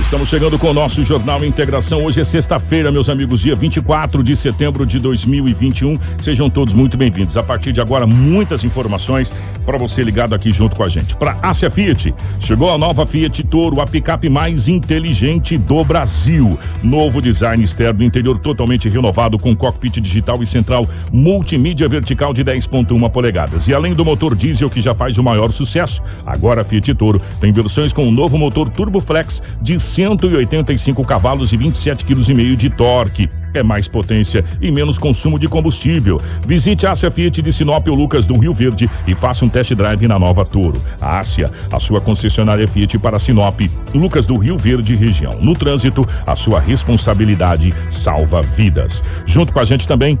Estamos 0.00 0.30
chegando 0.30 0.58
com 0.58 0.70
o 0.70 0.72
nosso 0.72 1.04
Jornal 1.04 1.44
Integração. 1.44 2.04
Hoje 2.04 2.20
é 2.20 2.24
sexta-feira, 2.24 2.90
meus 2.90 3.10
amigos, 3.10 3.40
dia 3.40 3.54
24 3.54 4.22
de 4.22 4.34
setembro 4.34 4.86
de 4.86 4.98
2021. 4.98 5.98
Sejam 6.18 6.48
todos 6.48 6.72
muito 6.72 6.96
bem-vindos. 6.96 7.36
A 7.36 7.42
partir 7.42 7.72
de 7.72 7.80
agora, 7.80 8.06
muitas 8.06 8.64
informações 8.64 9.32
para 9.66 9.76
você 9.76 10.02
ligado 10.02 10.34
aqui 10.34 10.50
junto 10.50 10.74
com 10.76 10.82
a 10.82 10.88
gente. 10.88 11.14
Para 11.14 11.38
Ásia 11.42 11.68
Fiat, 11.68 12.14
chegou 12.40 12.72
a 12.72 12.78
nova 12.78 13.04
Fiat 13.04 13.42
Toro, 13.44 13.82
a 13.82 13.86
picape 13.86 14.30
mais 14.30 14.66
inteligente 14.66 15.58
do 15.58 15.84
Brasil. 15.84 16.58
Novo 16.82 17.20
design 17.20 17.62
externo, 17.62 18.02
interior 18.02 18.38
totalmente 18.38 18.88
renovado 18.88 19.38
com 19.38 19.54
cockpit 19.54 20.00
digital 20.00 20.42
e 20.42 20.46
central 20.46 20.88
multimídia 21.12 21.86
vertical 21.86 22.32
de 22.32 22.42
10.1 22.42 23.10
polegadas. 23.10 23.68
E 23.68 23.74
além 23.74 23.92
do 23.92 24.06
motor 24.06 24.34
diesel 24.34 24.70
que 24.70 24.80
já 24.80 24.94
faz 24.94 25.18
o 25.18 25.22
maior 25.22 25.50
sucesso, 25.52 26.02
agora 26.24 26.62
a 26.62 26.64
Fiat 26.64 26.94
Toro 26.94 27.20
tem 27.40 27.52
versões 27.52 27.92
com 27.92 28.04
o 28.04 28.08
um 28.08 28.12
novo 28.12 28.38
motor 28.38 28.70
Turbo 28.70 29.00
Flex 29.00 29.42
de 29.60 29.78
185 29.88 31.04
cavalos 31.04 31.52
e 31.52 31.58
27,5 31.58 32.04
kg 32.04 32.56
de 32.56 32.70
torque. 32.70 33.28
É 33.54 33.62
mais 33.62 33.88
potência 33.88 34.44
e 34.60 34.70
menos 34.70 34.98
consumo 34.98 35.38
de 35.38 35.48
combustível. 35.48 36.20
Visite 36.46 36.86
a 36.86 36.92
Ásia 36.92 37.10
Fiat 37.10 37.40
de 37.40 37.52
Sinop 37.52 37.88
ou 37.88 37.94
Lucas 37.94 38.26
do 38.26 38.38
Rio 38.38 38.52
Verde 38.52 38.88
e 39.06 39.14
faça 39.14 39.44
um 39.44 39.48
test 39.48 39.74
drive 39.74 40.06
na 40.06 40.18
nova 40.18 40.44
Toro. 40.44 40.80
A 41.00 41.18
Ásia, 41.18 41.50
a 41.72 41.80
sua 41.80 42.00
concessionária 42.00 42.68
Fiat 42.68 42.98
para 42.98 43.18
Sinop, 43.18 43.60
Lucas 43.94 44.26
do 44.26 44.36
Rio 44.36 44.58
Verde 44.58 44.94
região. 44.94 45.38
No 45.40 45.54
trânsito, 45.54 46.06
a 46.26 46.36
sua 46.36 46.60
responsabilidade 46.60 47.74
salva 47.88 48.42
vidas. 48.42 49.02
Junto 49.24 49.52
com 49.52 49.60
a 49.60 49.64
gente 49.64 49.88
também, 49.88 50.18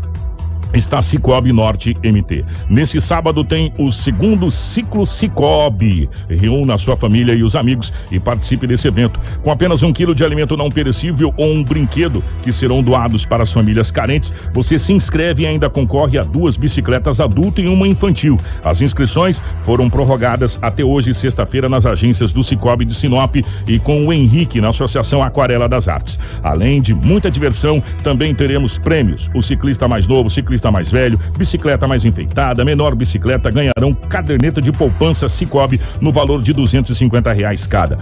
está 0.72 1.00
Cicobi 1.02 1.52
Norte 1.52 1.96
MT. 2.02 2.44
Nesse 2.68 3.00
sábado 3.00 3.42
tem 3.42 3.72
o 3.78 3.90
segundo 3.90 4.50
ciclo 4.50 5.06
Cicobi. 5.06 6.08
Reúna 6.28 6.74
a 6.74 6.78
sua 6.78 6.96
família 6.96 7.34
e 7.34 7.42
os 7.42 7.56
amigos 7.56 7.92
e 8.10 8.18
participe 8.18 8.66
desse 8.66 8.88
evento. 8.88 9.20
Com 9.42 9.50
apenas 9.50 9.82
um 9.82 9.92
quilo 9.92 10.14
de 10.14 10.24
alimento 10.24 10.56
não 10.56 10.70
perecível 10.70 11.32
ou 11.36 11.52
um 11.52 11.64
brinquedo 11.64 12.22
que 12.42 12.52
serão 12.52 12.82
doados 12.82 13.24
para 13.24 13.42
as 13.42 13.52
famílias 13.52 13.90
carentes, 13.90 14.32
você 14.52 14.78
se 14.78 14.92
inscreve 14.92 15.42
e 15.42 15.46
ainda 15.46 15.70
concorre 15.70 16.18
a 16.18 16.22
duas 16.22 16.56
bicicletas 16.56 17.20
adulto 17.20 17.60
e 17.60 17.68
uma 17.68 17.86
infantil. 17.86 18.36
As 18.62 18.80
inscrições 18.82 19.42
foram 19.58 19.88
prorrogadas 19.88 20.58
até 20.60 20.84
hoje, 20.84 21.14
sexta-feira, 21.14 21.68
nas 21.68 21.86
agências 21.86 22.32
do 22.32 22.42
Cicobi 22.42 22.84
de 22.84 22.94
Sinop 22.94 23.36
e 23.66 23.78
com 23.78 24.06
o 24.06 24.12
Henrique 24.12 24.60
na 24.60 24.68
Associação 24.68 25.22
Aquarela 25.22 25.68
das 25.68 25.88
Artes. 25.88 26.18
Além 26.42 26.80
de 26.80 26.94
muita 26.94 27.30
diversão, 27.30 27.82
também 28.02 28.34
teremos 28.34 28.78
prêmios. 28.78 29.30
O 29.34 29.42
ciclista 29.42 29.88
mais 29.88 30.06
novo, 30.06 30.28
ciclista 30.28 30.57
motorista 30.58 30.70
mais 30.70 30.88
velho, 30.90 31.18
bicicleta 31.36 31.86
mais 31.86 32.04
enfeitada, 32.04 32.64
menor 32.64 32.94
bicicleta 32.94 33.50
ganharão 33.50 33.94
caderneta 33.94 34.60
de 34.60 34.72
poupança 34.72 35.28
Cicobi 35.28 35.80
no 36.00 36.12
valor 36.12 36.42
de 36.42 36.52
250 36.52 37.32
reais 37.32 37.66
cada. 37.66 37.98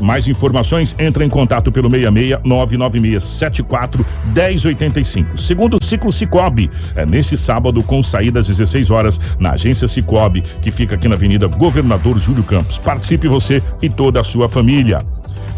Mais 0.00 0.26
informações, 0.26 0.96
entre 0.98 1.24
em 1.24 1.28
contato 1.28 1.70
pelo 1.70 1.90
66 1.90 2.40
996 2.42 3.22
74 3.22 4.06
1085. 4.34 5.38
Segundo 5.38 5.82
ciclo 5.82 6.10
Cicobi, 6.10 6.70
é 6.96 7.04
nesse 7.04 7.36
sábado 7.36 7.82
com 7.82 8.02
saída 8.02 8.40
às 8.40 8.46
16 8.46 8.90
horas 8.90 9.20
na 9.38 9.52
agência 9.52 9.86
Cicobi, 9.86 10.42
que 10.62 10.70
fica 10.70 10.94
aqui 10.94 11.06
na 11.06 11.16
Avenida 11.16 11.46
Governador 11.46 12.18
Júlio 12.18 12.42
Campos. 12.42 12.78
Participe 12.78 13.28
você 13.28 13.62
e 13.82 13.90
toda 13.90 14.20
a 14.20 14.24
sua 14.24 14.48
família. 14.48 15.00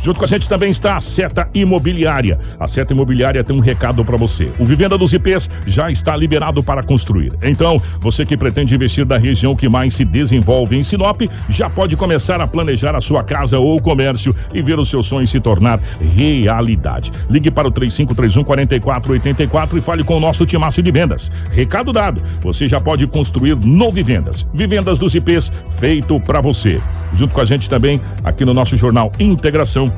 Junto 0.03 0.19
com 0.19 0.25
a 0.25 0.29
gente 0.29 0.49
também 0.49 0.69
está 0.69 0.97
a 0.97 1.01
Seta 1.01 1.49
Imobiliária. 1.55 2.37
A 2.59 2.67
Seta 2.67 2.93
Imobiliária 2.93 3.45
tem 3.45 3.55
um 3.55 3.61
recado 3.61 4.05
para 4.05 4.17
você. 4.17 4.53
O 4.59 4.65
Vivenda 4.65 4.99
dos 4.99 5.13
IPs 5.13 5.49
já 5.65 5.93
está 5.93 6.17
liberado 6.17 6.61
para 6.61 6.83
construir. 6.83 7.33
Então, 7.41 7.81
você 8.01 8.27
que 8.27 8.37
pretende 8.37 8.75
investir 8.75 9.07
na 9.07 9.17
região 9.17 9.55
que 9.55 9.69
mais 9.69 9.95
se 9.95 10.05
desenvolve 10.05 10.77
em 10.77 10.83
Sinop, 10.83 11.23
já 11.49 11.71
pode 11.71 11.97
começar 11.97 12.41
a 12.41 12.49
planejar 12.49 12.97
a 12.97 13.01
sua 13.01 13.23
casa 13.23 13.61
ou 13.61 13.81
comércio 13.81 14.35
e 14.53 14.61
ver 14.61 14.77
os 14.77 14.91
seus 14.91 15.07
sonhos 15.07 15.31
se 15.31 15.39
tornar 15.39 15.79
realidade. 16.01 17.13
Ligue 17.31 17.53
para 17.53 17.69
o 17.69 17.71
3531 17.71 18.43
4484 18.43 19.79
e 19.79 19.81
fale 19.81 20.03
com 20.03 20.17
o 20.17 20.21
nosso 20.21 20.45
timácio 20.45 20.83
de 20.83 20.91
vendas. 20.91 21.31
Recado 21.53 21.93
dado, 21.93 22.21
você 22.41 22.67
já 22.67 22.81
pode 22.81 23.07
construir 23.07 23.55
no 23.55 23.93
Vivendas. 23.93 24.45
Vivendas 24.53 24.99
dos 24.99 25.15
IPs 25.15 25.53
feito 25.79 26.19
para 26.19 26.41
você. 26.41 26.81
Junto 27.15 27.33
com 27.33 27.41
a 27.41 27.45
gente 27.45 27.71
também 27.71 28.01
aqui 28.25 28.45
no 28.45 28.53
nosso 28.53 28.77
jornal 28.77 29.13
Integração 29.21 29.92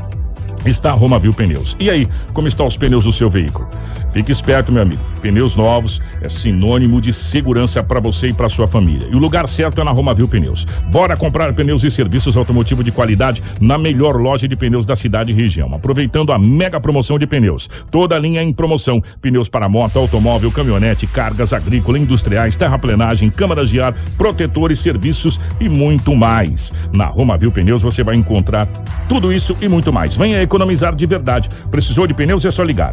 está 0.67 0.91
a 0.91 0.95
Romavil 0.95 1.33
Pneus. 1.33 1.77
E 1.79 1.91
aí, 1.91 2.07
como 2.33 2.49
estão 2.49 2.67
os 2.67 2.77
pneus 2.77 3.05
do 3.05 3.13
seu 3.13 3.29
veículo? 3.29 3.69
Fique 4.15 4.31
esperto, 4.31 4.71
meu 4.71 4.81
amigo. 4.81 5.03
Pneus 5.21 5.57
novos 5.57 6.01
é 6.23 6.29
sinônimo 6.29 7.01
de 7.01 7.13
segurança 7.13 7.83
para 7.83 7.99
você 7.99 8.29
e 8.29 8.33
para 8.33 8.49
sua 8.49 8.69
família. 8.69 9.09
E 9.11 9.17
o 9.17 9.19
lugar 9.19 9.49
certo 9.49 9.81
é 9.81 9.85
na 9.85 9.91
Romavil 9.91 10.29
Pneus. 10.29 10.65
Bora 10.89 11.17
comprar 11.17 11.53
pneus 11.53 11.83
e 11.83 11.91
serviços 11.91 12.37
automotivos 12.37 12.85
de 12.85 12.93
qualidade 12.93 13.43
na 13.61 13.77
melhor 13.77 14.15
loja 14.15 14.47
de 14.47 14.55
pneus 14.55 14.87
da 14.87 14.95
cidade 14.95 15.33
e 15.33 15.35
região. 15.35 15.75
Aproveitando 15.75 16.31
a 16.31 16.39
mega 16.39 16.79
promoção 16.79 17.19
de 17.19 17.27
pneus. 17.27 17.69
Toda 17.91 18.15
a 18.15 18.19
linha 18.19 18.41
em 18.41 18.53
promoção. 18.53 19.03
Pneus 19.21 19.49
para 19.49 19.69
moto, 19.69 19.99
automóvel, 19.99 20.53
caminhonete, 20.53 21.09
cargas 21.09 21.53
agrícolas, 21.53 22.01
industriais, 22.01 22.55
terraplenagem, 22.55 23.31
câmaras 23.31 23.69
de 23.69 23.81
ar, 23.81 23.95
protetores, 24.17 24.79
serviços 24.79 25.41
e 25.59 25.69
muito 25.69 26.15
mais. 26.15 26.73
Na 26.93 27.07
Romavil 27.07 27.51
Pneus 27.51 27.83
você 27.83 28.05
vai 28.05 28.15
encontrar 28.15 28.67
tudo 29.09 29.33
isso 29.33 29.57
e 29.61 29.69
muito 29.69 29.93
mais. 29.93 30.15
Venha 30.17 30.41
economizar 30.41 30.95
de 30.95 31.05
verdade. 31.05 31.49
Precisou 31.69 32.07
de 32.07 32.15
pneus? 32.15 32.45
É 32.45 32.51
só 32.53 32.63
ligar. 32.63 32.93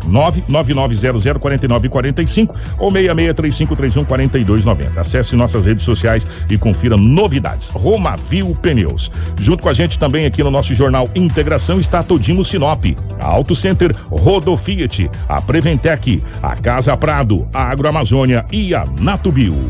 999004945 1.13 2.49
ou 2.79 2.91
6635314290. 2.91 4.97
Acesse 4.97 5.35
nossas 5.35 5.65
redes 5.65 5.83
sociais 5.83 6.27
e 6.49 6.57
confira 6.57 6.97
novidades. 6.97 7.69
Romavil 7.69 8.55
Pneus. 8.61 9.11
Junto 9.39 9.63
com 9.63 9.69
a 9.69 9.73
gente 9.73 9.97
também 9.97 10.25
aqui 10.25 10.43
no 10.43 10.51
nosso 10.51 10.73
jornal 10.73 11.09
Integração 11.15 11.79
está 11.79 12.03
Todimo 12.03 12.43
Sinop, 12.43 12.85
a 13.19 13.25
Auto 13.25 13.55
Center 13.55 13.95
Rodo 14.09 14.55
Fiat, 14.57 15.09
a 15.27 15.41
Preventec, 15.41 16.23
a 16.41 16.55
Casa 16.55 16.95
Prado, 16.97 17.47
a 17.53 17.63
Agroamazônia 17.63 18.45
e 18.51 18.73
a 18.73 18.85
Natubio. 18.85 19.67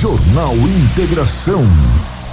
Jornal 0.00 0.54
Integração. 0.56 1.64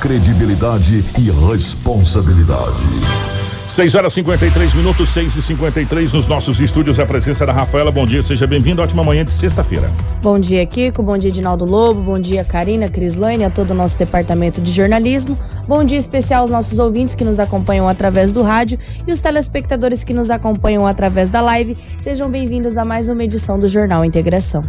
Credibilidade 0.02 1.04
e 1.18 1.32
responsabilidade. 1.50 3.33
6 3.74 3.96
horas 3.96 4.14
53 4.14 4.76
minutos, 4.76 5.10
6 5.10 5.36
e 5.36 5.42
53 5.42 6.14
nos 6.14 6.28
nossos 6.28 6.60
estúdios. 6.60 7.00
A 7.00 7.08
presença 7.08 7.44
da 7.44 7.52
Rafaela. 7.52 7.92
Bom 7.92 8.06
dia, 8.06 8.22
seja 8.22 8.46
bem-vindo. 8.46 8.84
Ótima 8.84 9.04
manhã 9.04 9.26
de 9.26 9.32
sexta-feira. 9.32 9.90
Bom 10.22 10.38
dia, 10.40 10.64
Kiko. 10.64 11.02
Bom 11.02 11.18
dia, 11.18 11.32
Dinaldo 11.32 11.66
Lobo. 11.66 12.00
Bom 12.00 12.20
dia, 12.20 12.44
Karina, 12.44 12.88
Crislane, 12.88 13.44
a 13.44 13.50
todo 13.50 13.72
o 13.72 13.74
nosso 13.74 13.98
departamento 13.98 14.62
de 14.62 14.72
jornalismo. 14.72 15.36
Bom 15.68 15.84
dia 15.84 15.98
especial 15.98 16.42
aos 16.42 16.52
nossos 16.52 16.78
ouvintes 16.78 17.16
que 17.16 17.24
nos 17.24 17.40
acompanham 17.40 17.88
através 17.88 18.32
do 18.32 18.44
rádio 18.44 18.78
e 19.08 19.12
os 19.12 19.22
telespectadores 19.22 20.04
que 20.04 20.14
nos 20.14 20.30
acompanham 20.30 20.86
através 20.86 21.32
da 21.32 21.42
live. 21.42 21.76
Sejam 21.98 22.30
bem-vindos 22.30 22.78
a 22.78 22.86
mais 22.86 23.10
uma 23.10 23.24
edição 23.24 23.60
do 23.60 23.68
Jornal 23.68 24.06
Integração. 24.06 24.62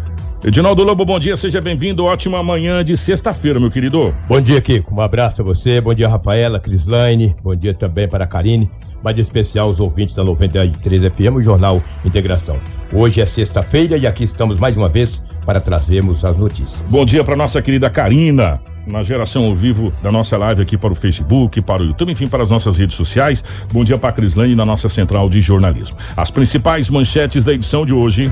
Edinaldo 0.44 0.85
Lobo, 0.85 1.06
bom 1.06 1.19
dia, 1.19 1.37
seja 1.38 1.58
bem-vindo. 1.58 2.05
Ótima 2.05 2.43
manhã 2.43 2.85
de 2.85 2.96
sexta-feira, 2.96 3.58
meu 3.58 3.70
querido. 3.70 4.14
Bom 4.29 4.38
dia, 4.41 4.61
Kiko. 4.61 4.94
Um 4.94 5.00
abraço 5.00 5.41
a 5.41 5.44
você. 5.44 5.81
Bom 5.81 5.94
dia, 5.94 6.06
Rafaela, 6.06 6.61
Crislane. 6.61 7.35
Bom 7.43 7.56
dia 7.56 7.73
também 7.73 8.06
para 8.06 8.25
a 8.25 8.26
Karine 8.26 8.70
mas 9.05 9.19
especial 9.19 9.69
os 9.69 9.79
ouvintes 9.79 10.14
da 10.14 10.25
93 10.25 11.12
FM, 11.12 11.37
o 11.37 11.43
Jornal 11.43 11.82
Integração. 12.02 12.58
Hoje 12.91 13.20
é 13.20 13.26
sexta-feira 13.26 13.99
e 13.99 14.06
aqui 14.06 14.25
estamos 14.25 14.56
mais 14.56 14.75
uma 14.75 14.88
vez 14.88 15.23
para 15.44 15.61
trazermos 15.61 16.25
as 16.25 16.38
notícias. 16.38 16.82
Bom 16.88 17.05
dia 17.05 17.23
para 17.23 17.37
nossa 17.37 17.61
querida 17.61 17.91
Karina, 17.91 18.58
na 18.87 19.02
geração 19.02 19.44
ao 19.44 19.55
vivo 19.55 19.93
da 20.02 20.11
nossa 20.11 20.38
live 20.38 20.62
aqui 20.62 20.79
para 20.79 20.91
o 20.91 20.94
Facebook, 20.94 21.61
para 21.61 21.82
o 21.82 21.87
YouTube, 21.87 22.12
enfim, 22.12 22.26
para 22.26 22.43
as 22.43 22.50
noslas 22.50 22.79
redes 22.79 22.96
sociais. 22.96 23.44
Bom 23.70 23.85
dia 23.85 23.99
para 23.99 24.08
a 24.08 24.12
Crislane 24.12 24.55
na 24.55 24.64
nossa 24.64 24.88
central 24.88 25.29
de 25.29 25.43
jornalismo. 25.43 25.99
As 26.17 26.31
principais 26.31 26.88
manchetes 26.88 27.44
da 27.44 27.52
edição 27.52 27.85
de 27.85 27.93
hoje. 27.93 28.31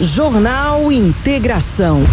Jornal 0.00 0.92
Integração. 0.92 2.04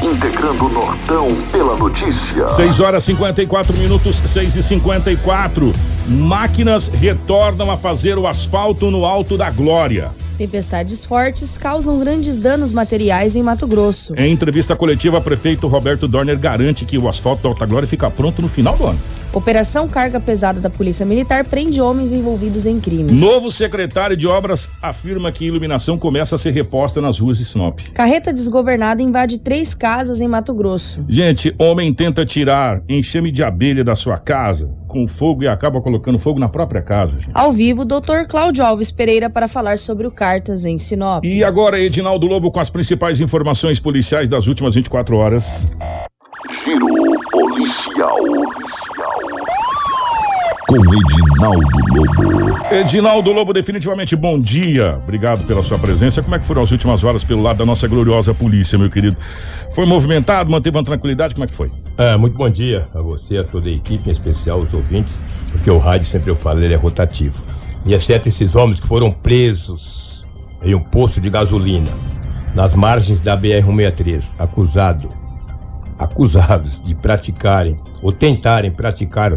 Integrando 0.00 0.64
o 0.64 0.68
Nortão 0.68 1.34
pela 1.50 1.76
notícia. 1.76 2.46
6 2.46 2.78
horas 2.78 3.02
54 3.02 3.76
minutos, 3.78 4.22
6 4.26 4.56
e 4.56 4.62
54 4.62 5.72
Máquinas 6.06 6.88
retornam 6.88 7.68
a 7.68 7.76
fazer 7.76 8.16
o 8.16 8.28
asfalto 8.28 8.92
no 8.92 9.04
Alto 9.04 9.36
da 9.36 9.50
Glória. 9.50 10.12
Tempestades 10.42 11.04
fortes 11.04 11.56
causam 11.56 12.00
grandes 12.00 12.40
danos 12.40 12.72
materiais 12.72 13.36
em 13.36 13.42
Mato 13.44 13.64
Grosso. 13.64 14.12
Em 14.16 14.32
entrevista 14.32 14.74
coletiva, 14.74 15.20
prefeito 15.20 15.68
Roberto 15.68 16.08
Dorner 16.08 16.36
garante 16.36 16.84
que 16.84 16.98
o 16.98 17.08
asfalto 17.08 17.44
da 17.44 17.48
Alta 17.48 17.64
Glória 17.64 17.86
fica 17.86 18.10
pronto 18.10 18.42
no 18.42 18.48
final 18.48 18.76
do 18.76 18.84
ano. 18.84 19.00
Operação 19.32 19.86
Carga 19.86 20.18
Pesada 20.18 20.60
da 20.60 20.68
Polícia 20.68 21.06
Militar 21.06 21.44
prende 21.44 21.80
homens 21.80 22.10
envolvidos 22.10 22.66
em 22.66 22.80
crimes. 22.80 23.18
Novo 23.18 23.52
secretário 23.52 24.16
de 24.16 24.26
Obras 24.26 24.68
afirma 24.82 25.30
que 25.30 25.44
iluminação 25.44 25.96
começa 25.96 26.34
a 26.34 26.38
ser 26.38 26.50
reposta 26.50 27.00
nas 27.00 27.20
ruas 27.20 27.38
de 27.38 27.44
Sinop. 27.44 27.78
Carreta 27.94 28.32
desgovernada 28.32 29.00
invade 29.00 29.38
três 29.38 29.74
casas 29.74 30.20
em 30.20 30.26
Mato 30.26 30.52
Grosso. 30.52 31.04
Gente, 31.08 31.54
homem 31.56 31.94
tenta 31.94 32.26
tirar 32.26 32.82
enxame 32.88 33.30
de 33.30 33.44
abelha 33.44 33.84
da 33.84 33.94
sua 33.94 34.18
casa 34.18 34.68
com 34.92 35.08
fogo 35.08 35.42
e 35.42 35.48
acaba 35.48 35.80
colocando 35.80 36.18
fogo 36.18 36.38
na 36.38 36.48
própria 36.48 36.82
casa. 36.82 37.18
Gente. 37.18 37.30
Ao 37.32 37.50
vivo, 37.50 37.84
doutor 37.84 38.26
Cláudio 38.26 38.62
Alves 38.62 38.92
Pereira 38.92 39.30
para 39.30 39.48
falar 39.48 39.78
sobre 39.78 40.06
o 40.06 40.10
Cartas 40.10 40.66
em 40.66 40.76
Sinop. 40.76 41.24
E 41.24 41.42
agora, 41.42 41.80
Edinaldo 41.80 42.26
Lobo 42.26 42.52
com 42.52 42.60
as 42.60 42.68
principais 42.68 43.20
informações 43.20 43.80
policiais 43.80 44.28
das 44.28 44.46
últimas 44.46 44.74
24 44.74 45.16
horas. 45.16 45.70
Giro 46.62 46.86
policial. 47.30 48.18
Com 50.68 50.76
Edinaldo 50.76 51.78
Lobo. 51.94 52.74
Edinaldo 52.74 53.32
Lobo, 53.32 53.52
definitivamente 53.52 54.14
bom 54.14 54.38
dia. 54.38 54.98
Obrigado 55.02 55.46
pela 55.46 55.62
sua 55.62 55.78
presença. 55.78 56.22
Como 56.22 56.34
é 56.34 56.38
que 56.38 56.44
foram 56.44 56.62
as 56.62 56.70
últimas 56.70 57.02
horas 57.02 57.24
pelo 57.24 57.42
lado 57.42 57.58
da 57.58 57.66
nossa 57.66 57.88
gloriosa 57.88 58.34
polícia, 58.34 58.78
meu 58.78 58.90
querido? 58.90 59.16
Foi 59.70 59.86
movimentado, 59.86 60.50
manteve 60.50 60.76
uma 60.76 60.84
tranquilidade? 60.84 61.34
Como 61.34 61.44
é 61.44 61.48
que 61.48 61.54
foi? 61.54 61.70
É, 61.98 62.16
muito 62.16 62.38
bom 62.38 62.48
dia 62.48 62.88
a 62.94 63.02
você, 63.02 63.36
a 63.36 63.44
toda 63.44 63.68
a 63.68 63.72
equipe, 63.72 64.08
em 64.08 64.12
especial 64.12 64.60
os 64.60 64.72
ouvintes, 64.72 65.22
porque 65.50 65.70
o 65.70 65.76
rádio, 65.76 66.06
sempre 66.06 66.30
eu 66.30 66.36
falo, 66.36 66.62
ele 66.62 66.72
é 66.72 66.76
rotativo. 66.76 67.44
E 67.84 67.92
exceto 67.92 68.28
esses 68.28 68.56
homens 68.56 68.80
que 68.80 68.86
foram 68.86 69.10
presos 69.10 70.24
em 70.62 70.74
um 70.74 70.80
posto 70.80 71.20
de 71.20 71.28
gasolina, 71.28 71.90
nas 72.54 72.74
margens 72.74 73.20
da 73.20 73.36
BR-163, 73.36 74.34
acusado, 74.38 75.10
acusados 75.98 76.80
de 76.80 76.94
praticarem 76.94 77.78
ou 78.00 78.10
tentarem 78.10 78.70
praticar 78.70 79.36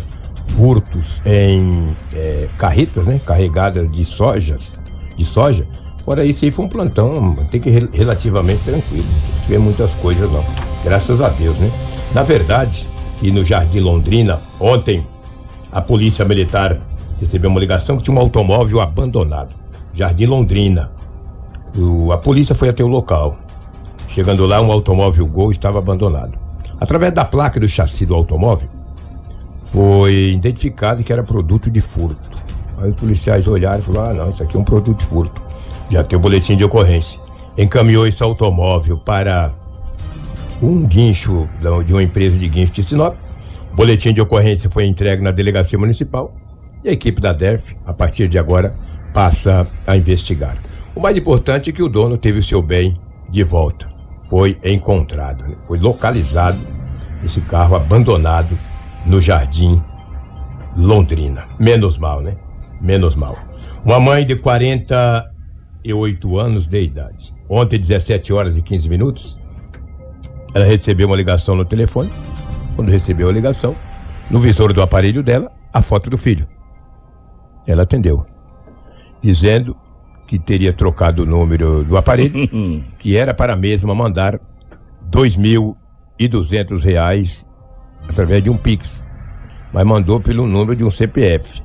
furtos 0.56 1.20
em 1.26 1.94
é, 2.14 2.48
carretas, 2.58 3.06
né, 3.06 3.20
carregadas 3.26 3.92
de 3.92 4.06
sojas, 4.06 4.82
de 5.18 5.26
soja. 5.26 5.68
Fora 6.06 6.24
isso 6.24 6.46
aí 6.46 6.52
foi 6.52 6.66
um 6.66 6.70
plantão, 6.70 7.36
tem 7.50 7.60
que 7.60 7.70
relativamente 7.70 8.64
tranquilo, 8.64 9.08
não 9.08 9.42
tiver 9.42 9.58
muitas 9.58 9.96
coisas 9.96 10.32
não, 10.32 10.46
graças 10.84 11.20
a 11.20 11.30
Deus, 11.30 11.58
né? 11.58 11.72
Na 12.14 12.22
verdade, 12.22 12.88
e 13.24 13.32
no 13.32 13.44
Jardim 13.44 13.80
Londrina, 13.80 14.40
ontem 14.60 15.06
a 15.72 15.82
polícia 15.82 16.24
militar 16.24 16.80
recebeu 17.20 17.50
uma 17.50 17.60
ligação 17.60 17.98
que 17.98 18.04
tinha 18.04 18.16
um 18.16 18.20
automóvel 18.20 18.82
abandonado, 18.82 19.56
Jardim 19.94 20.28
Londrina. 20.28 20.92
O, 21.76 22.12
a 22.12 22.18
polícia 22.20 22.54
foi 22.54 22.70
até 22.70 22.84
o 22.84 22.88
local. 22.88 23.38
Chegando 24.08 24.46
lá, 24.46 24.62
um 24.62 24.72
automóvel 24.72 25.26
Gol 25.26 25.52
estava 25.52 25.80
abandonado. 25.80 26.38
Através 26.80 27.14
da 27.14 27.26
placa 27.26 27.60
do 27.60 27.68
chassi 27.68 28.06
do 28.06 28.14
automóvel, 28.14 28.70
foi 29.60 30.34
identificado 30.34 31.04
que 31.04 31.12
era 31.12 31.24
produto 31.24 31.72
de 31.72 31.82
furto. 31.82 32.30
Aí 32.78 32.92
os 32.92 32.96
policiais 32.96 33.48
olharam 33.48 33.80
e 33.80 33.82
falaram: 33.82 34.10
ah, 34.10 34.14
não, 34.14 34.30
isso 34.30 34.44
aqui 34.44 34.56
é 34.56 34.60
um 34.60 34.64
produto 34.64 35.00
de 35.00 35.06
furto. 35.06 35.45
Já 35.90 36.04
tem 36.04 36.18
o 36.18 36.22
boletim 36.22 36.56
de 36.56 36.64
ocorrência. 36.64 37.20
Encaminhou 37.58 38.06
esse 38.06 38.22
automóvel 38.22 38.98
para 38.98 39.54
um 40.62 40.86
guincho 40.86 41.48
de 41.86 41.94
uma 41.94 42.04
empresa 42.04 42.38
de 42.38 42.48
guincho 42.48 42.72
de 42.72 42.84
Sinop. 42.84 43.16
O 43.72 43.76
boletim 43.76 44.14
de 44.14 44.22
ocorrência 44.22 44.70
foi 44.70 44.86
entregue 44.86 45.22
na 45.24 45.32
delegacia 45.32 45.78
municipal 45.78 46.34
e 46.84 46.90
a 46.90 46.92
equipe 46.92 47.20
da 47.20 47.34
DERF, 47.34 47.76
a 47.86 47.94
partir 47.94 48.28
de 48.28 48.38
agora, 48.38 48.76
passa 49.14 49.68
a 49.88 49.96
investigar. 49.98 50.58
O 50.96 51.00
mais 51.00 51.18
importante 51.18 51.70
é 51.70 51.74
que 51.74 51.84
o 51.84 51.90
dono 51.90 52.18
teve 52.18 52.40
o 52.40 52.44
seu 52.44 52.62
bem 52.62 53.00
de 53.30 53.44
volta. 53.44 53.88
Foi 54.30 54.58
encontrado, 54.64 55.44
né? 55.44 55.56
foi 55.68 55.78
localizado 55.78 56.60
esse 57.24 57.42
carro 57.42 57.76
abandonado 57.76 58.58
no 59.06 59.20
Jardim 59.20 59.82
Londrina. 60.76 61.46
Menos 61.60 61.98
mal, 61.98 62.22
né? 62.22 62.36
Menos 62.82 63.16
mal. 63.16 63.38
Uma 63.84 64.00
mãe 64.00 64.26
de 64.26 64.36
48 65.86 66.40
anos 66.40 66.68
de 66.68 66.82
idade. 66.82 67.34
Ontem, 67.48 67.80
17 67.80 68.34
horas 68.34 68.58
e 68.58 68.62
15 68.62 68.90
minutos, 68.90 69.40
ela 70.54 70.66
recebeu 70.66 71.08
uma 71.08 71.16
ligação 71.16 71.56
no 71.56 71.64
telefone. 71.64 72.12
Quando 72.76 72.90
recebeu 72.90 73.30
a 73.30 73.32
ligação, 73.32 73.76
no 74.30 74.40
visor 74.40 74.74
do 74.74 74.82
aparelho 74.82 75.22
dela, 75.22 75.52
a 75.72 75.82
foto 75.82 76.10
do 76.10 76.18
filho. 76.18 76.48
Ela 77.68 77.84
atendeu, 77.84 78.26
dizendo 79.22 79.78
que 80.28 80.40
teria 80.40 80.74
trocado 80.74 81.24
o 81.24 81.26
número 81.26 81.84
do 81.84 81.96
aparelho, 81.98 82.50
que 82.98 83.16
era 83.16 83.34
para 83.34 83.54
a 83.54 83.56
mesma 83.56 83.94
mandar 83.94 84.40
2.200 85.12 86.84
reais 86.84 87.48
através 88.08 88.44
de 88.44 88.50
um 88.50 88.58
Pix, 88.58 89.06
mas 89.72 89.86
mandou 89.86 90.20
pelo 90.20 90.48
número 90.48 90.76
de 90.76 90.84
um 90.84 90.92
CPF. 90.92 91.64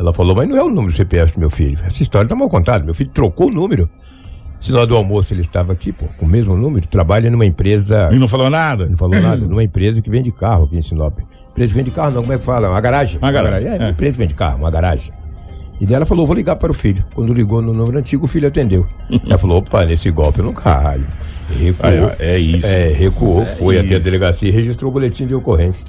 Ela 0.00 0.14
falou, 0.14 0.34
mas 0.34 0.48
não 0.48 0.56
é 0.56 0.62
o 0.62 0.68
número 0.68 0.86
do 0.86 0.92
CPF 0.96 1.34
do 1.34 1.40
meu 1.40 1.50
filho. 1.50 1.78
Essa 1.84 2.02
história 2.02 2.24
está 2.24 2.34
mal 2.34 2.48
contada. 2.48 2.82
Meu 2.82 2.94
filho 2.94 3.10
trocou 3.10 3.48
o 3.48 3.52
número. 3.52 3.86
Se 4.58 4.72
na 4.72 4.86
do 4.86 4.96
almoço 4.96 5.34
ele 5.34 5.42
estava 5.42 5.74
aqui, 5.74 5.92
pô, 5.92 6.06
com 6.16 6.24
o 6.24 6.28
mesmo 6.28 6.56
número, 6.56 6.88
trabalha 6.88 7.30
numa 7.30 7.44
empresa. 7.44 8.08
E 8.10 8.18
não 8.18 8.26
falou 8.26 8.48
nada? 8.48 8.86
Não 8.86 8.96
falou 8.96 9.20
nada, 9.20 9.36
numa 9.46 9.62
empresa 9.62 10.00
que 10.00 10.08
vende 10.08 10.32
carro 10.32 10.64
aqui 10.64 10.78
em 10.78 10.82
Sinop. 10.82 11.18
Empresa 11.50 11.72
que 11.74 11.78
vende 11.78 11.90
carro, 11.90 12.12
não, 12.12 12.22
como 12.22 12.32
é 12.32 12.38
que 12.38 12.44
fala? 12.44 12.70
Uma 12.70 12.80
garagem. 12.80 13.18
Uma 13.18 13.30
garagem. 13.30 13.68
É, 13.68 13.76
é. 13.76 13.88
empresa 13.90 14.12
que 14.12 14.18
vende 14.22 14.34
carro, 14.34 14.56
uma 14.56 14.70
garagem. 14.70 15.12
E 15.78 15.84
daí 15.84 15.96
ela 15.96 16.06
falou, 16.06 16.26
vou 16.26 16.34
ligar 16.34 16.56
para 16.56 16.70
o 16.70 16.74
filho. 16.74 17.04
Quando 17.14 17.34
ligou 17.34 17.60
no 17.60 17.74
número 17.74 17.98
antigo, 17.98 18.24
o 18.24 18.28
filho 18.28 18.48
atendeu. 18.48 18.86
ela 19.26 19.36
falou, 19.36 19.58
opa, 19.58 19.84
nesse 19.84 20.10
golpe 20.10 20.38
eu 20.38 20.46
não 20.46 20.54
caio. 20.54 21.06
Recuou. 21.50 21.90
é, 21.90 22.16
é 22.20 22.38
isso. 22.38 22.66
É, 22.66 22.88
recuou, 22.88 23.42
É 23.42 23.46
foi 23.46 23.78
até 23.78 23.88
a 23.88 23.98
isso. 23.98 24.04
delegacia 24.04 24.48
e 24.48 24.52
registrou 24.52 24.90
o 24.90 24.94
boletim 24.94 25.26
de 25.26 25.34
ocorrência. 25.34 25.86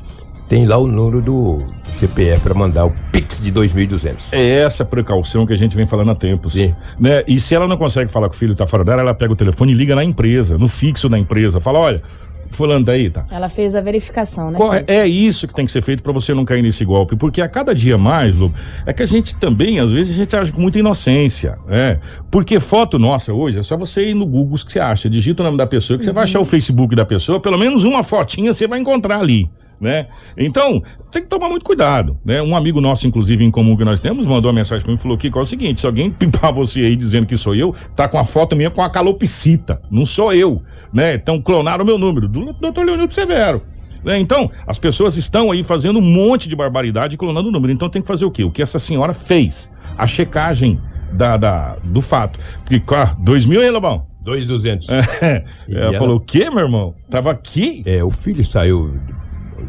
Tem 0.52 0.66
lá 0.66 0.76
o 0.78 0.86
número 0.86 1.22
do 1.22 1.66
CPF 1.94 2.42
para 2.42 2.54
mandar 2.54 2.84
o 2.86 2.92
Pix 3.10 3.42
de 3.42 3.54
2.200. 3.54 4.34
É 4.34 4.64
essa 4.64 4.84
precaução 4.84 5.48
que 5.48 5.54
a 5.54 5.56
gente 5.56 5.78
vem 5.78 5.88
falando 5.88 6.12
há 6.12 6.16
tempos. 6.16 6.52
Sim. 6.52 6.76
Né? 7.00 7.24
E 7.26 7.40
se 7.40 7.56
ela 7.56 7.70
não 7.70 7.78
consegue 7.78 8.12
falar 8.12 8.28
que 8.28 8.36
o 8.36 8.38
filho 8.38 8.54
tá 8.54 8.68
fora 8.68 8.84
dela, 8.84 9.00
ela 9.02 9.14
pega 9.14 9.32
o 9.32 9.36
telefone 9.38 9.72
e 9.72 9.76
liga 9.76 9.96
na 9.96 10.04
empresa, 10.04 10.58
no 10.58 10.68
fixo 10.68 11.08
da 11.08 11.18
empresa. 11.18 11.62
Fala, 11.62 11.80
olha, 11.80 12.04
fulano 12.50 12.84
tá 12.84 12.92
aí, 12.92 13.10
tá? 13.10 13.26
Ela 13.32 13.48
fez 13.48 13.76
a 13.76 13.80
verificação, 13.80 14.52
né? 14.52 14.58
Corre- 14.58 14.84
É 14.88 15.08
isso 15.08 15.48
que 15.48 15.54
tem 15.54 15.66
que 15.66 15.72
ser 15.72 15.82
feito 15.82 16.04
para 16.04 16.12
você 16.12 16.34
não 16.34 16.44
cair 16.44 16.62
nesse 16.62 16.84
golpe, 16.84 17.16
porque 17.16 17.42
a 17.42 17.48
cada 17.48 17.74
dia 17.74 17.98
mais, 17.98 18.36
Lobo, 18.36 18.54
é 18.86 18.92
que 18.92 19.02
a 19.02 19.06
gente 19.08 19.34
também, 19.36 19.80
às 19.80 19.94
vezes, 19.94 20.14
a 20.14 20.18
gente 20.18 20.36
age 20.36 20.52
com 20.52 20.60
muita 20.60 20.78
inocência, 20.80 21.58
é. 21.70 21.98
Porque 22.30 22.60
foto 22.60 23.00
nossa 23.00 23.32
hoje 23.32 23.60
é 23.60 23.62
só 23.64 23.78
você 23.78 24.04
ir 24.10 24.14
no 24.16 24.26
Google 24.26 24.58
que 24.66 24.74
você 24.74 24.82
acha, 24.82 25.10
digita 25.10 25.44
o 25.44 25.46
nome 25.46 25.58
da 25.58 25.66
pessoa, 25.66 25.98
que 25.98 26.04
você 26.04 26.12
vai 26.12 26.26
achar 26.26 26.42
o 26.42 26.46
Facebook 26.46 26.94
da 26.94 27.06
pessoa, 27.06 27.40
pelo 27.40 27.58
menos 27.58 27.86
uma 27.86 28.04
fotinha 28.04 28.54
você 28.54 28.68
vai 28.68 28.82
encontrar 28.82 29.18
ali. 29.22 29.50
Né? 29.82 30.06
Então, 30.38 30.80
tem 31.12 31.24
que 31.24 31.28
tomar 31.28 31.50
muito 31.50 31.66
cuidado, 31.66 32.16
né? 32.24 32.40
Um 32.40 32.56
amigo 32.56 32.80
nosso, 32.80 33.08
inclusive, 33.08 33.44
em 33.44 33.50
comum 33.50 33.76
que 33.76 33.84
nós 33.84 34.00
temos, 34.00 34.28
mandou 34.28 34.52
uma 34.52 34.56
mensagem 34.60 34.84
para 34.84 34.92
mim 34.92 35.00
e 35.00 35.02
falou 35.02 35.18
que 35.18 35.28
é 35.28 35.36
o 35.36 35.44
seguinte, 35.44 35.80
se 35.80 35.88
alguém 35.88 36.12
pipar 36.12 36.54
você 36.54 36.82
aí 36.82 36.96
dizendo 36.96 37.26
que 37.26 37.36
sou 37.36 37.56
eu, 37.56 37.74
tá 37.96 38.08
com 38.08 38.20
a 38.20 38.24
foto 38.24 38.56
minha 38.56 38.70
com 38.70 38.84
a 38.84 38.90
calopsita, 38.92 39.82
não 39.90 40.06
sou 40.06 40.32
eu, 40.34 40.62
né? 40.94 41.16
Então, 41.16 41.42
clonaram 41.42 41.84
o 41.84 41.88
meu 41.88 41.98
número, 41.98 42.28
do 42.28 42.54
Dr. 42.54 42.84
Leonildo 42.86 43.12
Severo. 43.12 43.64
né? 44.06 44.20
Então, 44.20 44.52
as 44.68 44.78
pessoas 44.78 45.18
estão 45.18 45.50
aí 45.50 45.64
fazendo 45.64 45.98
um 45.98 46.04
monte 46.04 46.48
de 46.48 46.56
barbaridade 46.56 47.16
e 47.16 47.18
clonando 47.18 47.50
o 47.50 47.52
número. 47.52 47.74
Então 47.74 47.90
tem 47.90 48.04
que 48.04 48.08
fazer 48.08 48.26
o 48.26 48.30
quê? 48.30 48.44
O 48.44 48.52
que 48.52 48.62
essa 48.62 48.78
senhora 48.78 49.14
fez. 49.14 49.72
A 49.98 50.06
checagem 50.06 50.80
da, 51.12 51.38
da- 51.38 51.78
do 51.84 52.02
fato. 52.02 52.40
Porque, 52.64 52.80
ah, 52.96 53.16
dois 53.20 53.46
mil, 53.46 53.64
hein, 53.64 53.72
Lobão? 53.72 54.06
2.200. 54.24 54.86
É, 55.22 55.44
ela 55.68 55.86
ela- 55.86 55.98
falou, 55.98 56.18
o 56.18 56.20
quê, 56.20 56.50
meu 56.52 56.60
irmão? 56.60 56.94
Tava 57.10 57.32
aqui? 57.32 57.82
É, 57.88 58.04
o 58.04 58.12
filho 58.12 58.46
saiu 58.46 58.96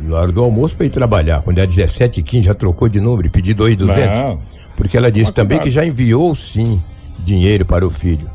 na 0.00 0.16
hora 0.18 0.32
do 0.32 0.42
almoço 0.42 0.74
para 0.76 0.86
ir 0.86 0.90
trabalhar. 0.90 1.42
Quando 1.42 1.58
era 1.58 1.66
17h15, 1.66 2.42
já 2.42 2.54
trocou 2.54 2.88
de 2.88 3.00
número 3.00 3.26
e 3.26 3.30
pediu 3.30 3.54
2.200. 3.54 4.22
Não. 4.22 4.38
Porque 4.76 4.96
ela 4.96 5.10
disse 5.10 5.26
Mas 5.26 5.34
também 5.34 5.58
cuidado. 5.58 5.64
que 5.64 5.70
já 5.70 5.86
enviou, 5.86 6.34
sim, 6.34 6.82
dinheiro 7.18 7.64
para 7.64 7.86
o 7.86 7.90
filho. 7.90 8.28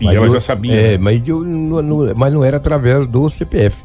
E 0.00 0.06
ela 0.08 0.26
eu- 0.26 0.32
já 0.32 0.40
sabia. 0.40 0.72
É, 0.74 0.90
né? 0.92 0.98
mas, 0.98 1.26
eu 1.28 1.42
não- 1.44 1.82
não- 1.82 2.14
mas 2.14 2.32
não 2.32 2.44
era 2.44 2.56
através 2.56 3.06
do 3.06 3.28
CPF. 3.28 3.76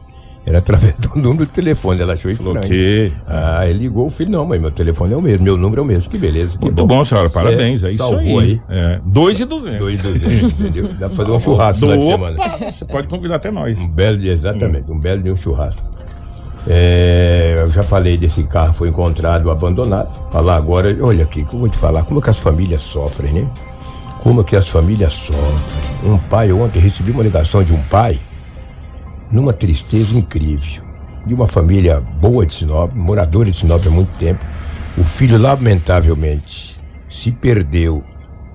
Era 0.46 0.60
através 0.60 0.94
do 0.98 1.10
número 1.16 1.46
do 1.46 1.52
telefone. 1.52 2.02
Ela 2.02 2.14
achou 2.14 2.34
Falou 2.36 2.56
estranho. 2.60 2.68
quê? 2.74 3.12
Ah, 3.28 3.68
ele 3.68 3.80
ligou 3.80 4.08
o 4.08 4.10
filho, 4.10 4.32
não, 4.32 4.46
mas 4.46 4.60
meu 4.60 4.72
telefone 4.72 5.14
é 5.14 5.18
o 5.18 5.22
mesmo, 5.22 5.44
meu 5.44 5.58
número 5.58 5.82
é 5.82 5.84
o 5.84 5.88
mesmo. 5.88 6.10
Que 6.10 6.18
beleza. 6.18 6.58
que 6.58 6.64
Muito 6.66 6.86
bom, 6.88 7.04
senhora. 7.04 7.30
Parabéns. 7.30 7.84
É 7.84 7.90
isso 7.90 7.98
salvou 7.98 8.40
aí. 8.40 8.60
É. 8.70 9.00
Dois 9.06 9.40
e 9.40 9.46
duzentos. 9.46 9.80
2.200, 9.86 10.44
entendeu? 10.60 10.88
Dá 10.94 11.08
pra 11.08 11.16
fazer 11.16 11.32
um 11.32 11.40
churrasco 11.40 11.86
na 11.86 12.00
semana. 12.00 12.38
Você 12.72 12.86
pode 12.86 13.08
convidar 13.08 13.36
até 13.36 13.52
nós. 13.52 13.78
Um 13.80 13.88
belo, 13.88 14.18
de- 14.18 14.30
exatamente, 14.30 14.90
um 14.92 14.98
belo 14.98 15.22
de 15.22 15.30
um 15.32 15.36
churrasco. 15.36 15.86
É, 16.68 17.56
eu 17.60 17.70
já 17.70 17.82
falei 17.84 18.18
desse 18.18 18.44
carro, 18.44 18.74
foi 18.74 18.90
encontrado 18.90 19.50
abandonado. 19.50 20.10
Falar 20.32 20.56
agora, 20.56 20.96
olha 21.02 21.24
aqui, 21.24 21.44
que 21.44 21.54
eu 21.54 21.60
vou 21.60 21.70
te 21.70 21.78
falar, 21.78 22.04
como 22.04 22.22
que 22.22 22.30
as 22.30 22.40
famílias 22.40 22.84
sofrem, 22.84 23.34
né? 23.34 23.50
Como 24.22 24.44
que 24.44 24.56
as 24.56 24.68
famílias 24.68 25.14
sofrem. 25.14 25.44
um 26.04 26.18
pai 26.18 26.52
ontem, 26.52 26.80
recebi 26.80 27.12
uma 27.12 27.24
ligação 27.24 27.64
de 27.64 27.74
um 27.74 27.82
pai 27.84 28.20
numa 29.32 29.54
tristeza 29.54 30.18
incrível. 30.18 30.84
De 31.26 31.34
uma 31.34 31.48
família 31.48 32.02
boa 32.20 32.46
de 32.46 32.54
Sinop, 32.54 32.94
morador 32.94 33.46
de 33.46 33.54
Sinop 33.54 33.86
há 33.86 33.90
muito 33.90 34.12
tempo. 34.18 34.44
O 34.98 35.04
filho, 35.04 35.38
lamentavelmente, 35.38 36.82
se 37.10 37.32
perdeu 37.32 38.04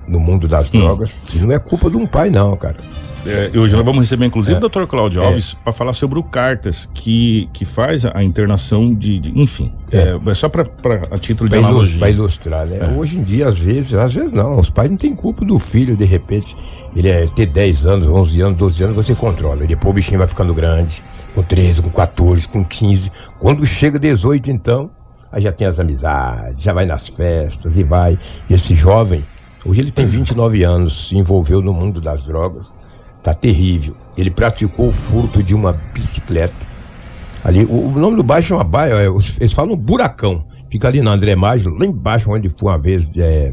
no 0.07 0.19
mundo 0.19 0.47
das 0.47 0.69
drogas. 0.69 1.21
E 1.33 1.37
não 1.39 1.51
é 1.51 1.59
culpa 1.59 1.89
de 1.89 1.97
um 1.97 2.05
pai, 2.05 2.29
não, 2.29 2.55
cara. 2.55 2.77
É, 3.25 3.51
hoje 3.57 3.75
nós 3.75 3.83
vamos 3.83 3.99
receber, 4.01 4.25
inclusive, 4.25 4.55
É. 4.55 4.57
o 4.63 4.69
Dr. 4.69 4.85
Cláudio 4.85 5.23
Alves 5.23 5.53
para 5.55 5.73
falar 5.73 5.93
sobre 5.93 6.19
o 6.19 6.23
Cartas, 6.23 6.89
que, 6.93 7.49
que 7.53 7.65
faz 7.65 8.05
a, 8.05 8.23
internação 8.23 8.93
de. 8.93 9.19
de- 9.19 9.39
enfim, 9.41 9.71
é, 9.91 10.17
é 10.29 10.33
só 10.33 10.47
para 10.47 10.63
a 11.11 11.17
título 11.17 11.49
de 11.49 11.57
Pra, 11.57 11.59
ilus- 11.59 11.69
analogia. 11.71 11.99
pra 11.99 12.09
ilustrar, 12.09 12.65
né? 12.67 12.77
É. 12.81 12.97
Hoje 12.97 13.17
em 13.19 13.23
dia, 13.23 13.47
às 13.47 13.57
vezes, 13.57 13.93
às 13.93 14.13
vezes 14.13 14.31
não. 14.31 14.59
Os 14.59 14.69
pais 14.69 14.89
não 14.89 14.97
têm 14.97 15.15
culpa 15.15 15.43
do 15.43 15.57
filho, 15.57 15.97
de 15.97 16.05
repente. 16.05 16.55
Ele 16.95 17.09
é 17.09 17.27
ter 17.27 17.47
10 17.47 17.85
anos, 17.85 18.05
11 18.07 18.41
anos, 18.41 18.57
12 18.57 18.83
anos, 18.83 18.95
você 18.95 19.13
controla. 19.13 19.63
E 19.63 19.67
depois 19.67 19.91
o 19.91 19.93
bichinho 19.95 20.17
vai 20.19 20.27
ficando 20.27 20.53
grande, 20.53 21.03
com 21.33 21.43
13, 21.43 21.81
com 21.81 21.89
14, 21.89 22.47
com 22.47 22.63
15. 22.63 23.11
Quando 23.39 23.65
chega 23.65 23.99
18, 23.99 24.49
então, 24.49 24.89
aí 25.29 25.41
já 25.41 25.51
tem 25.51 25.67
as 25.67 25.77
amizades, 25.77 26.63
já 26.63 26.71
vai 26.71 26.85
nas 26.85 27.09
festas 27.09 27.75
e 27.75 27.83
vai. 27.83 28.17
E 28.49 28.53
esse 28.53 28.73
jovem, 28.73 29.25
hoje 29.65 29.81
ele 29.81 29.91
tem 29.91 30.05
29 30.05 30.63
anos, 30.63 31.09
se 31.09 31.17
envolveu 31.17 31.61
no 31.61 31.73
mundo 31.73 31.99
das 31.99 32.23
drogas. 32.23 32.71
Tá 33.25 33.33
terrível. 33.33 33.95
Ele 34.15 34.29
praticou 34.29 34.89
o 34.89 34.91
furto 34.91 35.41
de 35.41 35.55
uma 35.55 35.73
bicicleta. 35.73 36.53
Ali, 37.43 37.65
o, 37.65 37.87
o 37.87 37.91
nome 37.99 38.15
do 38.17 38.21
bairro 38.21 38.45
chama 38.45 38.63
bairro, 38.63 38.95
é, 38.95 39.07
eles 39.39 39.51
falam 39.51 39.75
buracão. 39.75 40.45
Fica 40.69 40.87
ali 40.87 41.01
na 41.01 41.09
André 41.09 41.35
Magno, 41.35 41.75
lá 41.75 41.87
embaixo, 41.87 42.29
onde 42.29 42.49
foi 42.49 42.69
uma 42.69 42.77
vez 42.77 43.17
é, 43.17 43.51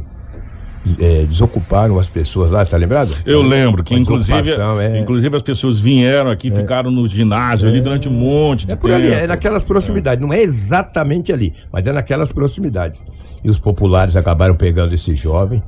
é, 0.99 1.25
desocuparam 1.25 1.99
as 1.99 2.07
pessoas 2.07 2.53
lá, 2.53 2.67
tá 2.67 2.77
lembrado? 2.77 3.17
Eu 3.25 3.41
lembro 3.41 3.83
que, 3.83 3.95
Uma 3.95 4.01
inclusive, 4.01 4.51
é. 4.53 5.01
inclusive 5.01 5.37
as 5.37 5.43
pessoas 5.43 5.81
vieram 5.81 6.31
aqui, 6.31 6.51
ficaram 6.51 6.91
no 6.91 7.09
ginásio 7.09 7.67
ali 7.67 7.81
durante 7.81 8.11
um 8.11 8.13
monte 8.13 8.67
de 8.67 8.73
É 8.75 8.77
por 8.77 8.93
ali, 8.93 9.09
tempo. 9.09 9.25
é 9.25 9.27
naquelas 9.27 9.65
proximidades. 9.65 10.21
Não 10.21 10.35
é 10.35 10.43
exatamente 10.43 11.33
ali, 11.33 11.55
mas 11.73 11.87
é 11.87 11.93
naquelas 11.93 12.31
proximidades. 12.31 13.07
E 13.43 13.49
os 13.49 13.59
populares 13.59 14.17
acabaram 14.17 14.55
pegando 14.55 14.95
esse 14.95 15.15
jovem, 15.17 15.63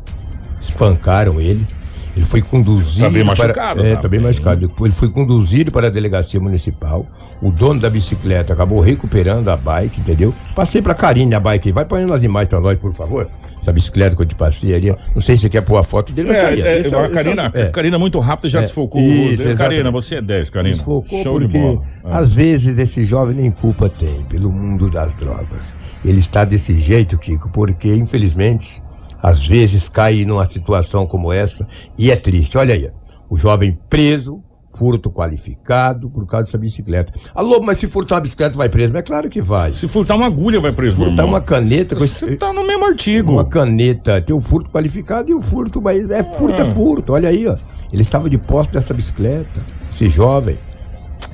espancaram 0.60 1.40
ele. 1.40 1.66
Ele 2.16 2.24
foi 2.24 2.40
conduzido. 2.42 3.00
Tá 3.04 3.10
bem 3.10 3.24
para- 3.24 3.36
machucado, 3.48 3.84
É, 3.84 3.96
tá 3.96 4.02
tá 4.02 4.08
bem 4.08 4.20
bem. 4.20 4.28
machucado. 4.28 4.72
Ele 4.80 4.92
foi 4.92 5.10
conduzido 5.10 5.72
para 5.72 5.88
a 5.88 5.90
delegacia 5.90 6.38
municipal. 6.38 7.06
O 7.42 7.50
dono 7.50 7.80
da 7.80 7.90
bicicleta 7.90 8.52
acabou 8.52 8.78
recuperando 8.80 9.48
a 9.48 9.56
bike, 9.56 10.00
entendeu? 10.00 10.32
Passei 10.54 10.80
pra 10.80 10.94
Karine 10.94 11.34
a 11.34 11.40
bike 11.40 11.68
aí. 11.68 11.72
Vai 11.72 11.84
ponhando 11.84 12.14
as 12.14 12.22
imagens 12.22 12.48
pra 12.50 12.60
nós, 12.60 12.78
por 12.78 12.92
favor. 12.94 13.28
Essa 13.60 13.72
bicicleta 13.72 14.14
que 14.14 14.22
eu 14.22 14.26
te 14.26 14.34
passei 14.34 14.74
ali. 14.74 14.94
Não 15.14 15.20
sei 15.22 15.36
se 15.36 15.42
você 15.42 15.48
quer 15.48 15.62
pôr 15.62 15.76
a 15.78 15.82
foto 15.82 16.12
dele, 16.12 16.32
tá 16.32 16.46
aí. 16.48 16.60
É, 16.60 16.80
é, 16.80 16.86
a 16.86 17.08
Karina, 17.10 17.50
é. 17.54 17.66
Karina 17.66 17.98
muito 17.98 18.20
rápido 18.20 18.48
já 18.50 18.58
É, 18.58 18.62
desfocou. 18.62 19.00
isso, 19.00 19.56
Karina, 19.56 19.90
você 19.90 20.16
é 20.16 20.22
10, 20.22 20.50
Karina. 20.50 20.74
Desfocou 20.74 21.22
Show 21.22 21.40
de 21.40 21.46
porque 21.46 21.58
bola. 21.58 21.82
É. 22.04 22.12
às 22.16 22.32
vezes 22.34 22.78
esse 22.78 23.04
jovem 23.04 23.34
nem 23.36 23.50
culpa 23.50 23.88
tem 23.88 24.22
pelo 24.28 24.52
mundo 24.52 24.88
das 24.90 25.14
drogas. 25.16 25.76
Ele 26.04 26.20
está 26.20 26.44
desse 26.44 26.78
jeito, 26.80 27.16
Kiko, 27.18 27.50
porque 27.50 27.88
infelizmente 27.94 28.82
às 29.24 29.46
vezes 29.46 29.88
cai 29.88 30.22
numa 30.26 30.44
situação 30.44 31.06
como 31.06 31.32
essa 31.32 31.66
e 31.98 32.10
é 32.10 32.16
triste. 32.16 32.58
Olha 32.58 32.74
aí, 32.74 32.90
o 33.30 33.38
jovem 33.38 33.78
preso, 33.88 34.42
furto 34.76 35.10
qualificado 35.10 36.10
por 36.10 36.26
causa 36.26 36.44
dessa 36.44 36.58
bicicleta. 36.58 37.10
Alô, 37.34 37.58
mas 37.62 37.78
se 37.78 37.86
furtar 37.86 38.16
uma 38.16 38.20
bicicleta 38.20 38.54
vai 38.54 38.68
preso? 38.68 38.94
É 38.94 39.00
claro 39.00 39.30
que 39.30 39.40
vai. 39.40 39.72
Se 39.72 39.80
Se 39.80 39.88
furtar 39.88 40.16
uma 40.16 40.26
agulha, 40.26 40.60
vai 40.60 40.72
preso, 40.72 40.98
meu 40.98 41.08
furtar 41.08 41.24
uma 41.24 41.40
caneta, 41.40 41.94
Você 41.94 42.36
tá 42.36 42.52
no 42.52 42.66
mesmo 42.66 42.84
artigo. 42.84 43.32
uma 43.32 43.46
caneta, 43.46 44.20
tem 44.20 44.36
o 44.36 44.42
furto 44.42 44.68
qualificado 44.70 45.30
e 45.30 45.34
o 45.34 45.40
furto, 45.40 45.80
mas 45.80 46.10
é 46.10 46.22
furto, 46.22 46.60
é 46.60 46.64
furto. 46.66 47.12
Olha 47.14 47.30
aí, 47.30 47.46
ó. 47.46 47.56
Ele 47.90 48.02
estava 48.02 48.28
de 48.28 48.36
posse 48.36 48.72
dessa 48.72 48.92
bicicleta. 48.92 49.64
Esse 49.88 50.10
jovem, 50.10 50.58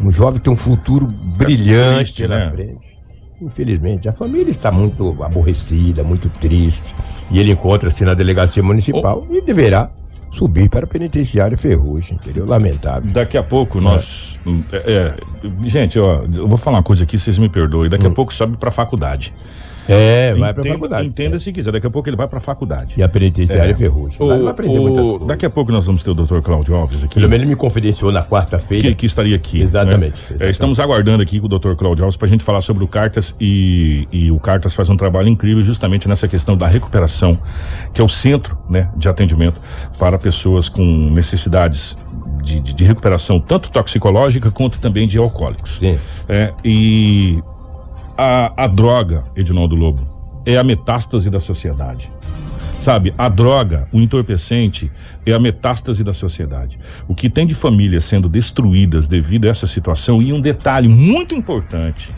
um 0.01 0.13
jovem 0.13 0.41
tem 0.41 0.53
um 0.53 0.57
futuro 0.57 1.09
brilhante 1.37 1.97
triste, 1.97 2.23
pela 2.23 2.39
né? 2.39 2.51
frente. 2.53 3.00
Infelizmente, 3.41 4.09
a 4.09 4.13
família 4.13 4.51
está 4.51 4.71
muito 4.71 5.23
aborrecida, 5.23 6.05
muito 6.05 6.29
triste. 6.29 6.95
E 7.31 7.39
ele 7.39 7.53
encontra-se 7.53 8.05
na 8.05 8.13
delegacia 8.13 8.63
municipal 8.63 9.27
e 9.31 9.41
deverá 9.41 9.91
subir 10.31 10.69
para 10.69 10.85
a 10.85 10.89
penitenciária 10.89 11.57
Ferrugem, 11.57 12.17
entendeu? 12.17 12.47
Lamentável. 12.47 13.11
Daqui 13.13 13.37
a 13.37 13.43
pouco 13.43 13.81
nós. 13.81 14.39
é, 14.73 15.17
é, 15.45 15.69
gente, 15.69 15.99
ó, 15.99 16.23
eu 16.23 16.47
vou 16.47 16.57
falar 16.57 16.79
uma 16.79 16.83
coisa 16.83 17.05
aqui, 17.05 17.19
vocês 17.19 17.39
me 17.39 17.49
perdoem. 17.49 17.91
Daqui 17.91 18.07
a 18.07 18.11
pouco 18.11 18.33
sobe 18.33 18.57
pra 18.57 18.71
faculdade. 18.71 19.33
É, 19.93 20.35
vai 20.35 20.39
para 20.39 20.49
a 20.49 20.51
Entenda- 20.63 20.75
faculdade. 20.75 21.07
Entenda 21.07 21.39
se 21.39 21.53
quiser, 21.53 21.73
daqui 21.73 21.87
a 21.87 21.91
pouco 21.91 22.09
ele 22.09 22.17
vai 22.17 22.29
pra 22.29 22.41
faculdade. 22.41 22.95
E 22.99 23.03
a 23.03 23.09
penitenciária 23.09 23.73
É. 23.73 23.75
Ferrugem. 23.75 24.17
O- 24.21 24.27
vai 24.27 24.47
aprender 24.49 24.79
o- 24.79 24.83
muitas 24.83 25.07
coisas. 25.07 25.27
Daqui 25.29 25.47
a 25.47 25.51
pouco 25.51 25.73
nós 25.73 25.87
vamos 25.87 26.03
ter 26.03 26.11
o 26.11 26.15
Dr. 26.15 26.41
Cláudio 26.41 26.75
Alves 26.75 27.03
aqui. 27.05 27.15
Pelo 27.17 27.29
menos 27.29 27.43
ele 27.43 27.51
me 27.51 27.57
confidenciou 27.57 28.13
na 28.13 28.25
quarta-feira. 28.25 28.89
que, 28.89 28.95
que 28.95 29.07
estaria 29.07 29.37
aqui. 29.37 29.61
Exatamente, 29.61 30.01
né? 30.01 30.07
exatamente. 30.07 30.43
É, 30.45 30.51
estamos 30.51 30.81
aguardando 30.81 31.23
aqui 31.23 31.41
com 31.41 31.47
o 31.47 31.49
Dr. 31.49 31.75
Cláudio 31.75 32.05
Alves 32.05 32.17
para 32.17 32.27
a 32.27 32.31
gente 32.31 32.45
falar 32.45 32.61
sobre 32.61 32.85
o 32.85 32.89
Cartas 32.89 33.35
e, 33.41 34.07
e 34.13 34.31
o 34.31 34.39
Cartas 34.39 34.75
faz 34.75 34.89
um 34.91 34.97
trabalho 34.97 35.29
incrível 35.29 35.63
justamente 35.65 36.09
nessa 36.09 36.27
questão 36.29 36.57
da 36.57 36.67
recuperação, 36.69 37.39
que 37.93 38.01
é 38.01 38.05
o 38.05 38.09
centro 38.09 38.57
né, 38.69 38.89
de 38.97 39.09
atendimento 39.09 39.61
para 39.99 40.19
pessoas 40.19 40.69
com 40.69 40.83
necessidades 41.11 41.97
de, 42.43 42.59
de- 42.61 42.73
de 42.73 42.85
recuperação, 42.85 43.39
tanto 43.39 43.71
toxicológica 43.71 44.51
quanto 44.51 44.79
também 44.79 45.07
de 45.07 45.19
alcoólicos. 45.19 45.79
Sim. 45.79 45.99
É, 46.29 46.53
e 46.65 47.39
a, 48.23 48.65
a 48.65 48.67
droga, 48.67 49.25
Edinaldo 49.35 49.75
Lobo, 49.75 50.07
é 50.45 50.59
a 50.59 50.63
metástase 50.63 51.31
da 51.31 51.41
sociedade. 51.41 52.13
Sabe, 52.79 53.15
a 53.17 53.31
droga, 53.31 53.89
o 53.93 53.99
entorpecente, 53.99 54.93
é 55.25 55.33
a 55.33 55.39
metástase 55.39 56.05
da 56.05 56.13
sociedade. 56.13 56.79
O 57.09 57.15
que 57.15 57.31
tem 57.31 57.47
de 57.47 57.55
famílias 57.55 58.05
sendo 58.05 58.29
destruídas 58.29 59.09
devido 59.09 59.47
a 59.47 59.49
essa 59.49 59.67
situação, 59.67 60.21
e 60.21 60.35
um 60.35 60.41
detalhe 60.41 60.87
muito 60.87 61.35
importante, 61.35 62.15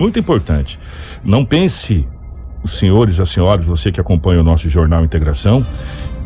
muito 0.00 0.18
importante, 0.18 0.80
não 1.22 1.44
pense, 1.44 2.04
os 2.64 2.72
senhores, 2.72 3.20
as 3.20 3.28
senhoras, 3.28 3.66
você 3.66 3.92
que 3.92 4.00
acompanha 4.00 4.40
o 4.40 4.44
nosso 4.44 4.68
jornal 4.68 5.04
Integração, 5.04 5.64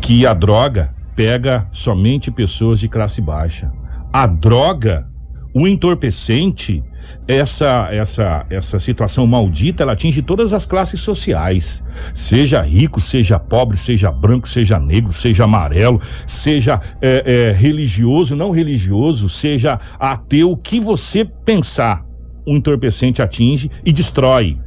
que 0.00 0.26
a 0.26 0.32
droga 0.32 0.94
pega 1.14 1.68
somente 1.70 2.30
pessoas 2.30 2.80
de 2.80 2.88
classe 2.88 3.20
baixa. 3.20 3.70
A 4.10 4.26
droga, 4.26 5.06
o 5.54 5.68
entorpecente, 5.68 6.82
essa 7.26 7.88
essa 7.90 8.46
essa 8.50 8.78
situação 8.78 9.26
maldita, 9.26 9.82
ela 9.82 9.92
atinge 9.92 10.22
todas 10.22 10.52
as 10.52 10.66
classes 10.66 11.00
sociais. 11.00 11.84
Seja 12.12 12.60
rico, 12.60 13.00
seja 13.00 13.38
pobre, 13.38 13.76
seja 13.76 14.10
branco, 14.10 14.48
seja 14.48 14.78
negro, 14.78 15.12
seja 15.12 15.44
amarelo, 15.44 16.00
seja 16.26 16.80
é, 17.00 17.50
é, 17.50 17.52
religioso, 17.52 18.34
não 18.34 18.50
religioso, 18.50 19.28
seja 19.28 19.78
ateu, 19.98 20.50
o 20.50 20.56
que 20.56 20.80
você 20.80 21.24
pensar, 21.24 22.04
o 22.46 22.56
entorpecente 22.56 23.22
atinge 23.22 23.70
e 23.84 23.92
destrói. 23.92 24.58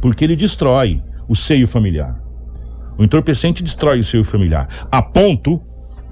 Porque 0.00 0.24
ele 0.24 0.36
destrói 0.36 1.02
o 1.28 1.34
seio 1.34 1.66
familiar. 1.66 2.20
O 2.98 3.04
entorpecente 3.04 3.62
destrói 3.62 4.00
o 4.00 4.04
seio 4.04 4.24
familiar. 4.24 4.88
A 4.90 5.00
ponto 5.00 5.62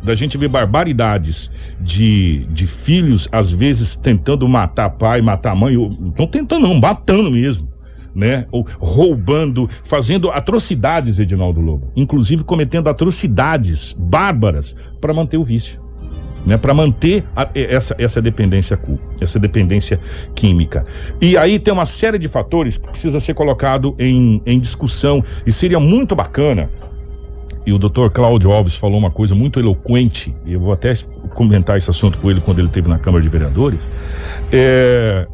da 0.06 0.14
gente 0.14 0.38
ver 0.38 0.48
barbaridades 0.48 1.50
de, 1.80 2.46
de 2.50 2.66
filhos, 2.66 3.28
às 3.32 3.50
vezes, 3.50 3.96
tentando 3.96 4.48
matar 4.48 4.90
pai, 4.90 5.20
matar 5.20 5.54
mãe. 5.56 5.74
Estão 6.08 6.26
tentando, 6.26 6.62
não, 6.68 6.74
matando 6.80 7.30
mesmo. 7.30 7.68
Né? 8.14 8.46
Ou 8.50 8.66
roubando, 8.78 9.68
fazendo 9.84 10.30
atrocidades, 10.30 11.18
Edinaldo 11.18 11.60
Lobo. 11.60 11.92
Inclusive 11.94 12.44
cometendo 12.44 12.88
atrocidades 12.88 13.92
bárbaras 13.98 14.74
para 15.00 15.12
manter 15.12 15.36
o 15.36 15.44
vício. 15.44 15.84
Né, 16.46 16.56
para 16.56 16.72
manter 16.72 17.24
a- 17.34 17.48
essa, 17.54 17.96
essa 17.98 18.22
dependência 18.22 18.78
essa 19.20 19.36
dependência 19.36 19.98
química. 20.32 20.84
E 21.20 21.36
aí 21.36 21.58
tem 21.58 21.74
uma 21.74 21.84
série 21.84 22.20
de 22.20 22.28
fatores 22.28 22.78
que 22.78 22.88
precisa 22.88 23.18
ser 23.18 23.34
colocado 23.34 23.96
em, 23.98 24.40
em 24.46 24.60
discussão 24.60 25.24
e 25.44 25.50
seria 25.50 25.80
muito 25.80 26.14
bacana. 26.14 26.70
E 27.66 27.72
o 27.72 27.78
doutor 27.78 28.12
Cláudio 28.12 28.52
Alves 28.52 28.76
falou 28.76 28.96
uma 28.96 29.10
coisa 29.10 29.34
muito 29.34 29.58
eloquente, 29.58 30.32
e 30.46 30.52
eu 30.52 30.60
vou 30.60 30.72
até 30.72 30.92
comentar 31.34 31.76
esse 31.76 31.90
assunto 31.90 32.16
com 32.18 32.30
ele 32.30 32.40
quando 32.40 32.60
ele 32.60 32.68
esteve 32.68 32.88
na 32.88 32.96
Câmara 32.96 33.20
de 33.20 33.28
Vereadores. 33.28 33.90
É, 34.52 35.26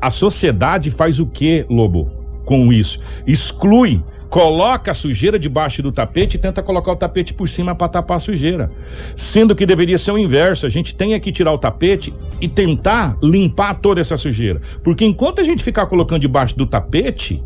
a 0.00 0.10
sociedade 0.10 0.92
faz 0.92 1.18
o 1.18 1.26
que, 1.26 1.66
Lobo, 1.68 2.08
com 2.44 2.72
isso? 2.72 3.00
Exclui, 3.26 4.00
coloca 4.28 4.92
a 4.92 4.94
sujeira 4.94 5.40
debaixo 5.40 5.82
do 5.82 5.90
tapete 5.90 6.36
e 6.36 6.38
tenta 6.38 6.62
colocar 6.62 6.92
o 6.92 6.96
tapete 6.96 7.34
por 7.34 7.48
cima 7.48 7.74
para 7.74 7.88
tapar 7.88 8.18
a 8.18 8.20
sujeira. 8.20 8.70
Sendo 9.16 9.56
que 9.56 9.66
deveria 9.66 9.98
ser 9.98 10.12
o 10.12 10.18
inverso, 10.18 10.66
a 10.66 10.68
gente 10.68 10.94
tem 10.94 11.18
que 11.18 11.32
tirar 11.32 11.52
o 11.52 11.58
tapete 11.58 12.14
e 12.40 12.46
tentar 12.46 13.18
limpar 13.20 13.74
toda 13.80 14.00
essa 14.00 14.16
sujeira. 14.16 14.62
Porque 14.84 15.04
enquanto 15.04 15.40
a 15.40 15.44
gente 15.44 15.64
ficar 15.64 15.86
colocando 15.86 16.20
debaixo 16.20 16.56
do 16.56 16.64
tapete, 16.64 17.42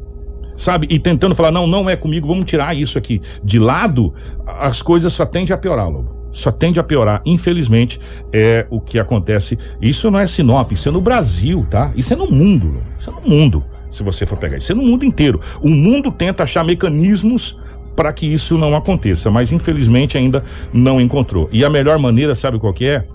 sabe, 0.56 0.86
e 0.90 0.98
tentando 0.98 1.34
falar, 1.34 1.50
não, 1.50 1.66
não 1.66 1.88
é 1.88 1.96
comigo, 1.96 2.26
vamos 2.26 2.44
tirar 2.44 2.76
isso 2.76 2.98
aqui 2.98 3.20
de 3.42 3.58
lado, 3.58 4.14
as 4.46 4.82
coisas 4.82 5.12
só 5.12 5.24
tendem 5.26 5.54
a 5.54 5.58
piorar, 5.58 5.88
Lobo. 5.88 6.24
Só 6.30 6.50
tende 6.50 6.80
a 6.80 6.82
piorar, 6.82 7.22
infelizmente, 7.24 8.00
é 8.32 8.66
o 8.68 8.80
que 8.80 8.98
acontece. 8.98 9.56
Isso 9.80 10.10
não 10.10 10.18
é 10.18 10.26
Sinop, 10.26 10.72
isso 10.72 10.88
é 10.88 10.92
no 10.92 11.00
Brasil, 11.00 11.64
tá? 11.70 11.92
Isso 11.94 12.12
é 12.12 12.16
no 12.16 12.26
mundo. 12.26 12.82
Isso 12.98 13.08
é 13.08 13.12
no 13.12 13.20
mundo, 13.20 13.64
se 13.88 14.02
você 14.02 14.26
for 14.26 14.36
pegar. 14.36 14.56
Isso 14.56 14.72
é 14.72 14.74
no 14.74 14.82
mundo 14.82 15.04
inteiro. 15.04 15.40
O 15.62 15.70
mundo 15.70 16.10
tenta 16.10 16.42
achar 16.42 16.64
mecanismos 16.64 17.56
para 17.94 18.12
que 18.12 18.26
isso 18.26 18.58
não 18.58 18.74
aconteça, 18.74 19.30
mas 19.30 19.52
infelizmente 19.52 20.18
ainda 20.18 20.42
não 20.72 21.00
encontrou. 21.00 21.48
E 21.52 21.64
a 21.64 21.70
melhor 21.70 22.00
maneira, 22.00 22.34
sabe 22.34 22.58
qual 22.58 22.74
que 22.74 22.86
é? 22.86 23.06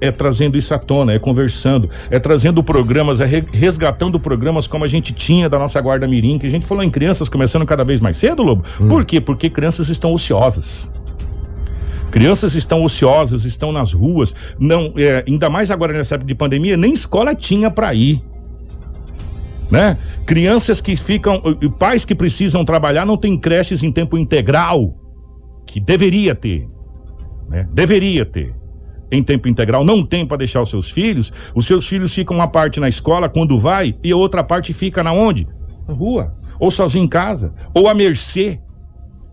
É 0.00 0.12
trazendo 0.12 0.56
isso 0.56 0.72
à 0.72 0.78
tona, 0.78 1.12
é 1.12 1.18
conversando, 1.18 1.90
é 2.08 2.20
trazendo 2.20 2.62
programas, 2.62 3.20
é 3.20 3.24
re- 3.24 3.44
resgatando 3.52 4.20
programas 4.20 4.68
como 4.68 4.84
a 4.84 4.88
gente 4.88 5.12
tinha 5.12 5.48
da 5.48 5.58
nossa 5.58 5.80
Guarda 5.80 6.06
Mirim, 6.06 6.38
que 6.38 6.46
a 6.46 6.50
gente 6.50 6.64
falou 6.64 6.84
em 6.84 6.90
crianças 6.90 7.28
começando 7.28 7.66
cada 7.66 7.82
vez 7.84 8.00
mais 8.00 8.16
cedo, 8.16 8.42
Lobo. 8.42 8.62
Por 8.88 9.04
quê? 9.04 9.20
Porque 9.20 9.50
crianças 9.50 9.88
estão 9.88 10.14
ociosas. 10.14 10.88
Crianças 12.12 12.54
estão 12.54 12.84
ociosas, 12.84 13.44
estão 13.44 13.72
nas 13.72 13.92
ruas, 13.92 14.34
não, 14.58 14.92
é, 14.96 15.24
ainda 15.26 15.50
mais 15.50 15.70
agora 15.70 15.92
nessa 15.92 16.14
época 16.14 16.28
de 16.28 16.34
pandemia, 16.34 16.76
nem 16.76 16.92
escola 16.92 17.34
tinha 17.34 17.70
para 17.70 17.92
ir. 17.92 18.22
Né? 19.70 19.98
Crianças 20.24 20.80
que 20.80 20.96
ficam, 20.96 21.42
pais 21.78 22.04
que 22.06 22.14
precisam 22.14 22.64
trabalhar 22.64 23.04
não 23.04 23.18
tem 23.18 23.36
creches 23.36 23.82
em 23.82 23.92
tempo 23.92 24.16
integral, 24.16 24.94
que 25.66 25.78
deveria 25.78 26.34
ter, 26.34 26.66
né? 27.50 27.68
Deveria 27.70 28.24
ter. 28.24 28.54
Em 29.10 29.22
tempo 29.22 29.48
integral, 29.48 29.84
não 29.84 30.04
tem 30.04 30.26
para 30.26 30.36
deixar 30.38 30.60
os 30.60 30.68
seus 30.68 30.90
filhos. 30.90 31.32
Os 31.54 31.66
seus 31.66 31.86
filhos 31.86 32.12
ficam 32.14 32.36
uma 32.36 32.48
parte 32.48 32.78
na 32.78 32.88
escola 32.88 33.28
quando 33.28 33.58
vai 33.58 33.96
e 34.04 34.12
a 34.12 34.16
outra 34.16 34.44
parte 34.44 34.72
fica 34.72 35.02
na 35.02 35.12
onde? 35.12 35.48
Na 35.86 35.94
rua, 35.94 36.34
ou 36.60 36.70
sozinho 36.70 37.04
em 37.04 37.08
casa, 37.08 37.54
ou 37.72 37.88
à 37.88 37.94
mercê 37.94 38.60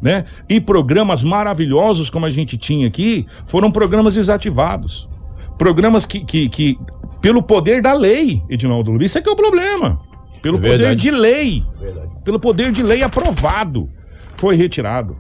né? 0.01 0.25
E 0.47 0.59
programas 0.59 1.23
maravilhosos 1.23 2.09
como 2.09 2.25
a 2.25 2.29
gente 2.29 2.57
tinha 2.57 2.87
aqui 2.87 3.25
foram 3.45 3.71
programas 3.71 4.13
desativados. 4.13 5.09
Programas 5.57 6.05
que, 6.05 6.23
que, 6.23 6.49
que 6.49 6.77
pelo 7.21 7.41
poder 7.41 7.81
da 7.81 7.93
lei, 7.93 8.43
Edinaldo 8.49 8.91
Lobo, 8.91 9.03
isso 9.03 9.17
é 9.17 9.21
que 9.21 9.29
é 9.29 9.31
o 9.31 9.35
problema. 9.35 9.99
Pelo 10.41 10.59
É 10.59 10.61
poder 10.61 10.95
de 10.95 11.09
lei, 11.09 11.63
Verdade. 11.79 12.09
pelo 12.23 12.39
poder 12.39 12.71
de 12.71 12.83
lei 12.83 13.01
aprovado, 13.01 13.89
foi 14.35 14.55
retirado. 14.55 15.17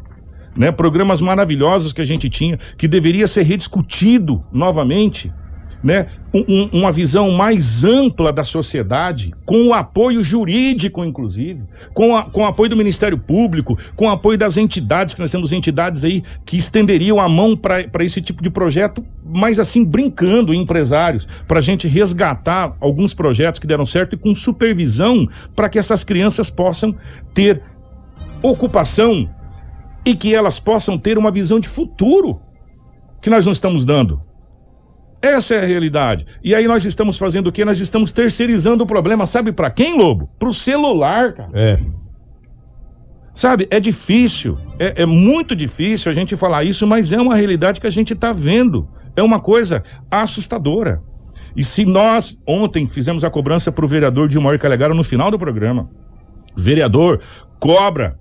Né? 0.55 0.71
Programas 0.71 1.19
maravilhosos 1.21 1.91
que 1.91 2.01
a 2.01 2.05
gente 2.05 2.29
tinha, 2.29 2.57
que 2.77 2.87
deveria 2.87 3.27
ser 3.27 3.43
rediscutido 3.43 4.43
novamente, 4.53 5.31
né? 5.83 6.07
Um- 6.33 6.45
um- 6.47 6.69
uma 6.79 6.91
visão 6.91 7.29
mais 7.31 7.83
ampla 7.83 8.31
da 8.33 8.43
sociedade, 8.43 9.31
com 9.45 9.67
o 9.67 9.73
apoio 9.73 10.23
jurídico, 10.23 11.03
inclusive, 11.03 11.61
com, 11.93 12.15
a- 12.15 12.23
com 12.23 12.41
o 12.41 12.45
apoio 12.45 12.69
do 12.69 12.75
Ministério 12.75 13.17
Público, 13.17 13.77
com 13.95 14.05
o 14.07 14.09
apoio 14.09 14.37
das 14.37 14.55
entidades, 14.57 15.13
que 15.13 15.19
nós 15.19 15.29
temos 15.29 15.51
entidades 15.51 16.03
aí 16.05 16.23
que 16.45 16.55
estenderiam 16.57 17.19
a 17.19 17.27
mão 17.29 17.55
para 17.55 18.03
esse 18.03 18.21
tipo 18.21 18.41
de 18.41 18.49
projeto, 18.49 19.05
mas 19.23 19.59
assim, 19.59 19.83
brincando 19.85 20.53
em 20.53 20.61
empresários, 20.61 21.27
para 21.47 21.59
a 21.59 21.61
gente 21.61 21.87
resgatar 21.87 22.75
alguns 22.79 23.13
projetos 23.13 23.59
que 23.59 23.67
deram 23.67 23.85
certo 23.85 24.13
e 24.13 24.17
com 24.17 24.33
supervisão 24.33 25.27
para 25.55 25.67
que 25.69 25.77
essas 25.77 26.03
crianças 26.03 26.49
possam 26.49 26.95
ter 27.33 27.61
ocupação 28.41 29.29
e 30.05 30.15
que 30.15 30.33
elas 30.33 30.59
possam 30.59 30.97
ter 30.97 31.17
uma 31.17 31.31
visão 31.31 31.59
de 31.59 31.67
futuro 31.67 32.39
que 33.21 33.29
nós 33.29 33.45
não 33.45 33.53
estamos 33.53 33.85
dando. 33.85 34.21
Essa 35.21 35.55
é 35.55 35.63
a 35.63 35.65
realidade. 35.65 36.27
E 36.43 36.53
aí 36.53 36.67
nós 36.67 36.85
estamos 36.85 37.17
fazendo 37.17 37.47
o 37.47 37.51
quê? 37.51 37.65
Nós 37.65 37.79
estamos 37.79 38.11
terceirizando 38.11 38.83
o 38.83 38.87
problema, 38.87 39.25
sabe 39.25 39.51
para 39.51 39.71
quem, 39.71 39.97
Lobo? 39.97 40.29
Pro 40.37 40.53
celular, 40.53 41.33
cara. 41.33 41.49
É. 41.53 41.79
Sabe, 43.33 43.67
é 43.69 43.81
difícil, 43.81 44.57
é, 44.79 45.01
é 45.03 45.05
muito 45.05 45.55
difícil 45.55 46.09
a 46.09 46.15
gente 46.15 46.37
falar 46.37 46.63
isso, 46.63 46.87
mas 46.87 47.11
é 47.11 47.19
uma 47.19 47.35
realidade 47.35 47.81
que 47.81 47.87
a 47.87 47.89
gente 47.89 48.13
está 48.13 48.31
vendo. 48.31 48.87
É 49.15 49.23
uma 49.23 49.41
coisa 49.41 49.83
assustadora. 50.09 51.01
E 51.55 51.63
se 51.63 51.83
nós 51.85 52.39
ontem 52.47 52.87
fizemos 52.87 53.23
a 53.23 53.29
cobrança 53.29 53.71
para 53.71 53.83
o 53.83 53.87
vereador 53.87 54.29
Dilmar 54.29 54.59
Calegaro 54.59 54.93
no 54.93 55.03
final 55.03 55.31
do 55.31 55.39
programa, 55.39 55.89
vereador 56.55 57.21
cobra, 57.59 58.17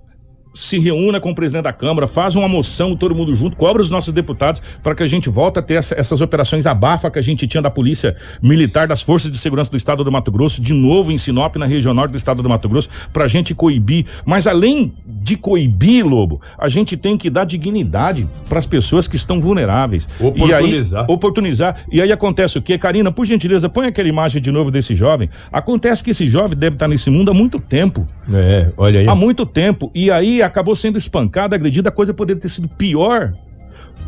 se 0.55 0.79
reúna 0.79 1.19
com 1.19 1.29
o 1.31 1.35
presidente 1.35 1.63
da 1.65 1.73
Câmara, 1.73 2.07
faz 2.07 2.35
uma 2.35 2.47
moção, 2.47 2.95
todo 2.95 3.13
mundo 3.13 3.35
junto, 3.35 3.55
cobra 3.57 3.81
os 3.81 3.89
nossos 3.89 4.13
deputados 4.13 4.61
para 4.81 4.95
que 4.95 5.03
a 5.03 5.07
gente 5.07 5.29
volte 5.29 5.59
a 5.59 5.61
ter 5.61 5.75
essa- 5.75 5.93
essas 5.99 6.21
operações 6.21 6.65
abafa 6.65 7.11
que 7.11 7.19
a 7.19 7.21
gente 7.21 7.45
tinha 7.45 7.61
da 7.61 7.69
Polícia 7.69 8.15
Militar, 8.41 8.87
das 8.87 9.01
Forças 9.01 9.29
de 9.29 9.37
Segurança 9.37 9.69
do 9.69 9.77
Estado 9.77 10.03
do 10.03 10.11
Mato 10.11 10.31
Grosso, 10.31 10.61
de 10.61 10.73
novo 10.73 11.11
em 11.11 11.17
Sinop, 11.17 11.55
na 11.57 11.65
região 11.65 11.93
norte 11.93 12.11
do 12.11 12.17
Estado 12.17 12.41
do 12.41 12.49
Mato 12.49 12.67
Grosso, 12.69 12.89
para 13.11 13.25
a 13.25 13.27
gente 13.27 13.53
coibir. 13.53 14.05
Mas 14.25 14.47
além 14.47 14.93
de 15.05 15.35
coibir, 15.35 16.05
Lobo, 16.05 16.41
a 16.57 16.69
gente 16.69 16.95
tem 16.95 17.17
que 17.17 17.29
dar 17.29 17.45
dignidade 17.45 18.27
para 18.47 18.57
as 18.59 18.65
pessoas 18.65 19.07
que 19.07 19.15
estão 19.15 19.41
vulneráveis. 19.41 20.07
Oportunizar. 20.19 21.01
E 21.01 21.05
aí, 21.05 21.13
oportunizar. 21.13 21.75
E 21.91 22.01
aí 22.01 22.11
acontece 22.11 22.57
o 22.57 22.61
quê? 22.61 22.77
Karina, 22.77 23.11
por 23.11 23.25
gentileza, 23.25 23.67
põe 23.67 23.87
aquela 23.87 24.07
imagem 24.07 24.41
de 24.41 24.51
novo 24.51 24.71
desse 24.71 24.95
jovem. 24.95 25.29
Acontece 25.51 26.03
que 26.03 26.11
esse 26.11 26.27
jovem 26.27 26.57
deve 26.57 26.75
estar 26.75 26.87
nesse 26.87 27.09
mundo 27.09 27.31
há 27.31 27.33
muito 27.33 27.59
tempo. 27.59 28.07
É, 28.31 28.71
olha 28.77 28.99
aí. 29.01 29.07
Há 29.07 29.15
muito 29.15 29.45
tempo. 29.45 29.91
E 29.93 30.09
aí 30.11 30.41
acabou 30.45 30.75
sendo 30.75 30.97
espancado, 30.97 31.55
agredido. 31.55 31.89
A 31.89 31.91
coisa 31.91 32.13
poderia 32.13 32.41
ter 32.41 32.49
sido 32.49 32.67
pior 32.67 33.33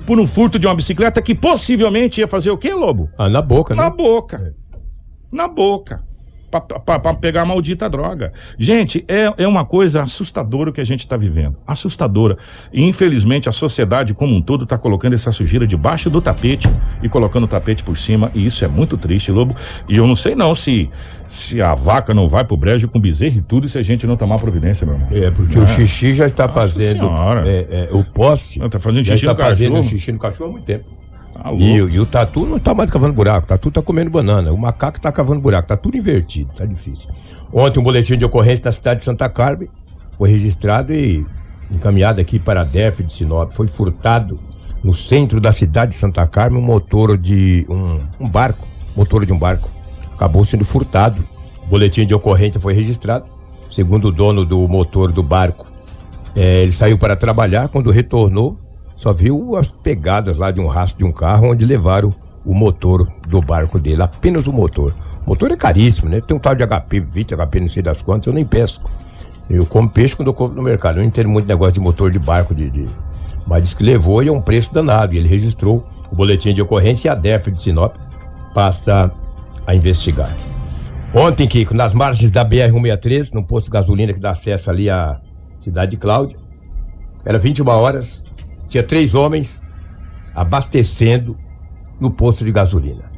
por 0.05 0.19
um 0.19 0.27
furto 0.27 0.57
de 0.57 0.67
uma 0.67 0.75
bicicleta 0.75 1.21
que 1.21 1.35
possivelmente 1.35 2.21
ia 2.21 2.27
fazer 2.27 2.49
o 2.49 2.57
quê, 2.57 2.73
Lobo? 2.73 3.09
Ah, 3.17 3.29
na 3.29 3.41
boca, 3.41 3.75
né? 3.75 3.83
Na 3.83 3.89
boca. 3.89 4.55
Na 5.31 5.47
boca. 5.47 6.03
Pra 6.49 7.13
pegar 7.13 7.41
a 7.41 7.45
maldita 7.45 7.89
droga. 7.89 8.31
Gente, 8.57 9.03
é, 9.07 9.33
é 9.37 9.45
uma 9.47 9.65
coisa 9.65 10.01
assustadora 10.03 10.69
o 10.69 10.73
que 10.73 10.79
a 10.79 10.83
gente 10.85 11.01
está 11.01 11.17
vivendo. 11.17 11.57
Assustadora. 11.67 12.37
E 12.71 12.83
infelizmente 12.85 13.49
a 13.49 13.51
sociedade 13.51 14.13
como 14.13 14.33
um 14.33 14.41
todo 14.41 14.63
está 14.63 14.77
colocando 14.77 15.13
essa 15.13 15.29
sujeira 15.31 15.67
debaixo 15.67 16.09
do 16.09 16.21
tapete 16.21 16.69
e 17.03 17.09
colocando 17.09 17.43
o 17.43 17.47
tapete 17.47 17.83
por 17.83 17.97
cima. 17.97 18.31
E 18.33 18.45
isso 18.45 18.63
é 18.63 18.67
muito 18.67 18.97
triste, 18.97 19.29
Lobo. 19.29 19.55
E 19.89 19.97
eu 19.97 20.07
não 20.07 20.15
sei 20.15 20.35
não 20.35 20.55
se, 20.55 20.89
se 21.27 21.61
a 21.61 21.75
vaca 21.75 22.13
não 22.13 22.29
vai 22.29 22.45
pro 22.45 22.55
brejo 22.55 22.87
com 22.87 22.97
bezerro 22.99 23.39
e 23.39 23.41
tudo 23.41 23.67
se 23.67 23.77
a 23.77 23.83
gente 23.83 24.07
não 24.07 24.15
tomar 24.15 24.39
providência, 24.39 24.85
meu 24.87 24.95
irmão. 24.95 25.09
É, 25.11 25.29
porque 25.29 25.57
Ah. 25.57 25.63
o 25.63 25.67
xixi 25.67 26.13
já 26.13 26.25
está 26.27 26.47
Nossa 26.47 26.61
fazendo. 26.61 27.09
É, 27.45 27.67
é, 27.69 27.89
o 27.91 28.05
posse. 28.05 28.57
Não, 28.57 28.69
tá 28.69 28.79
fazendo 28.79 29.03
já 29.03 29.15
xixi 29.15 29.25
está 29.27 29.43
no 29.43 29.49
fazendo 29.49 29.71
cachorro? 29.73 29.89
xixi 29.89 30.11
no 30.13 30.19
cachorro 30.19 30.49
há 30.49 30.53
muito 30.53 30.65
tempo. 30.65 30.85
Tá 31.41 31.53
E, 31.53 31.75
e 31.75 31.99
o 31.99 32.05
tatu 32.05 32.45
não 32.45 32.59
tá 32.59 32.73
mais 32.73 32.89
cavando 32.89 33.13
buraco, 33.13 33.45
o 33.45 33.47
tatu 33.47 33.71
tá 33.71 33.81
comendo 33.81 34.09
banana. 34.09 34.51
O 34.51 34.57
macaco 34.57 34.99
tá 34.99 35.11
cavando 35.11 35.39
buraco, 35.39 35.67
tá 35.67 35.77
tudo 35.77 35.97
invertido, 35.97 36.51
tá 36.53 36.65
difícil. 36.65 37.09
Ontem 37.53 37.79
um 37.79 37.83
boletim 37.83 38.17
de 38.17 38.25
ocorrência 38.25 38.63
da 38.63 38.71
cidade 38.71 38.99
de 38.99 39.05
Santa 39.05 39.29
Carmen 39.29 39.69
foi 40.17 40.29
registrado 40.29 40.93
e 40.93 41.25
encaminhado 41.71 42.19
aqui 42.19 42.39
para 42.39 42.61
a 42.61 42.63
DEF 42.63 43.03
de 43.03 43.13
Sinop. 43.13 43.51
Foi 43.51 43.67
furtado 43.67 44.39
no 44.83 44.93
centro 44.93 45.39
da 45.39 45.51
cidade 45.51 45.91
de 45.91 45.97
Santa 45.97 46.25
Carmen 46.25 46.61
um 46.61 46.65
motor 46.65 47.17
de 47.17 47.65
um, 47.69 48.25
um 48.25 48.29
barco, 48.29 48.67
motor 48.95 49.25
de 49.25 49.33
um 49.33 49.39
barco. 49.39 49.69
Acabou 50.13 50.43
sendo 50.43 50.65
furtado. 50.65 51.23
O 51.63 51.67
boletim 51.67 52.05
de 52.05 52.15
ocorrência 52.15 52.59
foi 52.59 52.73
registrado. 52.73 53.25
Segundo 53.69 54.07
o 54.07 54.11
dono 54.11 54.45
do 54.45 54.67
motor 54.67 55.11
do 55.11 55.21
barco, 55.21 55.67
é, 56.35 56.63
ele 56.63 56.71
saiu 56.71 56.97
para 56.97 57.15
trabalhar, 57.15 57.67
quando 57.67 57.91
retornou, 57.91 58.57
só 58.97 59.13
viu 59.13 59.55
as 59.55 59.69
pegadas 59.69 60.35
lá 60.35 60.51
de 60.51 60.59
um 60.59 60.67
rastro 60.67 60.97
de 60.97 61.05
um 61.05 61.11
carro 61.13 61.51
onde 61.51 61.65
levaram 61.65 62.13
o 62.43 62.53
motor 62.53 63.07
do 63.27 63.41
barco 63.41 63.79
dele, 63.79 64.01
apenas 64.01 64.45
o 64.47 64.51
motor. 64.51 64.93
O 65.25 65.29
motor 65.29 65.51
é 65.51 65.55
caríssimo, 65.55 66.09
né? 66.09 66.19
Tem 66.19 66.35
um 66.35 66.39
tal 66.39 66.55
de 66.55 66.65
HP 66.65 66.99
20, 66.99 67.35
HP 67.35 67.59
não 67.61 67.69
sei 67.69 67.81
das 67.83 68.01
quantas, 68.01 68.27
eu 68.27 68.33
nem 68.33 68.45
pesco. 68.45 68.89
Eu 69.49 69.65
como 69.65 69.89
peixe 69.89 70.15
quando 70.15 70.27
eu 70.27 70.33
compro 70.33 70.55
no 70.55 70.61
mercado. 70.61 70.97
Eu 70.97 71.01
não 71.01 71.07
entendo 71.07 71.29
muito 71.29 71.47
negócio 71.47 71.73
de 71.75 71.79
motor 71.79 72.11
de 72.11 72.19
barco, 72.19 72.53
de, 72.55 72.69
de- 72.69 72.89
mas 73.45 73.61
disse 73.63 73.75
que 73.77 73.83
levou 73.83 74.21
e 74.21 74.27
é 74.27 74.31
um 74.31 74.41
preço 74.41 74.73
danado. 74.73 75.13
E 75.13 75.17
ele 75.17 75.27
registrou 75.29 75.85
o 76.11 76.15
boletim 76.15 76.53
de 76.53 76.61
ocorrência 76.61 77.07
e 77.07 77.11
a 77.11 77.15
DEF 77.15 77.51
de 77.51 77.61
Sinop 77.61 77.95
passa 78.53 79.11
a 79.65 79.75
investigar. 79.75 80.35
Ontem, 81.13 81.47
Kiko, 81.47 81.73
nas 81.73 81.93
margens 81.93 82.31
da 82.31 82.43
BR-163, 82.45 83.31
num 83.33 83.43
posto 83.43 83.65
de 83.65 83.71
gasolina 83.71 84.13
que 84.13 84.19
dá 84.19 84.31
acesso 84.31 84.69
ali 84.69 84.89
à 84.89 85.19
cidade 85.59 85.91
de 85.91 85.97
Cláudia, 85.97 86.37
era 87.25 87.37
21 87.39 87.67
horas, 87.69 88.23
tinha 88.67 88.83
três 88.83 89.15
homens 89.15 89.61
abastecendo 90.35 91.35
no 91.99 92.11
posto 92.11 92.45
de 92.45 92.51
gasolina. 92.51 93.11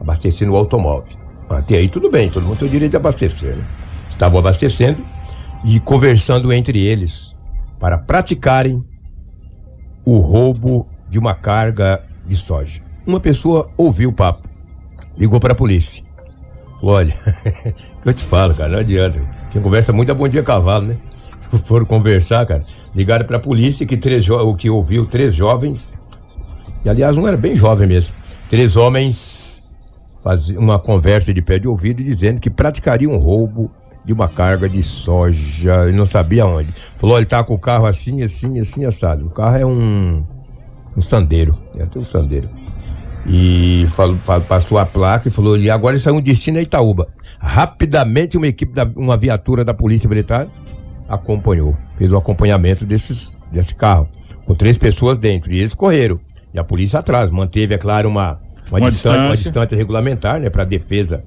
Abastecendo 0.00 0.52
o 0.52 0.56
automóvel. 0.56 1.16
Até 1.48 1.76
aí 1.76 1.88
tudo 1.88 2.10
bem, 2.10 2.28
todo 2.30 2.46
mundo 2.46 2.58
tem 2.58 2.68
o 2.68 2.70
direito 2.70 2.90
de 2.90 2.96
abastecer. 2.96 3.56
Né? 3.56 3.64
Estavam 4.10 4.38
abastecendo 4.38 5.04
e 5.64 5.78
conversando 5.80 6.52
entre 6.52 6.84
eles 6.84 7.36
para 7.78 7.98
praticarem 7.98 8.84
o 10.04 10.18
roubo 10.18 10.88
de 11.08 11.18
uma 11.18 11.34
carga 11.34 12.02
de 12.26 12.36
soja. 12.36 12.80
Uma 13.06 13.20
pessoa 13.20 13.70
ouviu 13.76 14.10
o 14.10 14.12
papo, 14.12 14.48
ligou 15.16 15.38
para 15.38 15.52
a 15.52 15.56
polícia. 15.56 16.02
Olha, 16.82 17.14
eu 18.04 18.12
te 18.12 18.24
falo, 18.24 18.54
cara, 18.54 18.68
não 18.68 18.78
adianta. 18.78 19.20
Quem 19.50 19.62
conversa 19.62 19.92
muito 19.92 20.10
é 20.10 20.14
bom 20.14 20.28
dia 20.28 20.42
cavalo, 20.42 20.86
né? 20.86 20.96
Foram 21.64 21.86
conversar, 21.86 22.46
cara. 22.46 22.64
Ligaram 22.94 23.26
para 23.26 23.36
a 23.36 23.40
polícia 23.40 23.86
que 23.86 23.96
três 23.96 24.28
o 24.28 24.54
que 24.54 24.70
ouviu 24.70 25.06
três 25.06 25.34
jovens. 25.34 25.98
E 26.84 26.88
aliás, 26.88 27.16
um 27.16 27.26
era 27.26 27.36
bem 27.36 27.54
jovem 27.54 27.86
mesmo. 27.86 28.14
Três 28.48 28.76
homens 28.76 29.68
faziam 30.22 30.60
uma 30.62 30.78
conversa 30.78 31.32
de 31.32 31.42
pé 31.42 31.58
de 31.58 31.68
ouvido 31.68 32.02
dizendo 32.02 32.40
que 32.40 32.50
praticariam 32.50 33.12
um 33.12 33.18
roubo 33.18 33.70
de 34.04 34.12
uma 34.12 34.28
carga 34.28 34.68
de 34.68 34.82
soja. 34.82 35.84
Ele 35.88 35.96
não 35.96 36.06
sabia 36.06 36.46
onde. 36.46 36.72
Falou, 36.96 37.16
ele 37.16 37.26
tá 37.26 37.42
com 37.42 37.54
o 37.54 37.58
carro 37.58 37.86
assim, 37.86 38.22
assim, 38.22 38.58
assim, 38.60 38.84
assado. 38.84 39.26
O 39.26 39.30
carro 39.30 39.56
é 39.56 39.66
um, 39.66 40.24
um 40.96 41.00
sandeiro. 41.00 41.60
É 41.76 41.84
tem 41.86 42.00
um 42.00 42.04
sandeiro. 42.04 42.48
E 43.28 43.86
falou, 43.90 44.16
fa- 44.18 44.40
passou 44.40 44.78
a 44.78 44.86
placa 44.86 45.26
e 45.26 45.30
falou, 45.32 45.58
e 45.58 45.68
agora 45.68 45.96
isso 45.96 46.08
é 46.08 46.12
um 46.12 46.20
destino 46.20 46.58
a 46.58 46.62
Itaúba. 46.62 47.08
Rapidamente 47.40 48.36
uma 48.36 48.46
equipe, 48.46 48.72
da, 48.72 48.88
uma 48.94 49.16
viatura 49.16 49.64
da 49.64 49.74
Polícia 49.74 50.08
Militar 50.08 50.46
acompanhou, 51.08 51.76
fez 51.96 52.10
o 52.12 52.16
acompanhamento 52.16 52.84
desses 52.84 53.34
desse 53.52 53.74
carro, 53.74 54.08
com 54.44 54.54
três 54.54 54.76
pessoas 54.76 55.16
dentro, 55.18 55.52
e 55.52 55.58
eles 55.58 55.74
correram. 55.74 56.18
E 56.52 56.58
a 56.58 56.64
polícia 56.64 56.98
atrás, 56.98 57.30
manteve, 57.30 57.74
é 57.74 57.78
claro, 57.78 58.08
uma, 58.08 58.38
uma, 58.70 58.78
Uma 58.78 58.90
distância, 58.90 59.10
uma 59.20 59.30
distância. 59.30 59.50
distância 59.50 59.76
regulamentar, 59.76 60.40
né, 60.40 60.50
para 60.50 60.64
defesa 60.64 61.22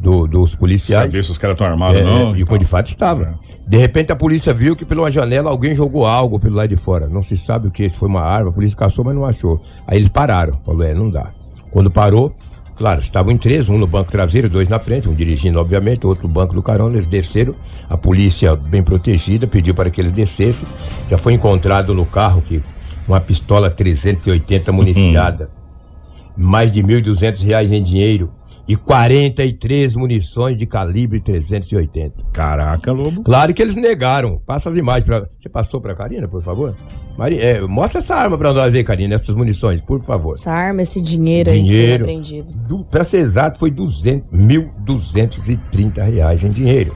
do- 0.00 0.26
dos 0.26 0.54
policiais. 0.54 1.12
Saber 1.12 1.24
se 1.24 1.30
os 1.30 1.38
caras 1.38 1.54
estão 1.54 1.66
armados 1.66 2.00
É, 2.00 2.04
ou 2.04 2.08
não. 2.10 2.36
e 2.36 2.44
tal. 2.44 2.58
de 2.58 2.64
fato 2.64 2.86
estava. 2.86 3.38
De 3.66 3.76
repente 3.76 4.10
a 4.10 4.16
polícia 4.16 4.52
viu 4.54 4.74
que 4.74 4.84
pela 4.84 5.10
janela 5.10 5.50
alguém 5.50 5.74
jogou 5.74 6.06
algo 6.06 6.40
pelo 6.40 6.56
lado 6.56 6.68
de 6.68 6.76
fora. 6.76 7.06
Não 7.08 7.22
se 7.22 7.36
sabe 7.36 7.68
o 7.68 7.70
que, 7.70 7.88
se 7.88 7.96
foi 7.96 8.08
uma 8.08 8.22
arma, 8.22 8.50
a 8.50 8.52
polícia 8.52 8.76
caçou, 8.76 9.04
mas 9.04 9.14
não 9.14 9.24
achou. 9.26 9.62
Aí 9.86 9.98
eles 9.98 10.08
pararam. 10.08 10.58
Falou, 10.64 10.82
é, 10.82 10.92
não 10.94 11.10
dá. 11.10 11.30
Quando 11.70 11.90
parou, 11.90 12.34
claro, 12.80 13.02
estavam 13.02 13.30
em 13.30 13.36
três, 13.36 13.68
um 13.68 13.76
no 13.76 13.86
banco 13.86 14.10
traseiro, 14.10 14.48
dois 14.48 14.66
na 14.66 14.78
frente, 14.78 15.06
um 15.06 15.12
dirigindo, 15.12 15.60
obviamente, 15.60 16.06
outro 16.06 16.26
no 16.26 16.32
banco 16.32 16.54
do 16.54 16.62
carona, 16.62 16.94
eles 16.94 17.06
desceram. 17.06 17.54
A 17.90 17.94
polícia, 17.94 18.56
bem 18.56 18.82
protegida, 18.82 19.46
pediu 19.46 19.74
para 19.74 19.90
que 19.90 20.00
eles 20.00 20.12
descessem. 20.12 20.66
Já 21.10 21.18
foi 21.18 21.34
encontrado 21.34 21.92
no 21.92 22.06
carro 22.06 22.40
que 22.40 22.62
uma 23.06 23.20
pistola 23.20 23.70
380 23.70 24.72
municiada, 24.72 25.50
mais 26.34 26.70
de 26.70 26.82
1.200 26.82 27.44
reais 27.44 27.70
em 27.70 27.82
dinheiro 27.82 28.32
e 28.68 28.76
43 28.76 29.96
munições 29.96 30.56
de 30.56 30.66
calibre 30.66 31.20
380. 31.20 32.30
Caraca, 32.32 32.92
Lobo. 32.92 33.22
Claro 33.22 33.52
que 33.52 33.60
eles 33.60 33.76
negaram. 33.76 34.38
Passa 34.46 34.70
as 34.70 34.76
imagens 34.76 35.04
para. 35.04 35.28
Você 35.38 35.48
passou 35.48 35.80
para 35.80 35.94
Karina, 35.94 36.28
por 36.28 36.42
favor? 36.42 36.74
Mari... 37.18 37.38
é, 37.40 37.60
mostra 37.60 37.98
essa 38.00 38.14
arma 38.14 38.38
para 38.38 38.52
nós 38.52 38.74
aí, 38.74 38.84
Karina, 38.84 39.14
essas 39.16 39.34
munições, 39.34 39.80
por 39.80 40.00
favor. 40.00 40.32
Essa 40.32 40.52
arma, 40.52 40.82
esse 40.82 41.00
dinheiro, 41.00 41.50
aí 41.50 41.56
Dinheiro. 41.60 42.04
que 42.04 42.12
foi 42.12 42.16
apreendido. 42.20 42.52
Do... 42.66 42.84
Para 42.84 43.04
ser 43.04 43.18
exato, 43.18 43.58
foi 43.58 43.70
200, 43.70 44.28
1.230 44.30 46.12
reais 46.12 46.44
em 46.44 46.50
dinheiro. 46.50 46.94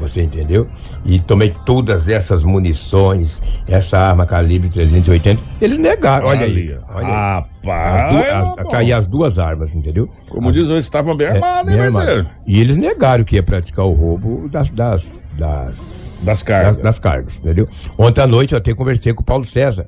Você 0.00 0.22
entendeu? 0.22 0.66
E 1.04 1.20
tomei 1.20 1.54
todas 1.66 2.08
essas 2.08 2.42
munições, 2.42 3.42
essa 3.68 3.98
arma 3.98 4.24
calibre 4.26 4.68
380. 4.70 5.40
Eles 5.60 5.78
negaram. 5.78 6.26
Olha 6.26 6.46
aí. 6.46 6.76
Olha 6.94 7.06
aí. 7.06 7.12
As 7.12 7.44
Rapaz. 7.62 8.58
as- 8.58 8.70
tá 8.70 8.78
aí 8.78 8.92
as 8.92 9.06
duas 9.06 9.38
armas, 9.38 9.74
entendeu? 9.74 10.08
Como 10.28 10.50
diz, 10.50 10.64
eles 10.68 10.84
estavam 10.84 11.14
bem 11.14 11.26
armados, 11.26 11.70
Bem 11.72 11.80
hein, 11.80 11.86
armado. 11.88 12.26
E 12.46 12.58
eles 12.60 12.76
negaram 12.78 13.22
que 13.24 13.36
ia 13.36 13.42
praticar 13.42 13.84
o 13.84 13.92
roubo 13.92 14.48
das, 14.48 14.70
das, 14.70 15.24
das, 15.38 16.22
Das 16.24 16.42
cargas. 16.42 16.76
Das, 16.76 16.84
das 16.84 16.98
cargas, 16.98 17.38
entendeu? 17.40 17.68
Ontem 17.98 18.22
à 18.22 18.26
noite 18.26 18.52
eu 18.54 18.58
até 18.58 18.72
conversei 18.74 19.12
com 19.12 19.20
o 19.22 19.24
Paulo 19.24 19.44
César, 19.44 19.86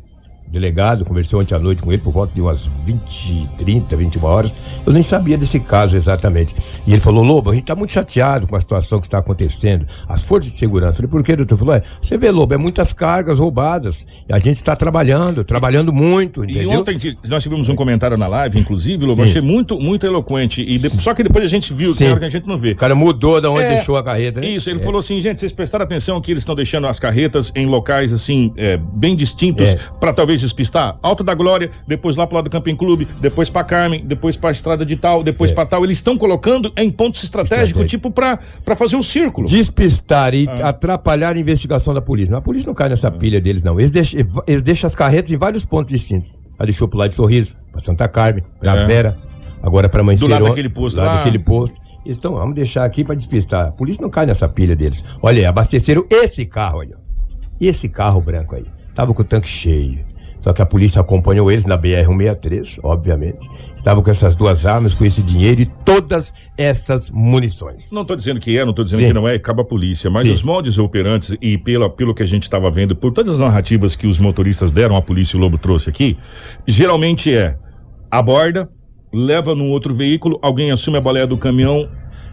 delegado, 0.52 1.04
conversei 1.04 1.38
ontem 1.38 1.54
à 1.54 1.58
noite 1.58 1.82
com 1.82 1.90
ele 1.92 2.02
por 2.02 2.12
volta 2.12 2.32
de 2.34 2.40
umas 2.40 2.66
20, 2.84 3.50
30, 3.56 3.96
21 3.96 4.24
horas. 4.24 4.54
Eu 4.86 4.92
nem 4.92 5.02
sabia 5.02 5.36
desse 5.38 5.58
caso 5.58 5.96
exatamente. 5.96 6.54
E 6.86 6.92
ele 6.92 7.00
falou: 7.00 7.24
Lobo, 7.24 7.50
a 7.50 7.54
gente 7.54 7.62
está 7.64 7.74
muito 7.74 7.92
chateado 7.92 8.46
com 8.46 8.54
a 8.54 8.60
situação 8.60 9.00
que 9.00 9.06
está 9.06 9.18
acontecendo. 9.18 9.86
As 10.08 10.22
forças 10.22 10.52
de 10.52 10.58
segurança. 10.58 10.92
Eu 10.92 10.96
falei: 10.96 11.10
por 11.10 11.22
que, 11.24 11.34
doutor? 11.34 11.54
Ele 11.54 11.58
falou: 11.58 11.74
é, 11.74 11.82
você 12.00 12.16
vê, 12.18 12.30
Lobo, 12.30 12.52
é 12.54 12.56
muitas 12.56 12.92
cargas 12.92 13.38
roubadas. 13.38 14.06
E 14.28 14.32
a 14.32 14.38
gente 14.38 14.56
está 14.56 14.76
trabalhando, 14.76 15.42
trabalhando 15.44 15.92
muito, 15.92 16.44
E 16.44 16.50
entendeu? 16.50 16.80
ontem 16.80 16.96
ti- 16.98 17.18
nós 17.28 17.42
tivemos 17.42 17.68
um 17.68 17.74
comentário 17.74 18.16
na 18.16 18.26
live, 18.26 18.58
inclusive, 18.58 19.04
Lobo, 19.06 19.22
Sim. 19.24 19.28
achei 19.30 19.40
muito, 19.42 19.78
muito 19.80 20.04
eloquente. 20.06 20.60
E 20.60 20.78
de- 20.78 20.90
só 20.90 21.14
que 21.14 21.22
depois 21.22 21.44
a 21.44 21.48
gente 21.48 21.72
viu, 21.72 21.92
que 21.92 21.98
Sim. 21.98 22.08
hora 22.10 22.20
que 22.20 22.26
a 22.26 22.30
gente 22.30 22.46
não 22.46 22.58
vê. 22.58 22.72
O 22.72 22.76
cara 22.76 22.94
mudou 22.94 23.40
da 23.40 23.50
onde 23.50 23.62
É, 23.64 23.74
deixou 23.76 23.96
a 23.96 24.02
carreta, 24.02 24.40
né? 24.40 24.48
Isso, 24.48 24.68
ele 24.68 24.80
É. 24.80 24.82
falou 24.82 24.98
assim, 24.98 25.20
gente, 25.20 25.40
vocês 25.40 25.52
prestaram 25.52 25.84
atenção 25.84 26.20
que 26.20 26.30
eles 26.30 26.42
estão 26.42 26.54
deixando 26.54 26.86
as 26.86 26.98
carretas 27.00 27.50
em 27.56 27.66
locais 27.66 28.12
assim, 28.12 28.52
é, 28.56 28.76
bem 28.76 29.16
distintos, 29.16 29.66
É. 29.66 29.78
pra 30.00 30.12
talvez 30.12 30.41
despistar. 30.46 30.98
Alto 31.02 31.24
da 31.24 31.34
Glória, 31.34 31.70
depois 31.86 32.16
lá 32.16 32.26
pro 32.26 32.36
lado 32.36 32.44
do 32.44 32.50
Camping 32.50 32.76
Clube, 32.76 33.06
depois 33.20 33.48
pra 33.50 33.64
Carmen, 33.64 34.04
depois 34.06 34.36
pra 34.36 34.50
Estrada 34.50 34.84
de 34.84 34.96
Tal, 34.96 35.22
depois 35.22 35.50
É. 35.50 35.54
pra 35.54 35.66
Tal. 35.66 35.84
Eles 35.84 35.98
estão 35.98 36.16
colocando 36.18 36.72
em 36.76 36.90
pontos 36.90 37.22
estratégicos, 37.24 37.68
Estratégico. 37.84 37.88
tipo 37.88 38.10
pra, 38.10 38.38
pra 38.64 38.74
fazer 38.76 38.96
o 38.96 39.02
círculo. 39.02 39.46
despistar 39.48 40.34
e 40.34 40.46
Ah. 40.48 40.68
atrapalhar 40.70 41.34
a 41.34 41.38
investigação 41.38 41.92
da 41.94 42.00
polícia. 42.00 42.30
Mas 42.32 42.38
a 42.38 42.42
polícia 42.42 42.66
não 42.68 42.74
cai 42.74 42.88
nessa 42.88 43.10
pilha 43.10 43.40
deles, 43.40 43.62
não. 43.62 43.78
Eles 43.78 43.90
deixam, 43.90 44.20
eles 44.46 44.62
deixam 44.62 44.86
as 44.88 44.94
carretas 44.94 45.30
em 45.30 45.36
vários 45.36 45.64
pontos 45.64 45.92
distintos. 45.92 46.40
Ela 46.58 46.66
deixou 46.66 46.86
pro 46.86 46.98
lado 46.98 47.08
de 47.10 47.14
Sorriso, 47.16 47.56
pra 47.72 47.80
Santa 47.80 48.06
Carmen, 48.08 48.44
pra 48.60 48.76
É. 48.76 48.86
Vera, 48.86 49.18
agora 49.62 49.88
pra 49.88 50.02
Mãe 50.02 50.16
Do 50.16 50.26
lado 50.26 50.44
daquele 50.44 50.68
posto 50.68 50.96
do 50.96 51.00
lado 51.02 51.10
lá. 51.10 51.16
daquele 51.18 51.38
posto. 51.38 51.80
Eles 52.04 52.16
estão, 52.16 52.34
vamos 52.34 52.54
deixar 52.54 52.84
aqui 52.84 53.04
pra 53.04 53.14
despistar. 53.14 53.68
A 53.68 53.72
polícia 53.72 54.02
não 54.02 54.10
cai 54.10 54.26
nessa 54.26 54.48
pilha 54.48 54.74
deles. 54.74 55.04
Olha 55.22 55.38
aí, 55.38 55.44
abasteceram 55.46 56.04
esse 56.10 56.44
carro 56.44 56.80
aí, 56.80 56.90
ó. 56.92 56.98
Esse 57.60 57.88
carro 57.88 58.20
branco 58.20 58.56
aí. 58.56 58.64
Tava 58.94 59.14
com 59.14 59.22
o 59.22 59.24
tanque 59.24 59.48
cheio. 59.48 60.04
Só 60.42 60.52
que 60.52 60.60
a 60.60 60.66
polícia 60.66 61.00
acompanhou 61.00 61.50
eles 61.50 61.64
na 61.64 61.78
BR-163, 61.78 62.80
obviamente. 62.82 63.48
Estava 63.76 64.02
com 64.02 64.10
essas 64.10 64.34
duas 64.34 64.66
armas, 64.66 64.92
com 64.92 65.04
esse 65.04 65.22
dinheiro 65.22 65.62
e 65.62 65.66
todas 65.66 66.34
essas 66.58 67.08
munições. 67.10 67.90
Não 67.92 68.04
tô 68.04 68.16
dizendo 68.16 68.40
que 68.40 68.58
é, 68.58 68.64
não 68.64 68.74
tô 68.74 68.82
dizendo 68.82 69.00
Sim. 69.00 69.06
que 69.06 69.12
não 69.14 69.28
é, 69.28 69.36
acaba 69.36 69.62
a 69.62 69.64
polícia, 69.64 70.10
mas 70.10 70.26
Sim. 70.26 70.32
os 70.32 70.42
moldes 70.42 70.78
operantes 70.78 71.36
e 71.40 71.56
pelo, 71.56 71.88
pelo 71.88 72.12
que 72.12 72.24
a 72.24 72.26
gente 72.26 72.42
estava 72.42 72.70
vendo, 72.70 72.94
por 72.96 73.12
todas 73.12 73.34
as 73.34 73.38
narrativas 73.38 73.94
que 73.94 74.06
os 74.06 74.18
motoristas 74.18 74.72
deram 74.72 74.96
à 74.96 75.00
polícia 75.00 75.36
e 75.36 75.38
o 75.38 75.40
Lobo 75.40 75.56
trouxe 75.56 75.88
aqui, 75.88 76.18
geralmente 76.66 77.32
é 77.32 77.56
aborda, 78.10 78.68
leva 79.12 79.54
num 79.54 79.70
outro 79.70 79.94
veículo, 79.94 80.38
alguém 80.42 80.72
assume 80.72 80.98
a 80.98 81.00
boleia 81.00 81.26
do 81.26 81.38
caminhão, 81.38 81.88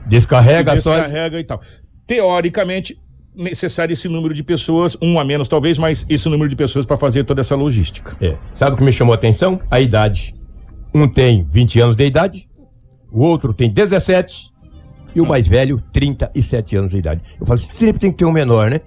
Descarrega 0.08 0.82
só. 0.82 0.94
descarrega 0.96 1.40
e 1.40 1.44
tal. 1.44 1.62
Teoricamente, 2.08 3.00
necessário 3.40 3.94
esse 3.94 4.10
número 4.10 4.34
de 4.34 4.44
pessoas, 4.44 4.98
um 5.02 5.20
a 5.20 5.24
menos 5.24 5.48
talvez, 5.48 5.78
mas 5.78 6.06
esse 6.10 6.28
número 6.28 6.50
de 6.50 6.56
pessoas 6.56 6.86
para 6.86 6.98
fazer 6.98 7.24
toda 7.24 7.40
essa 7.40 7.56
logística. 7.56 8.16
É. 8.22 8.36
Sabe 8.54 8.74
o 8.74 8.78
que 8.78 8.84
me 8.84 8.92
chamou 8.92 9.14
a 9.14 9.16
atenção? 9.16 9.60
A 9.72 9.80
idade. 9.80 10.36
Um 10.94 11.08
tem 11.08 11.48
20 11.50 11.80
anos 11.80 11.96
de 11.96 12.06
idade, 12.06 12.50
o 13.12 13.22
outro 13.22 13.54
tem 13.54 13.70
17 13.70 14.52
e 15.16 15.22
o 15.22 15.26
mais 15.26 15.48
velho, 15.48 15.82
37 15.94 16.76
anos 16.76 16.92
de 16.92 16.98
idade. 16.98 17.22
Eu 17.40 17.46
falo, 17.46 17.60
sempre 17.60 18.00
tem 18.00 18.12
que 18.12 18.18
ter 18.18 18.26
um 18.26 18.32
menor, 18.32 18.70
né? 18.70 18.82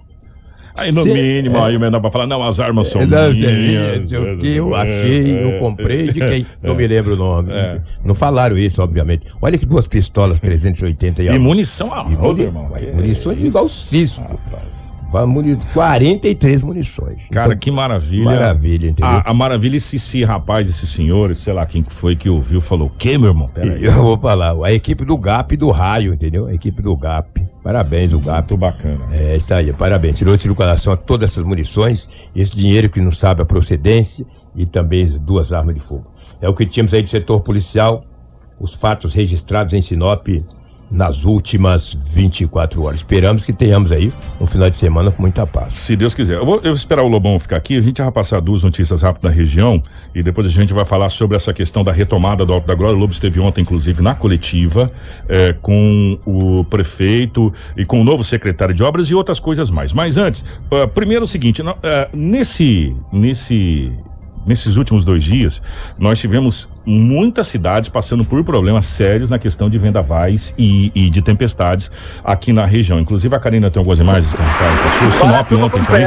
Aí 0.75 0.91
no 0.91 1.03
Cê- 1.03 1.13
mínimo, 1.13 1.57
é. 1.57 1.61
aí 1.65 1.75
o 1.77 1.79
menor 1.79 2.01
vai 2.01 2.09
falar, 2.11 2.25
não, 2.25 2.41
as 2.43 2.59
armas 2.59 2.87
são 2.87 3.01
É, 3.01 3.05
não, 3.05 3.29
minhas. 3.31 3.47
é, 3.47 4.03
sei 4.03 4.17
o 4.17 4.37
que 4.39 4.55
eu 4.55 4.75
achei, 4.75 5.43
eu 5.55 5.59
comprei 5.59 6.07
de 6.11 6.19
quem? 6.19 6.45
Não 6.61 6.75
me 6.75 6.87
lembro 6.87 7.13
o 7.13 7.17
nome. 7.17 7.51
É. 7.51 7.79
Não 8.03 8.15
falaram 8.15 8.57
isso, 8.57 8.81
obviamente. 8.81 9.27
Olha 9.41 9.57
que 9.57 9.65
duas 9.65 9.85
pistolas 9.87 10.41
380 10.41 11.21
e 11.23 11.27
E 11.27 11.37
munição 11.39 11.93
a 11.93 12.01
roda, 12.01 12.41
irmão. 12.41 12.69
munições 12.95 13.37
isso, 13.37 13.47
igual 13.47 13.67
Cisco. 13.69 14.21
rapaz. 14.21 14.92
Vai 15.13 15.25
muni- 15.27 15.57
43 15.73 16.63
munições. 16.63 17.29
Cara, 17.29 17.47
Então, 17.49 17.57
que 17.59 17.69
maravilha. 17.69 18.25
Maravilha, 18.25 18.89
entendeu? 18.89 19.05
A, 19.11 19.29
a 19.29 19.33
maravilha, 19.33 19.77
esse, 19.77 19.95
esse 19.97 20.23
rapaz, 20.23 20.67
esse 20.67 20.87
senhor, 20.87 21.35
sei 21.35 21.53
lá 21.53 21.65
quem 21.67 21.83
que 21.83 21.93
foi 21.93 22.15
que 22.15 22.27
ouviu, 22.27 22.59
falou, 22.59 22.87
o 22.87 22.89
quê, 22.89 23.15
meu 23.17 23.29
irmão? 23.29 23.49
Eu 23.79 23.91
vou 23.93 24.17
falar, 24.19 24.55
a 24.65 24.73
equipe 24.73 25.05
do 25.05 25.15
GAP 25.15 25.53
e 25.53 25.57
do 25.57 25.69
Raio, 25.69 26.15
entendeu? 26.15 26.47
A 26.47 26.53
equipe 26.53 26.81
do 26.81 26.95
GAP. 26.97 27.45
Parabéns, 27.63 28.11
o 28.11 28.19
GAP. 28.19 28.49
Muito 28.51 28.57
bacana. 28.57 29.05
É, 29.11 29.37
isso 29.37 29.53
aí, 29.53 29.71
parabéns. 29.71 30.17
Tirou 30.17 30.35
de 30.35 30.41
circulação 30.41 30.97
todas 30.97 31.31
essas 31.31 31.43
munições, 31.43 32.09
esse 32.35 32.51
dinheiro 32.53 32.89
que 32.89 32.99
não 32.99 33.11
sabe 33.11 33.41
a 33.43 33.45
procedência 33.45 34.25
e 34.55 34.65
também 34.65 35.05
as 35.05 35.19
duas 35.19 35.53
armas 35.53 35.75
de 35.75 35.81
fogo. 35.81 36.07
É 36.41 36.49
o 36.49 36.53
que 36.55 36.65
tínhamos 36.65 36.93
aí 36.93 37.03
do 37.03 37.09
setor 37.09 37.39
policial, 37.41 38.03
os 38.59 38.73
fatos 38.73 39.13
registrados 39.13 39.73
em 39.73 39.81
Sinop 39.81 40.27
nas 40.93 41.25
últimas 41.25 41.97
24 42.05 42.83
horas. 42.83 42.99
Esperamos 42.99 43.43
que 43.43 43.51
tenhamos 43.51 43.91
aí 43.91 44.13
um 44.39 44.45
final 44.45 44.69
de 44.69 44.75
semana 44.75 45.09
com 45.11 45.23
muita 45.23 45.45
paz. 45.47 45.73
Se 45.73 45.95
Deus 45.95 46.13
quiser. 46.13 46.37
Eu 46.37 46.45
vou, 46.45 46.57
eu 46.57 46.65
vou 46.65 46.73
esperar 46.73 47.01
o 47.01 47.07
Lobão 47.07 47.37
ficar 47.39 47.57
aqui. 47.57 47.75
A 47.75 47.81
gente 47.81 47.99
vai 47.99 48.11
passar 48.11 48.39
duas 48.39 48.63
notícias 48.63 49.01
rápidas 49.01 49.31
da 49.31 49.35
região 49.35 49.81
e 50.13 50.21
depois 50.21 50.45
a 50.45 50.49
gente 50.49 50.71
vai 50.71 50.85
falar 50.85 51.09
sobre 51.09 51.35
essa 51.35 51.51
questão 51.51 51.83
da 51.83 51.91
retomada 51.91 52.45
do 52.45 52.53
Alto 52.53 52.67
da 52.67 52.75
Glória. 52.75 52.95
O 52.95 52.99
Lobo 52.99 53.11
esteve 53.11 53.39
ontem, 53.39 53.61
inclusive, 53.61 54.03
na 54.03 54.13
coletiva 54.13 54.91
é, 55.27 55.53
com 55.53 56.19
o 56.25 56.63
prefeito 56.65 57.51
e 57.75 57.83
com 57.83 57.99
o 57.99 58.03
novo 58.03 58.23
secretário 58.23 58.75
de 58.75 58.83
obras 58.83 59.07
e 59.07 59.15
outras 59.15 59.39
coisas 59.39 59.71
mais. 59.71 59.91
Mas 59.91 60.15
antes, 60.15 60.45
ah, 60.71 60.87
primeiro 60.87 61.25
o 61.25 61.27
seguinte: 61.27 61.61
ah, 61.61 62.07
nesse, 62.13 62.95
nesse, 63.11 63.91
nesses 64.45 64.77
últimos 64.77 65.03
dois 65.03 65.23
dias, 65.23 65.61
nós 65.97 66.19
tivemos 66.19 66.69
muitas 66.85 67.47
cidades 67.47 67.89
passando 67.89 68.23
por 68.25 68.43
problemas 68.43 68.85
sérios 68.85 69.29
na 69.29 69.39
questão 69.39 69.69
de 69.69 69.77
vendavais 69.77 70.53
e, 70.57 70.91
e 70.93 71.09
de 71.09 71.21
tempestades 71.21 71.89
aqui 72.23 72.51
na 72.51 72.65
região. 72.65 72.99
Inclusive, 72.99 73.35
a 73.35 73.39
Karina 73.39 73.71
tem 73.71 73.79
algumas 73.79 73.99
imagens 73.99 74.31
que 74.33 74.41
a 74.41 74.45
Rafael 74.45 74.71
passou. 74.83 75.11
Sinop 75.11 75.51
ontem 75.63 75.83
também. 75.85 76.03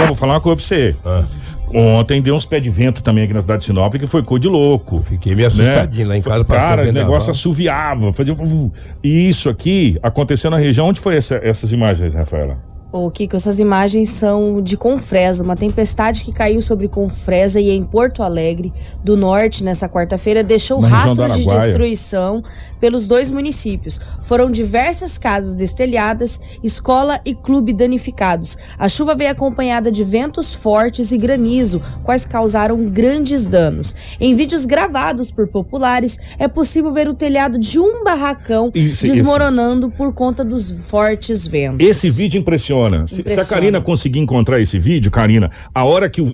Eu 0.00 0.06
vou 0.06 0.14
falar 0.16 0.34
uma 0.34 0.40
coisa 0.40 0.56
pra 0.56 0.64
você. 0.64 0.96
Ah. 1.04 1.24
Ontem 1.72 2.20
deu 2.20 2.34
uns 2.34 2.44
pés 2.44 2.60
de 2.62 2.68
vento 2.68 3.00
também 3.00 3.22
aqui 3.24 3.32
na 3.32 3.40
cidade 3.40 3.60
de 3.60 3.66
Sinop, 3.66 3.94
que 3.94 4.04
foi 4.06 4.24
cor 4.24 4.40
de 4.40 4.48
louco. 4.48 5.04
Fiquei 5.04 5.36
meio 5.36 5.46
assustadinho 5.46 6.08
lá 6.08 6.16
em 6.16 6.22
casa. 6.22 6.44
Cara, 6.44 6.82
o 6.88 6.92
negócio 6.92 7.30
assoviava, 7.30 8.12
fazia. 8.12 8.34
um- 8.34 8.72
E 9.04 9.28
isso 9.28 9.48
aqui 9.48 9.96
aconteceu 10.02 10.50
na 10.50 10.58
região. 10.58 10.86
Onde 10.88 10.98
foi 11.00 11.16
essa- 11.16 11.38
essas 11.42 11.70
imagens, 11.72 12.12
Rafaela? 12.12 12.58
Ô, 12.92 13.08
Kiko, 13.08 13.36
essas 13.36 13.60
imagens 13.60 14.08
são 14.08 14.60
de 14.60 14.76
Confresa, 14.76 15.44
uma 15.44 15.54
tempestade 15.54 16.24
que 16.24 16.32
caiu 16.32 16.60
sobre 16.60 16.88
Confresa 16.88 17.60
e 17.60 17.70
em 17.70 17.84
Porto 17.84 18.20
Alegre 18.20 18.72
do 19.04 19.16
Norte 19.16 19.62
nessa 19.62 19.88
quarta-feira 19.88 20.42
deixou 20.42 20.80
Na 20.80 20.88
rastros 20.88 21.36
de 21.36 21.46
destruição 21.46 22.42
pelos 22.80 23.06
dois 23.06 23.30
municípios. 23.30 24.00
Foram 24.22 24.50
diversas 24.50 25.18
casas 25.18 25.56
destelhadas, 25.56 26.40
escola 26.62 27.20
e 27.24 27.34
clube 27.34 27.72
danificados. 27.72 28.56
A 28.78 28.88
chuva 28.88 29.14
veio 29.14 29.30
acompanhada 29.30 29.92
de 29.92 30.02
ventos 30.02 30.52
fortes 30.52 31.12
e 31.12 31.18
granizo, 31.18 31.82
quais 32.02 32.24
causaram 32.24 32.88
grandes 32.88 33.46
danos. 33.46 33.94
Em 34.18 34.34
vídeos 34.34 34.64
gravados 34.64 35.30
por 35.30 35.46
populares, 35.48 36.18
é 36.38 36.48
possível 36.48 36.92
ver 36.92 37.08
o 37.08 37.14
telhado 37.14 37.58
de 37.58 37.78
um 37.78 38.02
barracão 38.02 38.70
Isso, 38.74 39.06
desmoronando 39.06 39.90
por 39.90 40.12
conta 40.12 40.44
dos 40.44 40.70
fortes 40.70 41.46
ventos. 41.46 41.86
Esse 41.86 42.10
vídeo 42.10 42.38
impressiona. 42.38 42.70
impressiona. 42.98 43.06
Se, 43.06 43.40
a. 43.40 43.44
Karina 43.44 43.80
conseguir 43.80 44.20
encontrar 44.20 44.60
esse 44.60 44.78
vídeo, 44.78 45.10
Karina, 45.10 45.50
a 45.74 45.84
hora 45.84 46.08
que 46.08 46.22
o. 46.22 46.32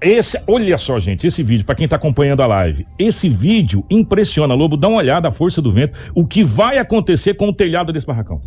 Esse, 0.00 0.40
olha 0.46 0.78
só, 0.78 1.00
gente, 1.00 1.26
esse 1.26 1.42
vídeo, 1.42 1.66
pra 1.66 1.74
quem 1.74 1.88
tá 1.88 1.96
acompanhando 1.96 2.40
a 2.40 2.46
live. 2.46 2.86
Esse 2.98 3.28
vídeo 3.28 3.84
impressiona, 3.90 4.54
Lobo. 4.54 4.76
Dá 4.76 4.88
uma 4.88 4.98
olhada, 4.98 5.28
a 5.28 5.32
força 5.32 5.60
do 5.60 5.72
vento. 5.72 5.98
O 6.14 6.24
que 6.24 6.44
vai 6.44 6.78
acontecer 6.78 7.34
com 7.34 7.48
o 7.48 7.52
telhado 7.52 7.92
desse 7.92 8.06
barracão. 8.06 8.40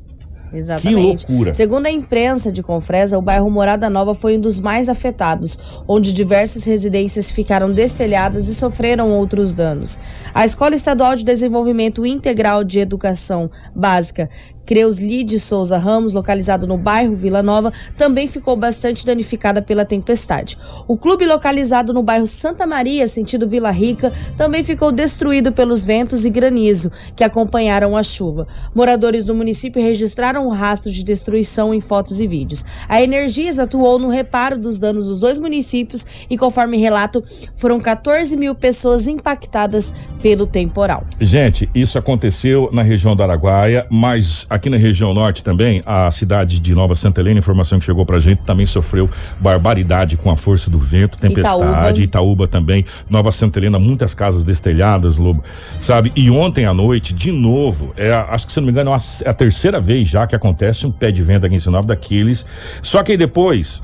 Exatamente. 0.54 1.26
Que 1.26 1.32
loucura. 1.32 1.54
Segundo 1.54 1.86
a 1.86 1.92
imprensa 1.92 2.52
de 2.52 2.62
Confresa, 2.62 3.18
o 3.18 3.22
bairro 3.22 3.50
Morada 3.50 3.90
Nova 3.90 4.14
foi 4.14 4.38
um 4.38 4.42
dos 4.42 4.60
mais 4.60 4.90
afetados, 4.90 5.58
onde 5.88 6.14
diversas 6.14 6.64
residências 6.66 7.32
ficaram 7.32 7.70
destelhadas 7.70 8.48
e 8.48 8.56
sofreram 8.56 9.12
outros 9.12 9.54
danos. 9.54 10.00
A 10.34 10.44
Escola 10.44 10.76
Estadual 10.76 11.16
de 11.16 11.24
Desenvolvimento 11.24 12.06
Integral 12.06 12.64
de 12.64 12.80
Educação 12.80 13.50
Básica, 13.76 14.30
Creusli 14.66 15.24
de 15.24 15.40
Souza 15.40 15.78
Ramos, 15.78 16.14
localizado 16.14 16.66
no 16.68 16.78
bairro 16.78 17.16
Vila 17.16 17.44
Nova, 17.44 17.74
também 17.98 18.28
ficou 18.28 18.56
bastante 18.56 19.06
danificada 19.06 19.62
pela 19.62 19.86
tempestade. 19.86 20.58
O 20.88 20.98
clube 20.98 21.26
localizado 21.26 21.94
no 21.94 22.04
bairro 22.04 22.28
Santa 22.28 22.66
Maria, 22.66 23.08
sentido 23.08 23.48
Vila 23.48 23.72
Rica, 23.72 24.14
também 24.38 24.64
ficou 24.64 24.92
destruído 24.92 25.52
pelos 25.52 25.84
ventos 25.84 26.26
e 26.26 26.30
granizo 26.30 26.92
que 27.16 27.24
acompanharam 27.24 27.98
a 27.98 28.04
chuva. 28.04 28.48
Moradores 28.74 29.26
do 29.26 29.36
município 29.36 29.82
registraram 29.82 30.48
o 30.48 30.52
rastro 30.52 30.92
de 30.92 31.04
destruição 31.04 31.74
em 31.74 31.82
fotos 31.82 32.22
e 32.22 32.28
vídeos. 32.28 32.64
A 32.88 33.02
Energias 33.02 33.60
atuou 33.60 34.00
no 34.00 34.10
reparo 34.10 34.58
dos 34.58 34.80
danos 34.80 35.08
dos 35.08 35.20
dois 35.20 35.40
municípios 35.40 36.06
e, 36.30 36.38
conforme 36.38 36.78
relato, 36.78 37.24
foram 37.56 37.80
14 37.80 38.36
mil 38.38 38.56
pessoas 38.56 39.08
impactadas 39.08 39.94
pelo 40.22 40.46
temporal. 40.46 41.06
Gente, 41.20 41.70
isso 41.74 41.98
aconteceu 41.98 42.70
na 42.72 42.82
região 42.82 43.16
do 43.16 43.24
Araguaia, 43.24 43.88
mas 43.90 44.46
aqui 44.52 44.70
na 44.70 44.76
região 44.76 45.14
norte 45.14 45.44
também, 45.44 45.82
a 45.86 46.12
cidade 46.12 46.60
de 46.60 46.76
Nova 46.76 46.94
Santa 46.94 47.22
Helena, 47.22 47.40
informação 47.40 47.80
que 47.80 47.86
chegou 47.86 48.06
pra 48.06 48.20
gente, 48.20 48.40
também 48.40 48.66
sofreu 48.66 49.10
barbaridade 49.40 50.18
com 50.18 50.30
a 50.30 50.36
força 50.36 50.70
do 50.70 50.78
vento, 50.78 51.18
tempestade, 51.18 52.04
Itaúba, 52.04 52.50
também, 52.50 52.86
Nova 53.10 53.32
Santa 53.32 53.60
Helena, 53.60 53.80
muitas 53.80 54.14
casas 54.14 54.44
destelhadas, 54.44 55.18
Lobo, 55.18 55.42
sabe? 55.80 56.12
E 56.18 56.30
ontem 56.30 56.66
à 56.66 56.74
noite, 56.74 57.14
de 57.14 57.32
novo, 57.32 57.94
é, 57.96 58.12
acho 58.12 58.46
que 58.46 58.52
se 58.52 58.60
não 58.60 58.66
me 58.66 58.74
engano, 58.74 58.92
é 58.92 59.30
a, 59.30 59.34
terceira 59.34 59.80
vez 59.80 60.10
já 60.10 60.28
que 60.28 60.36
acontece 60.36 60.86
um 60.86 60.92
pé 60.92 61.12
de 61.12 61.24
vento 61.24 61.46
aqui 61.46 61.56
em 61.56 61.60
Sinop 61.60 61.86
daqueles. 61.86 62.46
Só 62.82 63.02
que 63.04 63.14
aí 63.14 63.18
depois, 63.18 63.82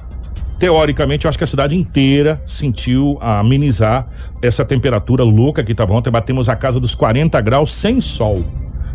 teoricamente, 0.60 1.26
eu 1.26 1.30
acho 1.30 1.38
que 1.38 1.46
a 1.46 1.48
cidade 1.48 1.78
inteira 1.78 2.42
sentiu 2.44 3.18
amenizar 3.22 4.06
essa 4.42 4.66
temperatura 4.66 5.24
louca 5.24 5.64
que 5.64 5.72
estava 5.72 5.94
ontem. 5.94 6.12
Batemos 6.12 6.50
a 6.50 6.56
casa 6.58 6.78
dos 6.78 6.94
40 6.94 7.40
graus 7.40 7.74
sem 7.74 8.02
sol. 8.02 8.44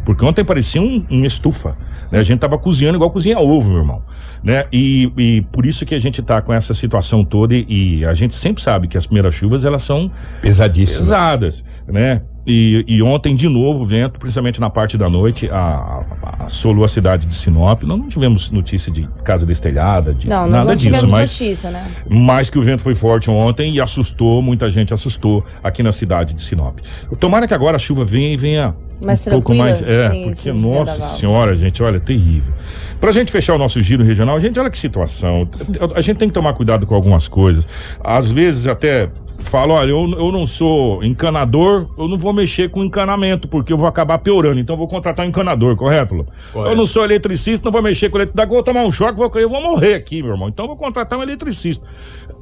Porque 0.05 0.25
ontem 0.25 0.45
parecia 0.45 0.81
um, 0.81 1.05
uma 1.09 1.27
estufa. 1.27 1.77
Né? 2.11 2.19
A 2.19 2.23
gente 2.23 2.41
tava 2.41 2.59
cozinhando 2.59 2.97
igual 2.97 3.11
cozinha 3.11 3.39
ovo, 3.39 3.71
meu 3.71 3.79
irmão. 3.79 4.03
Né? 4.43 4.65
E, 4.73 5.13
e 5.17 5.43
por 5.53 5.65
isso 5.65 5.87
que 5.87 5.95
a 5.95 5.99
gente 5.99 6.21
tá 6.23 6.43
com 6.43 6.53
essa 6.53 6.75
situação 6.75 7.25
toda. 7.25 7.55
E, 7.55 7.67
e 7.69 8.05
a 8.05 8.15
gente 8.15 8.35
sempre 8.35 8.63
sabe 8.63 8.89
que 8.89 8.99
as 8.99 9.07
primeiras 9.07 9.35
chuvas 9.35 9.65
elas 9.65 9.83
são 9.83 10.11
Pesadíssimo. 10.41 10.99
pesadas, 10.99 11.65
né? 11.87 12.23
E, 12.45 12.85
e 12.89 13.03
ontem, 13.03 13.37
de 13.37 13.49
novo, 13.49 13.83
o 13.83 13.87
vento, 13.87 14.19
principalmente 14.19 14.61
na 14.61 14.69
parte 14.69 14.99
da 14.99 15.09
noite, 15.09 15.49
a, 15.49 15.57
a- 15.57 16.45
assolou 16.47 16.85
a 16.85 16.89
cidade 16.89 17.25
de 17.27 17.33
Sinop. 17.35 17.85
Nós 17.85 17.99
não 17.99 18.09
tivemos 18.09 18.51
notícia 18.51 18.91
de 18.91 19.09
casa 19.25 19.47
destelhada, 19.47 20.13
de 20.13 20.29
Não, 20.29 20.43
nós 20.43 20.51
nada 20.51 20.65
não 20.71 20.75
disso, 20.77 20.87
tivemos 20.91 21.11
mas 21.11 21.31
notícia, 21.31 21.71
né? 21.71 21.89
mais 22.11 22.51
que 22.51 22.59
o 22.59 22.63
vento 22.63 22.83
foi 22.83 22.97
forte 22.97 23.31
ontem 23.31 23.75
e 23.75 23.81
assustou, 23.81 24.43
muita 24.43 24.69
gente 24.73 24.93
assustou 24.93 25.45
aqui 25.63 25.83
na 25.85 25.93
cidade 25.93 26.35
de 26.35 26.43
Sinop. 26.43 26.79
Tomara 27.21 27.47
que 27.47 27.55
agora 27.55 27.77
a 27.77 27.79
chuva 27.79 28.05
venha 28.05 28.33
e 28.33 28.37
venha 28.37 28.75
Mais 29.01 29.25
um 29.27 29.31
pouco 29.31 29.55
mais. 29.55 29.81
É, 29.81 30.11
sem 30.11 30.25
porque, 30.25 30.53
nossa 30.53 31.01
senhora, 31.01 31.55
gente, 31.55 31.81
olha, 31.81 32.01
terrível. 32.01 32.53
Pra 33.01 33.13
gente 33.13 33.31
fechar 33.31 33.55
o 33.55 33.59
nosso 33.59 33.81
giro 33.81 34.03
regional, 34.05 34.39
gente, 34.41 34.59
olha 34.59 34.71
que 34.71 34.79
situação. 34.79 35.49
A 35.95 36.01
gente 36.01 36.17
tem 36.19 36.29
que 36.29 36.35
tomar 36.35 36.53
cuidado 36.55 36.87
com 36.87 36.95
algumas 36.95 37.29
coisas. 37.29 37.67
Às 38.03 38.31
vezes 38.31 38.67
até. 38.67 39.09
Falo, 39.53 39.75
olha, 39.75 39.91
eu, 39.91 40.09
eu 40.13 40.33
não 40.33 40.47
sou 40.47 41.05
encanador, 41.05 41.87
eu 41.99 42.09
não 42.09 42.17
vou 42.17 42.33
mexer 42.33 42.71
com 42.71 42.83
encanamento, 42.83 43.47
porque 43.47 43.71
eu 43.71 43.77
vou 43.77 43.87
acabar 43.87 44.17
piorando. 44.17 44.59
Então 44.59 44.73
eu 44.73 44.79
vou 44.79 44.89
contratar 44.89 45.27
um 45.27 45.29
encanador, 45.29 45.77
correto, 45.77 46.15
Lu? 46.15 46.27
Eu 46.55 46.75
não 46.75 46.87
sou 46.87 47.05
eletricista, 47.05 47.63
não 47.67 47.71
vou 47.71 47.83
mexer 47.83 48.09
com 48.09 48.17
eletricidade, 48.17 48.51
vou 48.51 48.63
tomar 48.63 48.83
um 48.83 48.91
choque, 48.91 49.19
vou, 49.19 49.31
eu 49.35 49.51
vou 49.51 49.61
morrer 49.61 49.93
aqui, 49.93 50.23
meu 50.23 50.33
irmão. 50.33 50.49
Então 50.49 50.65
eu 50.65 50.69
vou 50.69 50.77
contratar 50.79 51.19
um 51.19 51.23
eletricista. 51.23 51.87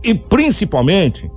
E 0.05 0.15
principalmente, 0.15 1.29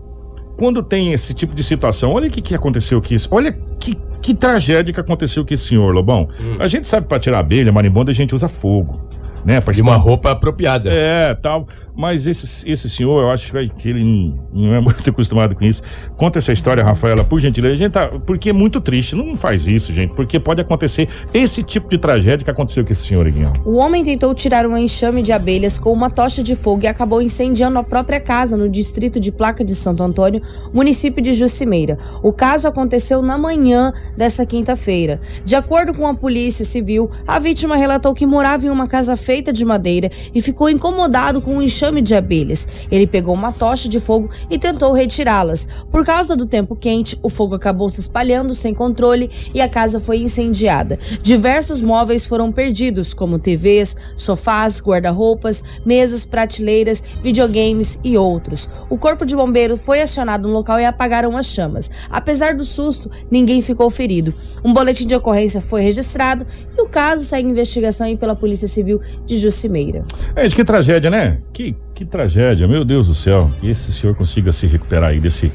quando 0.58 0.84
tem 0.84 1.12
esse 1.12 1.34
tipo 1.34 1.56
de 1.56 1.64
situação, 1.64 2.14
olha 2.14 2.28
o 2.28 2.30
que, 2.30 2.40
que 2.40 2.54
aconteceu 2.54 3.00
aqui. 3.00 3.16
Olha 3.32 3.52
que, 3.80 3.98
que 4.22 4.36
tragédia 4.36 4.94
que 4.94 5.00
aconteceu 5.00 5.44
com 5.44 5.56
esse 5.56 5.70
senhor, 5.70 5.92
Lobão. 5.92 6.30
A 6.60 6.68
gente 6.68 6.86
sabe 6.86 7.08
para 7.08 7.18
tirar 7.18 7.40
abelha, 7.40 7.72
marimbondo, 7.72 8.12
a 8.12 8.14
gente 8.14 8.36
usa 8.36 8.48
fogo. 8.48 9.02
Né, 9.44 9.60
pra 9.60 9.74
De 9.74 9.82
uma 9.82 9.98
roupa 9.98 10.32
apropriada. 10.32 10.90
é, 10.90 11.34
tal. 11.34 11.68
Mas 11.96 12.26
esse, 12.26 12.70
esse 12.70 12.90
senhor, 12.90 13.22
eu 13.22 13.30
acho 13.30 13.52
que 13.78 13.90
ele 13.90 14.04
não, 14.52 14.74
é 14.74 14.80
muito 14.80 15.08
acostumado 15.10 15.56
com 15.56 15.64
isso. 15.64 15.84
Conta 16.18 16.40
essa 16.40 16.52
história, 16.52 16.84
Rafaela, 16.84 17.24
por 17.24 17.40
gentileza. 17.40 17.78
Gente, 17.78 17.92
tá, 17.92 18.08
porque 18.26 18.50
é 18.50 18.54
muito 18.54 18.82
triste. 18.82 19.16
Não 19.16 19.36
faz 19.36 19.68
isso, 19.68 19.94
gente. 19.94 20.14
Porque 20.16 20.40
pode 20.40 20.62
acontecer 20.62 21.08
esse 21.34 21.62
tipo 21.62 21.90
de 21.90 21.98
tragédia 21.98 22.44
que 22.44 22.50
aconteceu 22.50 22.84
com 22.84 22.92
esse 22.92 23.04
senhor, 23.04 23.30
Guilherme. 23.30 23.60
O 23.66 23.76
homem 23.76 24.04
tentou 24.04 24.34
tirar 24.34 24.66
um 24.66 24.78
enxame 24.78 25.22
de 25.22 25.32
abelhas 25.32 25.78
com 25.78 25.92
uma 25.92 26.10
tocha 26.10 26.42
de 26.42 26.56
fogo 26.56 26.84
e 26.84 26.88
acabou 26.88 27.22
incendiando 27.22 27.78
a 27.78 27.84
própria 27.84 28.20
casa 28.20 28.58
no 28.58 28.68
distrito 28.68 29.20
de 29.20 29.32
Placa 29.32 29.64
de 29.64 29.76
Santo 29.76 30.02
Antônio, 30.02 30.42
município 30.74 31.22
de 31.22 31.34
Jucimeira. 31.34 31.98
O 32.24 32.34
caso 32.34 32.68
aconteceu 32.68 33.22
na 33.22 33.38
manhã 33.38 33.94
dessa 34.18 34.46
quinta-feira. 34.46 35.22
De 35.46 35.56
acordo 35.56 35.94
com 35.94 36.08
a 36.08 36.14
Polícia 36.14 36.66
Civil, 36.66 37.10
a 37.28 37.38
vítima 37.38 37.76
relatou 37.76 38.14
que 38.14 38.26
morava 38.26 38.66
em 38.66 38.70
uma 38.70 38.88
casa 38.88 39.16
feita 39.16 39.54
de 39.54 39.64
madeira 39.64 40.10
e 40.34 40.42
ficou 40.42 40.70
incomodado 40.70 41.42
com 41.42 41.56
um 41.56 41.62
enxame 41.62 41.83
de 42.02 42.16
abelhas. 42.16 42.68
Ele 42.90 43.06
pegou 43.06 43.34
uma 43.34 43.52
tocha 43.52 43.90
de 43.90 44.00
fogo 44.00 44.30
e 44.50 44.58
tentou 44.58 44.94
retirá-las. 44.94 45.68
Por 45.92 46.06
causa 46.06 46.36
do 46.36 46.46
tempo 46.46 46.76
quente, 46.76 47.20
o 47.22 47.30
fogo 47.30 47.56
acabou 47.56 47.90
se 47.90 48.00
espalhando 48.00 48.54
sem 48.54 48.74
controle 48.74 49.30
e 49.54 49.60
a 49.60 49.68
casa 49.68 50.00
foi 50.00 50.18
incendiada. 50.18 50.98
Diversos 51.22 51.82
móveis 51.82 52.26
foram 52.26 52.52
perdidos, 52.52 53.14
como 53.14 53.40
TVs, 53.40 53.96
sofás, 54.16 54.82
guarda-roupas, 54.82 55.64
mesas, 55.86 56.26
prateleiras, 56.26 57.04
videogames 57.22 58.00
e 58.04 58.18
outros. 58.18 58.70
O 58.90 58.98
corpo 58.98 59.26
de 59.26 59.36
bombeiro 59.36 59.76
foi 59.76 60.02
acionado 60.02 60.48
no 60.48 60.54
local 60.54 60.80
e 60.80 60.86
apagaram 60.86 61.36
as 61.36 61.48
chamas. 61.48 61.92
Apesar 62.10 62.56
do 62.56 62.64
susto, 62.64 63.10
ninguém 63.30 63.62
ficou 63.62 63.90
ferido. 63.90 64.34
Um 64.64 64.74
boletim 64.74 65.06
de 65.06 65.16
ocorrência 65.16 65.62
foi 65.62 65.82
registrado 65.82 66.46
e 66.78 66.82
o 66.82 66.88
caso 66.88 67.26
segue 67.26 67.50
investigação 67.50 68.04
pela 68.18 68.36
Polícia 68.36 68.68
Civil 68.68 69.02
de 69.26 69.38
Jucimeira. 69.38 70.04
Gente, 70.38 70.56
que 70.56 70.64
tragédia, 70.64 71.10
né? 71.10 71.42
Que, 71.52 71.73
que 71.94 72.06
tragédia, 72.06 72.68
meu 72.68 72.84
Deus 72.84 73.08
do 73.08 73.16
céu. 73.16 73.52
Que 73.60 73.70
esse 73.70 73.94
senhor 73.94 74.16
consiga 74.16 74.52
se 74.52 74.68
recuperar 74.68 75.12
aí 75.12 75.20
desse, 75.20 75.52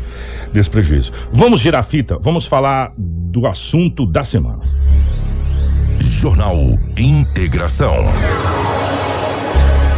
desse 0.53 0.71
prejuízo. 0.71 1.13
Vamos 1.33 1.61
girar 1.61 1.81
a 1.81 1.83
fita, 1.83 2.19
vamos 2.21 2.47
falar 2.47 2.93
do 2.97 3.47
assunto 3.47 4.07
da 4.07 4.25
semana. 4.25 4.61
Jornal 6.01 6.57
Integração. 6.97 7.95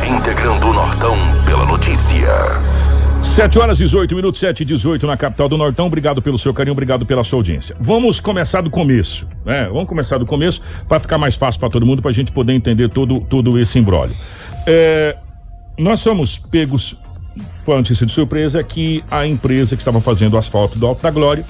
Integrando 0.06 0.68
o 0.68 0.72
Nortão 0.72 1.16
pela 1.46 1.64
notícia. 1.64 2.28
7 3.22 3.58
horas 3.58 3.78
18 3.78 4.14
minutos, 4.14 4.40
7 4.40 4.60
e 4.62 4.64
18 4.64 5.06
na 5.06 5.16
capital 5.16 5.48
do 5.48 5.56
Nortão. 5.56 5.86
Obrigado 5.86 6.20
pelo 6.20 6.36
seu 6.36 6.52
carinho, 6.52 6.72
obrigado 6.72 7.06
pela 7.06 7.22
sua 7.22 7.38
audiência. 7.38 7.76
Vamos 7.78 8.18
começar 8.18 8.60
do 8.60 8.70
começo, 8.70 9.26
né? 9.44 9.64
Vamos 9.66 9.86
começar 9.86 10.18
do 10.18 10.26
começo 10.26 10.60
para 10.88 10.98
ficar 10.98 11.16
mais 11.16 11.36
fácil 11.36 11.60
para 11.60 11.70
todo 11.70 11.86
mundo, 11.86 12.02
para 12.02 12.10
a 12.10 12.14
gente 12.14 12.32
poder 12.32 12.54
entender 12.54 12.88
todo, 12.88 13.20
todo 13.20 13.58
esse 13.58 13.78
embrólio. 13.78 14.16
É, 14.66 15.16
nós 15.78 16.00
somos 16.00 16.38
pegos 16.38 16.96
com 17.64 17.72
a 17.72 17.76
notícia 17.76 18.04
de 18.04 18.12
surpresa 18.12 18.62
que 18.62 19.04
a 19.10 19.26
empresa 19.26 19.76
que 19.76 19.80
estava 19.80 20.00
fazendo 20.00 20.34
o 20.34 20.38
asfalto 20.38 20.78
do 20.78 20.86
Alto 20.86 21.02
da 21.02 21.10
Glória 21.10 21.44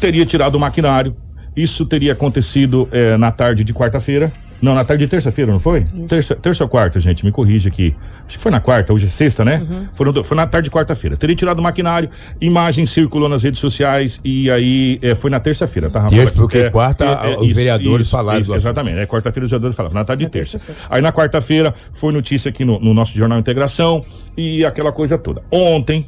teria 0.00 0.26
tirado 0.26 0.54
o 0.56 0.60
maquinário. 0.60 1.16
Isso 1.54 1.84
teria 1.84 2.12
acontecido 2.12 2.88
é, 2.90 3.16
na 3.16 3.30
tarde 3.30 3.62
de 3.62 3.74
quarta-feira. 3.74 4.32
Não, 4.62 4.76
na 4.76 4.84
tarde 4.84 5.04
de 5.04 5.10
terça-feira, 5.10 5.50
não 5.50 5.58
foi? 5.58 5.80
Isso. 5.94 6.06
Terça, 6.06 6.36
terça 6.36 6.62
ou 6.62 6.68
quarta, 6.70 7.00
gente, 7.00 7.24
me 7.24 7.32
corrige 7.32 7.68
aqui. 7.68 7.96
Acho 8.26 8.36
que 8.36 8.42
foi 8.42 8.52
na 8.52 8.60
quarta, 8.60 8.92
hoje 8.92 9.06
é 9.06 9.08
sexta, 9.08 9.44
né? 9.44 9.88
Foram 9.94 10.12
do- 10.12 10.22
foi 10.22 10.36
na 10.36 10.46
tarde 10.46 10.68
de 10.68 10.70
quarta-feira. 10.74 11.16
Teria 11.16 11.34
tirado 11.34 11.58
o 11.58 11.62
maquinário, 11.62 12.08
imagem 12.40 12.86
circulou 12.86 13.28
nas 13.28 13.42
redes 13.42 13.58
sociais 13.58 14.20
e 14.24 14.48
aí 14.50 15.00
é, 15.02 15.16
foi 15.16 15.30
na 15.30 15.40
terça-feira, 15.40 15.90
tá, 15.90 16.02
Rafael? 16.02 16.20
Terça, 16.22 16.34
porque 16.38 16.70
quarta, 16.70 17.36
os 17.40 17.50
vereadores 17.52 18.08
falaram 18.08 18.38
do 18.40 18.42
assunto. 18.52 18.56
Exatamente, 18.56 18.98
é 18.98 19.06
quarta-feira 19.06 19.44
os 19.44 19.50
vereadores 19.50 19.76
falaram, 19.76 19.94
na 19.94 20.04
tarde 20.04 20.20
de 20.20 20.26
Na 20.26 20.30
terça. 20.30 20.58
terça-feira. 20.60 20.80
Aí 20.88 21.02
na 21.02 21.12
quarta-feira 21.12 21.74
foi 21.92 22.12
notícia 22.12 22.48
aqui 22.48 22.64
no, 22.64 22.78
no 22.78 22.94
nosso 22.94 23.18
Jornal 23.18 23.40
Integração 23.40 24.04
e 24.36 24.64
aquela 24.64 24.92
coisa 24.92 25.18
toda. 25.18 25.42
Ontem, 25.50 26.06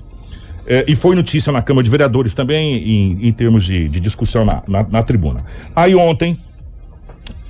é, 0.66 0.84
e 0.86 0.94
foi 0.94 1.16
notícia 1.16 1.52
na 1.52 1.60
Câmara 1.60 1.82
de 1.84 1.90
Vereadores 1.90 2.34
também, 2.34 2.76
em, 2.76 3.26
em 3.28 3.32
termos 3.32 3.64
de, 3.64 3.88
de 3.88 3.98
discussão 3.98 4.44
na, 4.44 4.62
na, 4.68 4.82
na 4.88 5.02
tribuna. 5.02 5.44
Aí 5.74 5.94
ontem, 5.94 6.38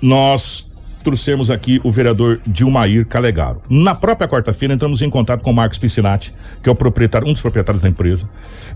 nós 0.03 0.69
trouxemos 1.05 1.51
aqui 1.51 1.81
o 1.85 1.91
vereador 1.91 2.41
Dilmair 2.47 3.07
Calegaro. 3.07 3.63
Na 3.69 3.95
própria 3.95 4.27
quarta-feira 4.27 4.75
entramos 4.75 5.03
em 5.03 5.11
contato 5.11 5.43
com 5.43 5.51
o 5.51 5.55
Marcos 5.55 5.79
Piscinati, 5.79 6.35
que 6.63 6.69
é 6.69 6.73
o 6.73 6.75
proprietário, 6.75 7.29
um 7.29 7.33
dos 7.33 7.43
proprietários 7.43 7.83
da 7.83 7.89
empresa, 7.89 8.29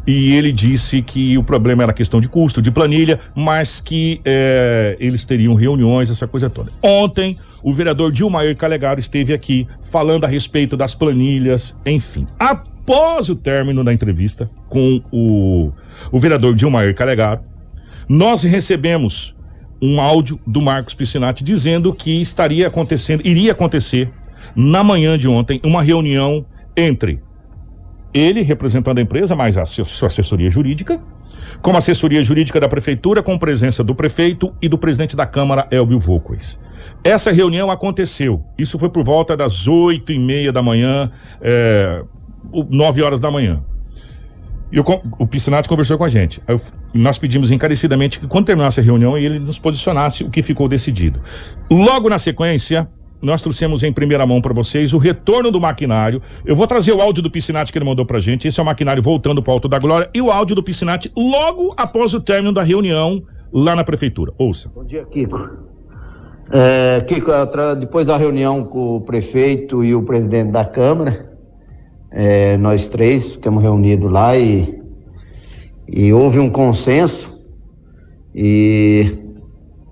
e 0.07 0.33
ele 0.35 0.53
disse 0.53 1.03
que 1.03 1.37
o 1.39 1.43
problema 1.43 1.83
era 1.83 1.93
questão 1.93 2.21
de 2.21 2.29
custo, 2.29 2.61
de 2.61 2.71
planilha, 2.71 3.19
mas 3.35 3.81
que 3.81 4.21
é, 4.25 4.97
eles 5.01 5.25
teriam 5.25 5.55
reuniões, 5.55 6.11
essa 6.11 6.29
coisa 6.29 6.51
toda. 6.51 6.71
Ontem, 6.83 7.39
o 7.63 7.73
vereador 7.73 8.13
Dilmair 8.13 8.57
Calegaro 8.57 9.01
esteve 9.01 9.33
aqui 9.33 9.67
falando 9.91 10.25
a 10.25 10.29
respeito 10.29 10.77
das 10.77 10.95
planilhas, 10.95 11.77
enfim. 11.85 12.27
Após 12.39 13.29
o 13.29 13.35
término 13.35 13.83
da 13.83 13.93
entrevista 13.93 14.51
com 14.69 15.03
o, 15.11 15.73
o 16.13 16.19
vereador 16.19 16.55
Dilmair 16.55 16.95
Calegaro, 16.95 17.41
nós 18.09 18.43
recebemos 18.43 19.37
um 19.81 20.01
áudio 20.01 20.41
do 20.47 20.61
Marcos 20.61 20.95
Piscinati 20.95 21.45
dizendo 21.45 21.93
que 21.93 22.21
estaria 22.21 22.67
acontecendo, 22.67 23.27
iria 23.27 23.53
acontecer 23.53 24.11
na 24.55 24.83
manhã 24.83 25.17
de 25.17 25.29
ontem 25.29 25.61
uma 25.65 25.83
reunião 25.83 26.45
entre 26.77 27.21
ele 28.13 28.43
representando 28.43 28.99
a 28.99 29.03
empresa, 29.03 29.35
mais 29.35 29.57
a 29.57 29.65
sua 29.65 30.07
assessoria 30.07 30.51
jurídica, 30.51 31.01
com 31.61 31.73
a 31.73 31.79
assessoria 31.79 32.23
jurídica 32.23 32.59
da 32.59 32.69
prefeitura, 32.69 33.23
com 33.23 33.39
presença 33.39 33.85
do 33.85 33.95
prefeito 33.95 34.53
e 34.61 34.69
do 34.69 34.79
presidente 34.79 35.15
da 35.15 35.27
Câmara, 35.27 35.67
Elbio 35.71 35.99
Volquez. 35.99 36.59
Essa 37.05 37.31
reunião 37.31 37.71
aconteceu, 37.71 38.43
isso 38.57 38.79
foi 38.79 38.89
por 38.89 39.05
volta 39.05 39.37
das 39.37 39.69
oito 39.69 40.13
e 40.13 40.19
meia 40.19 40.53
da 40.53 40.63
manhã, 40.63 41.11
é, 41.41 42.03
nove 42.71 43.03
horas 43.03 43.21
da 43.21 43.31
manhã. 43.31 43.63
E 44.71 44.79
o, 44.79 45.27
Piscinato 45.27 45.69
conversou 45.69 45.97
com 45.97 46.05
a 46.05 46.09
gente. 46.09 46.43
Eu, 46.47 46.61
nós 46.93 47.19
pedimos 47.19 47.51
encarecidamente 47.51 48.21
que, 48.21 48.27
quando 48.27 48.47
terminasse 48.47 48.81
a 48.81 48.83
reunião, 48.83 49.17
ele 49.17 49.39
nos 49.39 49.59
posicionasse 49.59 50.25
o 50.25 50.31
que 50.31 50.43
ficou 50.43 50.69
decidido. 50.69 51.21
Logo 51.71 52.09
na 52.09 52.19
sequência, 52.19 52.89
nós 53.21 53.41
trouxemos 53.41 53.83
em 53.83 53.93
primeira 53.93 54.27
mão 54.27 54.41
para 54.41 54.53
vocês 54.53 54.93
o 54.93 54.99
retorno 54.99 55.51
do 55.51 55.61
maquinário. 55.61 56.23
Eu 56.45 56.55
vou 56.55 56.67
trazer 56.67 56.93
o 56.93 57.01
áudio 57.01 57.23
do 57.23 57.31
Piscinati 57.31 57.73
que 57.73 57.79
ele 57.79 57.85
mandou 57.85 58.05
pra 58.05 58.21
gente. 58.21 58.47
Esse 58.47 58.61
é 58.61 58.63
o 58.63 58.67
maquinário 58.67 59.03
voltando 59.03 59.43
para 59.43 59.51
o 59.51 59.55
Alto 59.55 59.69
da 59.69 59.79
Glória 59.79 60.09
e 60.15 60.21
o 60.21 60.31
áudio 60.31 60.55
do 60.55 60.63
Piscinati 60.63 61.11
logo 61.17 61.75
após 61.77 62.13
o 62.15 62.21
término 62.21 62.53
da 62.53 62.63
reunião 62.63 63.23
lá 63.53 63.75
na 63.75 63.85
prefeitura. 63.85 64.33
Ouça. 64.39 64.71
Bom 64.75 64.85
dia, 64.85 65.05
Kiko. 65.05 65.67
É, 66.51 67.01
Kiko, 67.07 67.31
depois 67.79 68.07
da 68.07 68.17
reunião 68.17 68.65
com 68.65 68.97
o 68.97 69.01
prefeito 69.01 69.83
e 69.83 69.95
o 69.95 70.03
presidente 70.03 70.51
da 70.51 70.65
Câmara, 70.65 71.28
é, 72.11 72.57
nós 72.57 72.89
três 72.89 73.33
ficamos 73.33 73.63
reunidos 73.63 74.11
lá 74.11 74.37
e, 74.37 74.81
e 75.87 76.13
houve 76.13 76.39
um 76.39 76.51
consenso 76.51 77.39
e 78.35 79.19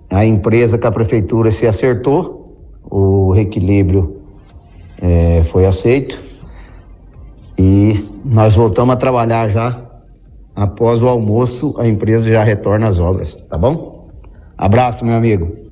a 0.09 0.25
empresa 0.25 0.77
com 0.77 0.87
a 0.87 0.91
prefeitura 0.91 1.51
se 1.51 1.67
acertou, 1.67 2.71
o 2.83 3.31
reequilíbrio 3.31 4.21
é, 5.01 5.43
foi 5.43 5.65
aceito 5.65 6.23
e 7.57 8.05
nós 8.23 8.55
voltamos 8.55 8.95
a 8.95 8.97
trabalhar 8.97 9.49
já. 9.49 9.83
Após 10.55 11.03
o 11.03 11.07
almoço, 11.07 11.75
a 11.77 11.87
empresa 11.87 12.27
já 12.29 12.43
retorna 12.43 12.87
às 12.87 12.99
obras, 12.99 13.35
tá 13.47 13.57
bom? 13.57 14.09
Abraço, 14.57 15.05
meu 15.05 15.13
amigo. 15.13 15.66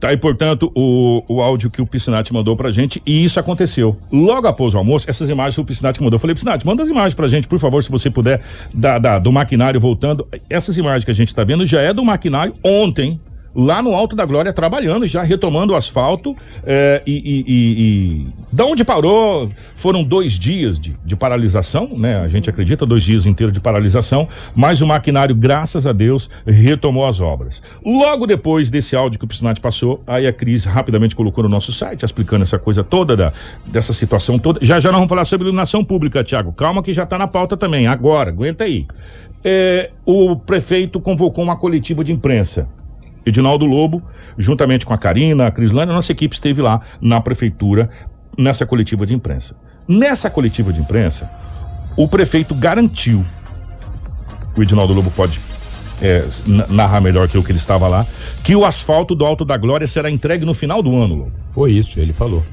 Tá 0.00 0.08
aí, 0.10 0.16
portanto, 0.16 0.70
o, 0.76 1.24
o 1.28 1.40
áudio 1.42 1.70
que 1.70 1.82
o 1.82 1.86
Piscinati 1.86 2.32
mandou 2.32 2.56
pra 2.56 2.70
gente 2.70 3.02
e 3.04 3.24
isso 3.24 3.40
aconteceu. 3.40 3.96
Logo 4.12 4.46
após 4.46 4.74
o 4.74 4.78
almoço, 4.78 5.10
essas 5.10 5.28
imagens 5.28 5.58
o 5.58 5.64
Piscinati 5.64 6.00
mandou. 6.00 6.16
Eu 6.16 6.20
falei, 6.20 6.34
Piscinati, 6.34 6.64
manda 6.64 6.82
as 6.82 6.88
imagens 6.88 7.14
pra 7.14 7.26
gente, 7.26 7.48
por 7.48 7.58
favor, 7.58 7.82
se 7.82 7.90
você 7.90 8.08
puder, 8.08 8.40
da, 8.72 8.98
da, 8.98 9.18
do 9.18 9.32
maquinário 9.32 9.80
voltando. 9.80 10.26
Essas 10.48 10.76
imagens 10.78 11.04
que 11.04 11.10
a 11.10 11.14
gente 11.14 11.34
tá 11.34 11.42
vendo 11.42 11.66
já 11.66 11.80
é 11.80 11.92
do 11.92 12.04
maquinário 12.04 12.54
ontem, 12.64 13.20
lá 13.54 13.82
no 13.82 13.94
Alto 13.94 14.14
da 14.14 14.24
Glória 14.24 14.52
trabalhando, 14.52 15.06
já 15.06 15.22
retomando 15.22 15.72
o 15.72 15.76
asfalto. 15.76 16.36
É, 16.64 17.02
e, 17.06 17.12
e, 17.12 17.44
e, 17.46 17.82
e, 17.82 18.26
da 18.52 18.64
onde 18.64 18.84
parou, 18.84 19.50
foram 19.74 20.02
dois 20.02 20.32
dias 20.32 20.78
de, 20.78 20.96
de, 21.04 21.16
paralisação, 21.16 21.90
né? 21.96 22.20
A 22.20 22.28
gente 22.28 22.48
acredita, 22.48 22.86
dois 22.86 23.02
dias 23.02 23.26
inteiros 23.26 23.52
de 23.52 23.60
paralisação, 23.60 24.28
mas 24.54 24.80
o 24.80 24.86
maquinário, 24.86 25.34
graças 25.34 25.86
a 25.86 25.92
Deus, 25.92 26.30
retomou 26.46 27.06
as 27.06 27.20
obras. 27.20 27.62
Logo 27.84 28.26
depois 28.26 28.70
desse 28.70 28.94
áudio 28.94 29.18
que 29.18 29.24
o 29.24 29.28
Piscinati 29.28 29.60
passou, 29.60 30.02
aí 30.06 30.26
a 30.26 30.32
Cris 30.32 30.64
rapidamente 30.64 31.16
colocou 31.16 31.44
no 31.44 31.50
nosso 31.50 31.72
site, 31.72 32.04
explicando 32.04 32.42
essa 32.42 32.58
coisa 32.58 32.84
toda, 32.84 33.16
da, 33.16 33.32
dessa 33.66 33.92
situação 33.92 34.38
toda. 34.38 34.64
Já 34.64 34.78
já 34.78 34.90
nós 34.90 34.98
vamos 34.98 35.08
falar 35.08 35.24
sobre 35.24 35.44
iluminação 35.44 35.84
pública, 35.84 36.22
Tiago. 36.22 36.52
Calma 36.52 36.82
que 36.82 36.92
já 36.92 37.04
está 37.04 37.18
na 37.18 37.26
pauta 37.26 37.56
também. 37.56 37.86
Agora, 37.86 38.30
aguenta 38.30 38.64
aí. 38.64 38.86
É, 39.44 39.90
o 40.04 40.36
prefeito 40.36 41.00
convocou 41.00 41.44
uma 41.44 41.56
coletiva 41.56 42.02
de 42.02 42.12
imprensa 42.12 42.68
Edinaldo 43.24 43.66
Lobo, 43.66 44.02
juntamente 44.36 44.86
com 44.86 44.94
a 44.94 44.98
Karina, 44.98 45.46
a 45.46 45.50
Crislane, 45.50 45.90
a 45.90 45.94
nossa 45.94 46.12
equipe 46.12 46.34
esteve 46.34 46.62
lá 46.62 46.80
na 47.00 47.20
prefeitura 47.20 47.90
nessa 48.36 48.64
coletiva 48.64 49.04
de 49.04 49.14
imprensa. 49.14 49.56
Nessa 49.88 50.30
coletiva 50.30 50.72
de 50.72 50.80
imprensa, 50.80 51.30
o 51.96 52.06
prefeito 52.06 52.54
garantiu, 52.54 53.24
o 54.56 54.62
Edinaldo 54.62 54.92
Lobo 54.92 55.10
pode 55.10 55.40
é, 56.00 56.24
narrar 56.68 57.00
melhor 57.00 57.28
que 57.28 57.36
eu 57.36 57.42
que 57.42 57.50
ele 57.50 57.58
estava 57.58 57.88
lá, 57.88 58.06
que 58.42 58.54
o 58.54 58.64
asfalto 58.64 59.14
do 59.14 59.24
Alto 59.24 59.44
da 59.44 59.56
Glória 59.56 59.86
será 59.86 60.10
entregue 60.10 60.44
no 60.44 60.54
final 60.54 60.82
do 60.82 60.94
ano, 60.94 61.14
Lobo. 61.14 61.32
Foi 61.52 61.72
isso, 61.72 61.98
ele 61.98 62.12
falou. 62.12 62.44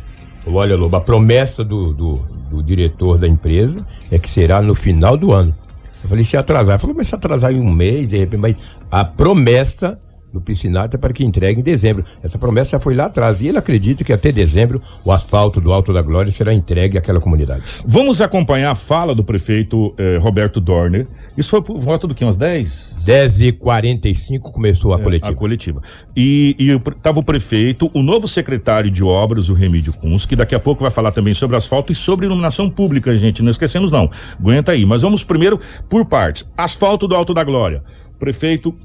falou 0.43 0.59
Olha, 0.59 0.75
Lobo, 0.75 0.95
a 0.95 1.01
promessa 1.01 1.63
do, 1.63 1.93
do, 1.93 2.15
do 2.49 2.63
diretor 2.63 3.17
da 3.17 3.27
empresa 3.27 3.85
é 4.11 4.17
que 4.17 4.29
será 4.29 4.61
no 4.61 4.73
final 4.73 5.15
do 5.15 5.31
ano. 5.31 5.55
Eu 6.03 6.09
falei, 6.09 6.23
se 6.23 6.37
atrasar. 6.37 6.75
Ele 6.75 6.81
falou, 6.81 6.95
mas 6.95 7.07
se 7.07 7.15
atrasar 7.15 7.51
em 7.51 7.59
um 7.59 7.71
mês, 7.71 8.07
de 8.07 8.17
repente, 8.17 8.39
mas 8.39 8.55
a 8.91 9.03
promessa 9.03 9.99
do 10.35 10.41
Piscinato 10.41 10.99
para 10.99 11.13
que 11.13 11.23
entregue 11.23 11.61
em 11.61 11.63
dezembro. 11.63 12.03
Essa 12.21 12.37
promessa 12.37 12.71
já 12.71 12.79
foi 12.79 12.93
lá 12.93 13.05
atrás 13.05 13.41
e 13.41 13.47
ele 13.47 13.57
acredita 13.57 14.03
que 14.03 14.11
até 14.11 14.31
dezembro 14.31 14.81
o 15.03 15.11
asfalto 15.11 15.61
do 15.61 15.71
Alto 15.71 15.93
da 15.93 16.01
Glória 16.01 16.31
será 16.31 16.53
entregue 16.53 16.97
àquela 16.97 17.19
comunidade. 17.19 17.63
Vamos 17.87 18.21
acompanhar 18.21 18.71
a 18.71 18.75
fala 18.75 19.15
do 19.15 19.23
prefeito 19.23 19.95
eh, 19.97 20.17
Roberto 20.17 20.59
Dorner. 20.59 21.07
Isso 21.37 21.49
foi 21.49 21.61
por 21.61 21.77
volta 21.77 22.05
do 22.07 22.13
que, 22.13 22.23
umas 22.23 22.37
10? 22.37 23.03
10 23.05 23.41
e 23.41 23.51
45 23.51 24.51
começou 24.51 24.93
a 24.93 24.99
é, 24.99 25.03
coletiva. 25.03 25.31
A 25.31 25.35
coletiva. 25.35 25.81
E 26.15 26.55
estava 26.95 27.19
o 27.19 27.23
prefeito, 27.23 27.89
o 27.93 28.01
novo 28.01 28.27
secretário 28.27 28.91
de 28.91 29.03
obras, 29.03 29.49
o 29.49 29.53
Remídio 29.53 29.93
Kunz, 29.93 30.25
que 30.25 30.35
daqui 30.35 30.55
a 30.55 30.59
pouco 30.59 30.81
vai 30.81 30.91
falar 30.91 31.11
também 31.11 31.33
sobre 31.33 31.55
asfalto 31.55 31.91
e 31.91 31.95
sobre 31.95 32.25
iluminação 32.25 32.69
pública, 32.69 33.15
gente. 33.15 33.41
Não 33.41 33.51
esquecemos 33.51 33.91
não. 33.91 34.09
Aguenta 34.39 34.73
aí. 34.73 34.85
Mas 34.85 35.01
vamos 35.01 35.23
primeiro 35.23 35.59
por 35.89 36.05
partes. 36.05 36.49
Asfalto 36.57 37.07
do 37.07 37.15
Alto 37.15 37.33
da 37.33 37.43
Glória. 37.43 37.83
Prefeito 38.19 38.75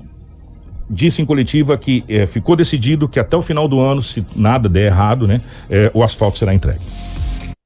disse 0.91 1.23
em 1.23 1.27
coletiva 1.27 1.79
que 1.79 2.05
é, 2.09 2.27
ficou 2.27 2.57
decidido 2.57 3.09
que 3.09 3.21
até 3.21 3.37
o 3.37 3.43
final 3.43 3.69
do 3.69 3.79
ano, 3.79 4.03
se 4.03 4.27
nada 4.35 4.69
der 4.69 4.87
errado, 4.87 5.27
né, 5.27 5.41
é, 5.71 5.91
o 5.95 6.03
asfalto 6.03 6.39
será 6.39 6.53
entregue. 6.53 6.85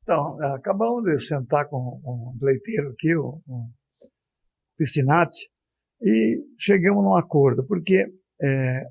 Então, 0.02 0.38
acabamos 0.54 1.04
de 1.04 1.18
sentar 1.20 1.66
com 1.66 1.78
um 2.04 2.44
leiteiro 2.44 2.90
aqui, 2.90 3.16
um, 3.16 3.40
um 3.48 3.68
Piscinati, 4.76 5.48
e 6.02 6.38
chegamos 6.58 7.02
num 7.02 7.16
acordo, 7.16 7.64
porque 7.66 8.06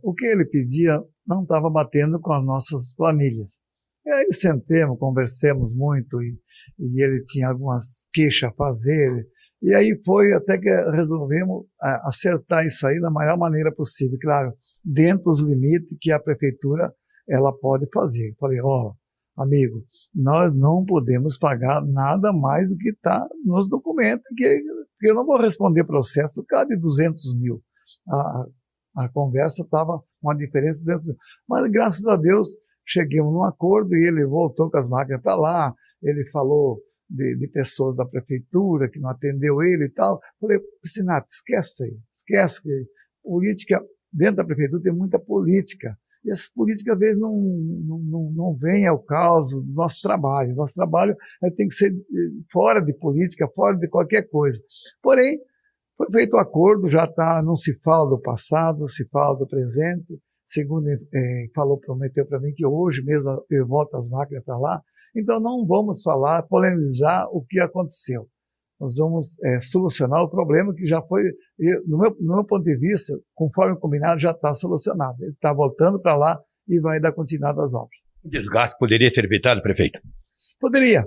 o 0.02 0.14
que 0.16 0.26
ele 0.26 0.46
pedia 0.46 0.98
não 1.28 1.44
estava 1.44 1.70
batendo 1.70 2.20
com 2.20 2.34
as 2.34 2.44
nossas 2.44 2.96
planilhas. 2.96 3.60
E 4.06 4.10
aí 4.10 4.32
sentemos, 4.32 4.98
conversemos 4.98 5.76
muito, 5.76 6.20
e, 6.24 6.40
e 6.80 7.04
ele 7.04 7.24
tinha 7.24 7.50
algumas 7.50 8.08
queixas 8.12 8.50
a 8.50 8.54
fazer, 8.54 9.28
e 9.64 9.74
aí 9.74 9.98
foi 10.06 10.34
até 10.34 10.58
que 10.58 10.70
resolvemos 10.92 11.66
acertar 11.80 12.66
isso 12.66 12.86
aí 12.86 13.00
da 13.00 13.10
maior 13.10 13.38
maneira 13.38 13.74
possível, 13.74 14.18
claro, 14.22 14.54
dentro 14.84 15.24
dos 15.24 15.48
limites 15.48 15.98
que 16.02 16.12
a 16.12 16.20
prefeitura 16.20 16.94
ela 17.30 17.58
pode 17.58 17.88
fazer. 17.94 18.36
Falei, 18.38 18.60
ó, 18.62 18.92
oh, 18.92 19.42
amigo, 19.42 19.82
nós 20.14 20.54
não 20.54 20.84
podemos 20.84 21.38
pagar 21.38 21.82
nada 21.82 22.34
mais 22.34 22.72
do 22.72 22.78
que 22.78 22.90
está 22.90 23.26
nos 23.46 23.70
documentos, 23.70 24.26
que, 24.36 24.62
que, 25.00 25.10
eu 25.10 25.16
não 25.16 25.26
vou 25.26 25.40
responder 25.40 25.86
processo 25.86 26.36
do 26.36 26.46
cara 26.46 26.68
de 26.68 26.76
200 26.76 27.40
mil. 27.40 27.64
A, 28.10 28.46
a 28.98 29.10
conversa 29.10 29.62
estava 29.62 30.04
uma 30.22 30.36
diferença 30.36 30.80
de 30.80 30.86
200 30.88 31.08
mil. 31.08 31.18
Mas 31.48 31.72
graças 31.72 32.06
a 32.08 32.18
Deus 32.18 32.50
cheguemos 32.86 33.32
num 33.32 33.46
acordo 33.46 33.96
e 33.96 34.06
ele 34.06 34.26
voltou 34.26 34.70
com 34.70 34.78
as 34.78 34.90
máquinas 34.90 35.22
para 35.22 35.36
lá, 35.36 35.74
ele 36.02 36.30
falou 36.32 36.82
de, 37.14 37.38
de, 37.38 37.48
pessoas 37.48 37.98
da 37.98 38.06
prefeitura 38.06 38.90
que 38.90 39.00
não 39.00 39.10
atendeu 39.10 39.62
ele 39.62 39.86
e 39.86 39.90
tal. 39.90 40.20
Falei, 40.42 40.60
Sinato, 40.84 41.28
esquece 41.30 41.84
aí, 41.84 41.98
esquece 42.12 42.62
que 42.64 42.88
política, 43.24 43.80
dentro 44.12 44.38
da 44.38 44.46
prefeitura 44.46 44.82
tem 44.82 44.94
muita 44.94 45.20
política. 45.20 45.96
E 46.26 46.32
essas 46.32 46.52
políticas, 46.52 46.94
às 46.94 47.00
vezes, 47.00 47.22
não, 47.22 47.36
não, 47.36 48.00
não, 48.00 48.32
não 48.32 48.56
vêm 48.56 48.88
ao 48.88 49.00
caso 49.00 49.62
do 49.62 49.74
nosso 49.74 50.02
trabalho. 50.02 50.56
Nosso 50.56 50.74
trabalho 50.74 51.16
tem 51.58 51.68
que 51.68 51.74
ser 51.74 51.92
eh, 51.92 52.44
fora 52.52 52.80
de 52.80 52.94
política, 52.94 53.48
fora 53.54 53.78
de 53.78 53.90
qualquer 53.90 54.30
coisa. 54.30 54.58
Porém, 55.02 55.38
foi 55.98 56.08
feito 56.12 56.34
o 56.34 56.38
um 56.38 56.40
acordo, 56.40 56.88
já 56.88 57.06
tá, 57.06 57.42
não 57.44 57.56
se 57.56 57.78
fala 57.82 58.10
do 58.10 58.22
passado, 58.22 58.88
se 58.88 59.08
fala 59.10 59.38
do 59.38 59.46
presente. 59.46 60.18
Segundo 60.46 60.88
eh, 60.88 61.48
falou, 61.54 61.78
prometeu 61.78 62.26
para 62.26 62.40
mim 62.40 62.54
que 62.56 62.66
hoje 62.66 63.04
mesmo 63.04 63.44
eu 63.50 63.68
volto 63.68 63.96
as 63.96 64.10
máquinas 64.10 64.46
para 64.46 64.58
lá. 64.58 64.82
Então 65.16 65.40
não 65.40 65.66
vamos 65.66 66.02
falar, 66.02 66.44
polemizar 66.44 67.28
o 67.32 67.44
que 67.44 67.60
aconteceu. 67.60 68.28
Nós 68.80 68.98
vamos 68.98 69.42
é, 69.44 69.62
solucionar 69.62 70.24
o 70.24 70.30
problema 70.30 70.74
que 70.74 70.86
já 70.86 71.02
foi, 71.02 71.24
no 71.88 72.00
meu, 72.00 72.16
no 72.20 72.36
meu 72.36 72.46
ponto 72.46 72.64
de 72.64 72.78
vista, 72.78 73.14
conforme 73.34 73.80
combinado, 73.80 74.20
já 74.20 74.32
está 74.32 74.54
solucionado. 74.54 75.16
Ele 75.22 75.32
está 75.32 75.54
voltando 75.54 76.02
para 76.02 76.16
lá 76.18 76.40
e 76.68 76.80
vai 76.80 77.00
dar 77.00 77.14
continuidade 77.14 77.60
às 77.62 77.74
obras. 77.74 77.98
O 78.24 78.30
desgaste 78.30 78.78
poderia 78.78 79.14
ser 79.14 79.26
evitado, 79.26 79.62
prefeito? 79.62 80.00
Poderia, 80.60 81.04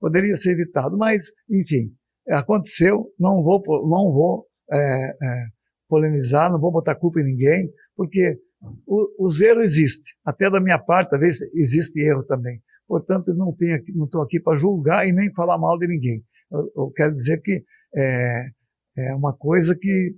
poderia 0.00 0.36
ser 0.36 0.52
evitado, 0.52 0.96
mas, 0.96 1.24
enfim, 1.48 1.94
aconteceu, 2.28 3.06
não 3.18 3.42
vou, 3.42 3.62
não 3.88 4.12
vou 4.12 4.46
é, 4.70 4.76
é, 4.76 5.44
polemizar, 5.88 6.50
não 6.50 6.60
vou 6.60 6.72
botar 6.72 6.94
culpa 6.94 7.20
em 7.20 7.24
ninguém, 7.24 7.70
porque 7.96 8.38
o, 8.86 9.26
os 9.26 9.40
erros 9.40 9.64
existem. 9.64 10.14
Até 10.24 10.50
da 10.50 10.60
minha 10.60 10.78
parte, 10.78 11.10
talvez 11.10 11.40
existe 11.54 12.00
erro 12.00 12.22
também. 12.24 12.60
Portanto, 12.86 13.28
eu 13.28 13.34
não 13.34 13.54
estou 14.04 14.22
aqui 14.22 14.40
para 14.40 14.58
julgar 14.58 15.06
e 15.06 15.12
nem 15.12 15.32
falar 15.32 15.58
mal 15.58 15.78
de 15.78 15.88
ninguém. 15.88 16.22
Eu, 16.50 16.70
eu 16.76 16.90
quero 16.90 17.12
dizer 17.12 17.40
que 17.40 17.64
é, 17.96 18.44
é 18.98 19.14
uma 19.14 19.32
coisa 19.36 19.76
que 19.78 20.14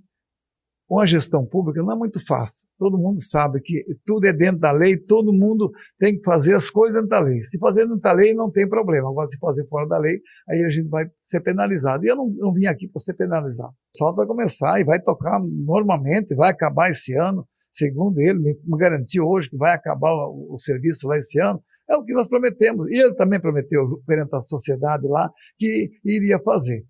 com 0.88 1.00
a 1.00 1.06
gestão 1.06 1.44
pública 1.44 1.82
não 1.82 1.92
é 1.92 1.96
muito 1.96 2.24
fácil. 2.26 2.68
Todo 2.78 2.98
mundo 2.98 3.20
sabe 3.20 3.60
que 3.60 3.84
tudo 4.04 4.26
é 4.26 4.32
dentro 4.32 4.60
da 4.60 4.70
lei, 4.70 4.96
todo 4.96 5.32
mundo 5.32 5.70
tem 5.98 6.16
que 6.16 6.22
fazer 6.22 6.54
as 6.54 6.70
coisas 6.70 6.94
dentro 6.94 7.10
da 7.10 7.20
lei. 7.20 7.42
Se 7.42 7.58
fazer 7.58 7.82
dentro 7.82 8.00
da 8.00 8.12
lei, 8.12 8.34
não 8.34 8.50
tem 8.50 8.68
problema. 8.68 9.10
Agora, 9.10 9.26
se 9.26 9.38
fazer 9.38 9.66
fora 9.66 9.88
da 9.88 9.98
lei, 9.98 10.20
aí 10.48 10.64
a 10.64 10.70
gente 10.70 10.88
vai 10.88 11.04
ser 11.20 11.40
penalizado. 11.42 12.04
E 12.04 12.08
eu 12.08 12.16
não, 12.16 12.28
não 12.28 12.52
vim 12.52 12.66
aqui 12.66 12.88
para 12.88 13.00
ser 13.00 13.14
penalizado. 13.14 13.74
Só 13.96 14.12
vai 14.12 14.26
começar 14.26 14.80
e 14.80 14.84
vai 14.84 15.00
tocar 15.02 15.40
normalmente, 15.40 16.36
vai 16.36 16.50
acabar 16.50 16.90
esse 16.90 17.16
ano. 17.16 17.46
Segundo 17.72 18.20
ele, 18.20 18.38
me 18.38 18.78
garantiu 18.78 19.26
hoje 19.26 19.50
que 19.50 19.56
vai 19.56 19.74
acabar 19.74 20.10
o, 20.12 20.54
o 20.54 20.58
serviço 20.58 21.08
lá 21.08 21.18
esse 21.18 21.40
ano. 21.40 21.60
É 21.88 21.96
o 21.96 22.04
que 22.04 22.12
nós 22.12 22.28
prometemos. 22.28 22.88
E 22.90 23.00
ele 23.00 23.14
também 23.14 23.40
prometeu 23.40 23.82
perante 24.06 24.34
a 24.34 24.40
sociedade 24.40 25.06
lá 25.06 25.30
que 25.58 25.90
iria 26.04 26.38
fazer. 26.40 26.82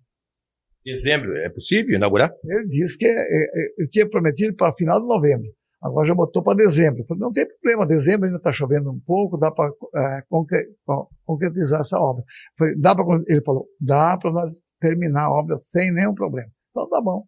Dezembro, 0.83 1.35
é 1.37 1.49
possível 1.49 1.95
inaugurar? 1.95 2.31
Ele 2.45 2.67
disse 2.67 2.97
que 2.97 3.05
é, 3.05 3.09
é, 3.09 3.73
ele 3.77 3.87
tinha 3.89 4.09
prometido 4.09 4.55
para 4.55 4.73
final 4.73 5.01
de 5.01 5.07
novembro. 5.07 5.47
Agora 5.81 6.07
já 6.07 6.15
botou 6.15 6.41
para 6.41 6.57
dezembro. 6.57 7.05
Falei, 7.05 7.21
não 7.21 7.31
tem 7.31 7.45
problema, 7.47 7.85
dezembro 7.85 8.25
ainda 8.25 8.37
está 8.37 8.51
chovendo 8.51 8.91
um 8.91 8.99
pouco, 9.05 9.37
dá 9.37 9.51
para 9.51 9.69
é, 9.69 10.21
concretizar 11.25 11.81
essa 11.81 11.99
obra. 11.99 12.23
Falei, 12.57 12.75
dá 12.79 12.95
pra, 12.95 13.05
ele 13.27 13.41
falou, 13.43 13.67
dá 13.79 14.17
para 14.17 14.31
nós 14.31 14.61
terminar 14.79 15.25
a 15.25 15.31
obra 15.31 15.55
sem 15.57 15.93
nenhum 15.93 16.15
problema. 16.15 16.49
Então 16.71 16.89
tá 16.89 17.01
bom. 17.01 17.25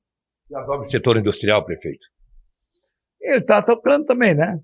E 0.50 0.56
as 0.56 0.68
obras 0.68 0.88
do 0.88 0.92
setor 0.92 1.18
industrial, 1.18 1.64
prefeito? 1.64 2.06
Ele 3.22 3.38
está 3.40 3.62
tocando 3.62 4.06
também, 4.06 4.34
né? 4.34 4.58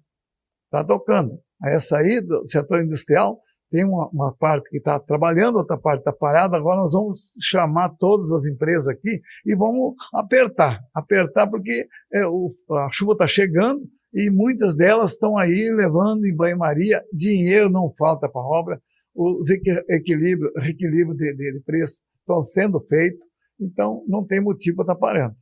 Está 0.76 0.84
tocando. 0.84 1.32
Aí 1.64 2.22
do 2.22 2.46
setor 2.46 2.84
industrial 2.84 3.40
tem 3.72 3.84
uma, 3.84 4.10
uma 4.10 4.36
parte 4.36 4.70
que 4.70 4.78
está 4.78 5.00
trabalhando, 5.00 5.58
outra 5.58 5.78
parte 5.78 6.00
está 6.00 6.14
parada. 6.14 6.58
Agora 6.58 6.82
nós 6.82 6.94
vamos 6.94 7.38
chamar 7.42 7.96
todas 7.98 8.32
as 8.32 8.46
empresas 8.46 8.88
aqui 8.88 9.22
e 9.46 9.56
vamos 9.56 9.96
apertar, 10.14 10.80
apertar 10.94 11.48
porque 11.48 11.88
é, 12.14 12.26
o, 12.26 12.52
a 12.72 12.90
chuva 12.92 13.14
está 13.14 13.28
chegando 13.28 13.80
e 14.14 14.30
muitas 14.30 14.76
delas 14.76 15.12
estão 15.14 15.38
aí 15.38 15.72
levando 15.72 16.26
em 16.26 16.36
banho-maria. 16.36 17.04
Dinheiro 17.12 17.70
não 17.70 17.94
falta 17.98 18.30
para 18.30 18.42
a 18.42 18.46
obra, 18.46 18.82
os 19.16 19.50
equilíbrio, 19.50 20.52
reequilíbrio 20.58 21.16
de, 21.16 21.36
de, 21.36 21.54
de 21.54 21.60
preço 21.66 22.04
estão 22.20 22.42
sendo 22.42 22.82
feitos, 22.82 23.26
então 23.60 24.04
não 24.08 24.26
tem 24.26 24.42
motivo 24.42 24.78
para 24.78 24.94
estar 24.94 24.96
tá 24.96 25.00
parando. 25.00 25.36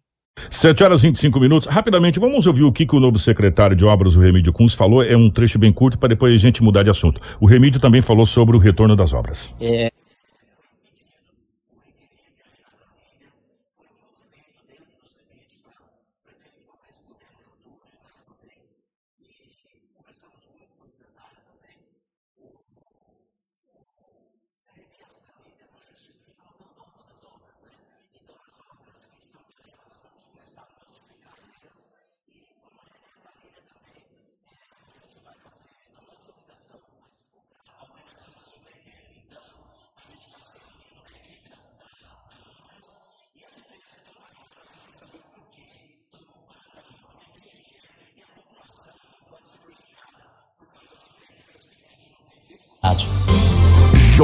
7 0.50 0.84
horas 0.84 1.02
e 1.02 1.08
25 1.08 1.40
minutos. 1.40 1.68
Rapidamente, 1.68 2.20
vamos 2.20 2.48
ouvir 2.48 2.64
o 2.64 2.72
que, 2.72 2.86
que 2.86 2.96
o 2.96 3.00
novo 3.00 3.20
secretário 3.20 3.76
de 3.76 3.86
obras, 3.86 4.16
o 4.16 4.20
Remídio 4.20 4.54
Kunz, 4.54 4.74
falou. 4.74 5.04
É 5.04 5.16
um 5.16 5.30
trecho 5.30 5.60
bem 5.60 5.72
curto 5.72 5.98
para 5.98 6.10
depois 6.10 6.34
a 6.34 6.38
gente 6.38 6.64
mudar 6.64 6.84
de 6.84 6.90
assunto. 6.90 7.22
O 7.40 7.46
Remídio 7.46 7.80
também 7.80 8.02
falou 8.02 8.26
sobre 8.26 8.56
o 8.56 8.60
retorno 8.60 8.96
das 8.96 9.14
obras. 9.14 9.52
É, 9.60 9.92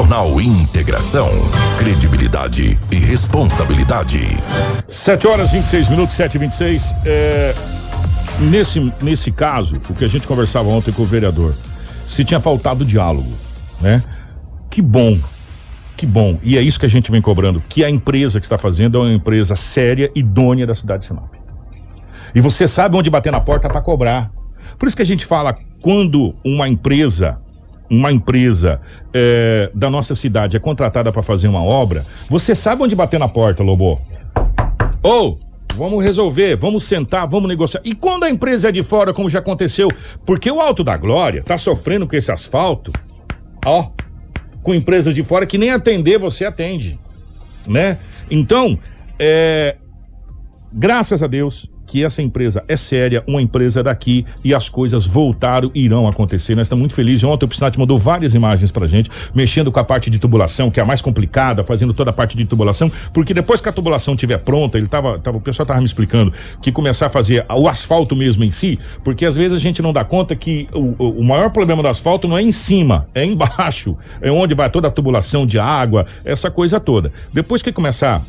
Jornal 0.09 0.41
Integração. 0.41 1.29
Credibilidade 1.77 2.79
e 2.91 2.95
responsabilidade. 2.95 4.19
7 4.87 5.27
horas 5.27 5.51
26 5.51 5.87
minutos, 5.87 6.15
7 6.15 6.33
e 6.33 6.37
26 6.39 6.93
é, 7.05 7.53
nesse, 8.39 8.91
nesse 9.03 9.31
caso, 9.31 9.79
o 9.87 9.93
que 9.93 10.03
a 10.03 10.07
gente 10.07 10.25
conversava 10.25 10.67
ontem 10.67 10.91
com 10.91 11.03
o 11.03 11.05
vereador, 11.05 11.53
se 12.07 12.25
tinha 12.25 12.39
faltado 12.39 12.83
diálogo, 12.83 13.31
né? 13.79 14.01
Que 14.67 14.81
bom, 14.81 15.15
que 15.95 16.07
bom. 16.07 16.39
E 16.41 16.57
é 16.57 16.61
isso 16.63 16.79
que 16.79 16.87
a 16.87 16.89
gente 16.89 17.11
vem 17.11 17.21
cobrando, 17.21 17.61
que 17.69 17.85
a 17.85 17.89
empresa 17.89 18.39
que 18.39 18.47
está 18.47 18.57
fazendo 18.57 18.97
é 18.97 19.01
uma 19.01 19.13
empresa 19.13 19.55
séria, 19.55 20.11
idônea 20.15 20.65
da 20.65 20.73
cidade 20.73 21.01
de 21.01 21.05
Sinop. 21.05 21.31
E 22.33 22.41
você 22.41 22.67
sabe 22.67 22.97
onde 22.97 23.11
bater 23.11 23.31
na 23.31 23.39
porta 23.39 23.69
para 23.69 23.79
cobrar. 23.79 24.31
Por 24.75 24.87
isso 24.87 24.95
que 24.97 25.03
a 25.03 25.05
gente 25.05 25.23
fala, 25.23 25.55
quando 25.79 26.33
uma 26.43 26.67
empresa 26.67 27.39
uma 27.89 28.11
empresa 28.11 28.79
é, 29.13 29.71
da 29.73 29.89
nossa 29.89 30.15
cidade 30.15 30.55
é 30.55 30.59
contratada 30.59 31.11
para 31.11 31.23
fazer 31.23 31.47
uma 31.47 31.63
obra, 31.63 32.05
você 32.29 32.53
sabe 32.53 32.83
onde 32.83 32.95
bater 32.95 33.19
na 33.19 33.27
porta, 33.27 33.63
Lobo? 33.63 33.99
Ou 35.01 35.39
vamos 35.75 36.03
resolver, 36.03 36.55
vamos 36.55 36.83
sentar, 36.83 37.27
vamos 37.27 37.47
negociar. 37.47 37.81
E 37.83 37.95
quando 37.95 38.25
a 38.25 38.29
empresa 38.29 38.69
é 38.69 38.71
de 38.71 38.83
fora, 38.83 39.13
como 39.13 39.29
já 39.29 39.39
aconteceu, 39.39 39.89
porque 40.25 40.51
o 40.51 40.59
Alto 40.59 40.83
da 40.83 40.95
Glória 40.97 41.41
tá 41.41 41.57
sofrendo 41.57 42.07
com 42.07 42.15
esse 42.15 42.31
asfalto, 42.31 42.91
ó, 43.65 43.89
com 44.61 44.73
empresas 44.73 45.15
de 45.15 45.23
fora 45.23 45.45
que 45.45 45.57
nem 45.57 45.71
atender 45.71 46.19
você 46.19 46.45
atende, 46.45 46.99
né? 47.65 47.99
Então, 48.29 48.77
é, 49.17 49.77
graças 50.71 51.23
a 51.23 51.27
Deus, 51.27 51.69
que 51.89 52.05
essa 52.05 52.21
empresa 52.21 52.63
é 52.67 52.77
séria, 52.77 53.23
uma 53.25 53.41
empresa 53.41 53.81
daqui 53.81 54.23
e 54.43 54.53
as 54.53 54.69
coisas 54.69 55.07
voltaram 55.07 55.71
e 55.73 55.85
irão 55.85 56.07
acontecer. 56.07 56.53
Nós 56.53 56.67
estamos 56.67 56.81
muito 56.81 56.93
felizes. 56.93 57.23
Ontem 57.23 57.45
o 57.45 57.47
Piscinati 57.47 57.79
mandou 57.79 57.97
várias 57.97 58.35
imagens 58.35 58.71
pra 58.71 58.85
gente, 58.85 59.09
mexendo 59.33 59.71
com 59.71 59.79
a 59.79 59.83
parte 59.83 60.07
de 60.07 60.19
tubulação, 60.19 60.69
que 60.69 60.79
é 60.79 60.83
a 60.83 60.85
mais 60.85 61.01
complicada, 61.01 61.63
fazendo 61.63 61.91
toda 61.91 62.11
a 62.11 62.13
parte 62.13 62.37
de 62.37 62.45
tubulação, 62.45 62.91
porque 63.11 63.33
depois 63.33 63.59
que 63.59 63.67
a 63.67 63.71
tubulação 63.71 64.13
estiver 64.13 64.37
pronta, 64.37 64.77
ele 64.77 64.87
tava, 64.87 65.17
tava, 65.17 65.37
o 65.37 65.41
pessoal 65.41 65.65
tava 65.65 65.79
me 65.79 65.85
explicando 65.85 66.31
que 66.61 66.71
começar 66.71 67.07
a 67.07 67.09
fazer 67.09 67.43
o 67.49 67.67
asfalto 67.67 68.15
mesmo 68.15 68.43
em 68.43 68.51
si, 68.51 68.77
porque 69.03 69.25
às 69.25 69.35
vezes 69.35 69.57
a 69.57 69.59
gente 69.59 69.81
não 69.81 69.91
dá 69.91 70.03
conta 70.03 70.35
que 70.35 70.67
o, 70.71 71.19
o 71.19 71.23
maior 71.23 71.49
problema 71.49 71.81
do 71.81 71.87
asfalto 71.87 72.27
não 72.27 72.37
é 72.37 72.43
em 72.43 72.51
cima, 72.51 73.07
é 73.15 73.25
embaixo, 73.25 73.97
é 74.21 74.31
onde 74.31 74.53
vai 74.53 74.69
toda 74.69 74.87
a 74.87 74.91
tubulação 74.91 75.47
de 75.47 75.57
água, 75.57 76.05
essa 76.23 76.51
coisa 76.51 76.79
toda. 76.79 77.11
Depois 77.33 77.63
que 77.63 77.71
começar 77.71 78.23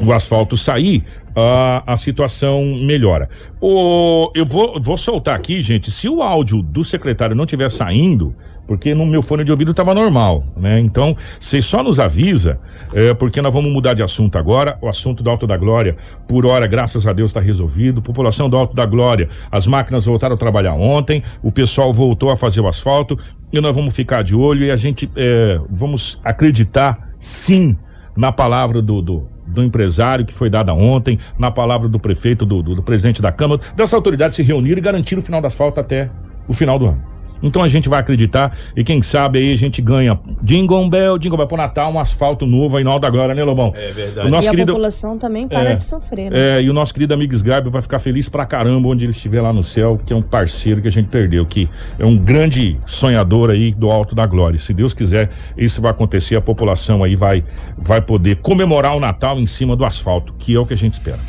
o 0.00 0.12
asfalto 0.12 0.56
sair, 0.56 1.04
a, 1.34 1.92
a 1.92 1.96
situação 1.96 2.64
melhora. 2.82 3.28
O, 3.60 4.30
eu 4.34 4.46
vou, 4.46 4.80
vou 4.80 4.96
soltar 4.96 5.36
aqui, 5.36 5.60
gente, 5.60 5.90
se 5.90 6.08
o 6.08 6.22
áudio 6.22 6.62
do 6.62 6.84
secretário 6.84 7.34
não 7.34 7.44
estiver 7.44 7.70
saindo, 7.70 8.34
porque 8.68 8.94
no 8.94 9.06
meu 9.06 9.22
fone 9.22 9.44
de 9.44 9.50
ouvido 9.50 9.70
estava 9.70 9.94
normal, 9.94 10.44
né? 10.54 10.78
Então, 10.78 11.16
você 11.40 11.62
só 11.62 11.82
nos 11.82 11.98
avisa, 11.98 12.60
é, 12.92 13.14
porque 13.14 13.40
nós 13.40 13.52
vamos 13.52 13.72
mudar 13.72 13.94
de 13.94 14.02
assunto 14.02 14.36
agora. 14.36 14.76
O 14.82 14.88
assunto 14.88 15.22
do 15.22 15.30
Alto 15.30 15.46
da 15.46 15.56
Glória, 15.56 15.96
por 16.28 16.44
hora, 16.44 16.66
graças 16.66 17.06
a 17.06 17.14
Deus, 17.14 17.30
está 17.30 17.40
resolvido. 17.40 18.02
População 18.02 18.48
do 18.50 18.58
Alto 18.58 18.76
da 18.76 18.84
Glória, 18.84 19.30
as 19.50 19.66
máquinas 19.66 20.04
voltaram 20.04 20.34
a 20.34 20.38
trabalhar 20.38 20.74
ontem, 20.74 21.22
o 21.42 21.50
pessoal 21.50 21.94
voltou 21.94 22.30
a 22.30 22.36
fazer 22.36 22.60
o 22.60 22.68
asfalto 22.68 23.18
e 23.50 23.58
nós 23.58 23.74
vamos 23.74 23.94
ficar 23.94 24.22
de 24.22 24.34
olho 24.34 24.66
e 24.66 24.70
a 24.70 24.76
gente 24.76 25.10
é, 25.16 25.58
vamos 25.70 26.20
acreditar, 26.22 27.08
sim, 27.18 27.74
na 28.14 28.30
palavra 28.30 28.82
do, 28.82 29.00
do 29.00 29.37
do 29.48 29.62
empresário 29.62 30.24
que 30.24 30.32
foi 30.32 30.48
dada 30.48 30.72
ontem, 30.72 31.18
na 31.38 31.50
palavra 31.50 31.88
do 31.88 31.98
prefeito, 31.98 32.46
do, 32.46 32.62
do, 32.62 32.74
do 32.76 32.82
presidente 32.82 33.20
da 33.20 33.32
Câmara, 33.32 33.60
dessa 33.74 33.96
autoridade 33.96 34.34
se 34.34 34.42
reunir 34.42 34.78
e 34.78 34.80
garantir 34.80 35.18
o 35.18 35.22
final 35.22 35.40
das 35.40 35.58
asfalto 35.58 35.80
até 35.80 36.10
o 36.46 36.52
final 36.52 36.78
do 36.78 36.86
ano. 36.86 37.17
Então 37.42 37.62
a 37.62 37.68
gente 37.68 37.88
vai 37.88 38.00
acreditar 38.00 38.56
e 38.76 38.82
quem 38.82 39.02
sabe 39.02 39.38
aí 39.38 39.52
a 39.52 39.56
gente 39.56 39.80
ganha 39.80 40.18
Jingle 40.42 40.88
Bell, 40.88 41.18
Jingle 41.18 41.36
Bell 41.36 41.46
pro 41.46 41.56
Natal, 41.56 41.92
um 41.92 41.98
asfalto 41.98 42.46
novo 42.46 42.76
aí 42.76 42.84
no 42.84 42.90
Alto 42.90 43.02
da 43.02 43.10
Glória, 43.10 43.34
né, 43.34 43.44
Lobão? 43.44 43.72
É 43.76 43.92
verdade. 43.92 44.26
O 44.26 44.30
nosso 44.30 44.48
e 44.48 44.50
querido, 44.50 44.72
a 44.72 44.74
população 44.74 45.18
também 45.18 45.46
para 45.46 45.70
é, 45.70 45.74
de 45.74 45.82
sofrer, 45.82 46.30
né? 46.30 46.58
É, 46.58 46.62
e 46.62 46.70
o 46.70 46.72
nosso 46.72 46.92
querido 46.92 47.14
amigo 47.14 47.34
Sgarbi 47.34 47.70
vai 47.70 47.82
ficar 47.82 47.98
feliz 47.98 48.28
pra 48.28 48.46
caramba 48.46 48.88
onde 48.88 49.04
ele 49.04 49.12
estiver 49.12 49.40
lá 49.40 49.52
no 49.52 49.62
céu, 49.64 50.00
que 50.04 50.12
é 50.12 50.16
um 50.16 50.22
parceiro 50.22 50.82
que 50.82 50.88
a 50.88 50.92
gente 50.92 51.08
perdeu, 51.08 51.44
que 51.46 51.68
é 51.98 52.04
um 52.04 52.16
grande 52.16 52.78
sonhador 52.86 53.50
aí 53.50 53.72
do 53.72 53.90
Alto 53.90 54.14
da 54.14 54.26
Glória. 54.26 54.58
Se 54.58 54.72
Deus 54.72 54.94
quiser, 54.94 55.30
isso 55.56 55.80
vai 55.80 55.90
acontecer, 55.90 56.36
a 56.36 56.40
população 56.40 57.02
aí 57.04 57.14
vai, 57.14 57.44
vai 57.76 58.00
poder 58.00 58.36
comemorar 58.36 58.96
o 58.96 59.00
Natal 59.00 59.38
em 59.38 59.46
cima 59.46 59.76
do 59.76 59.84
asfalto, 59.84 60.34
que 60.38 60.54
é 60.54 60.58
o 60.58 60.66
que 60.66 60.74
a 60.74 60.76
gente 60.76 60.94
espera. 60.94 61.20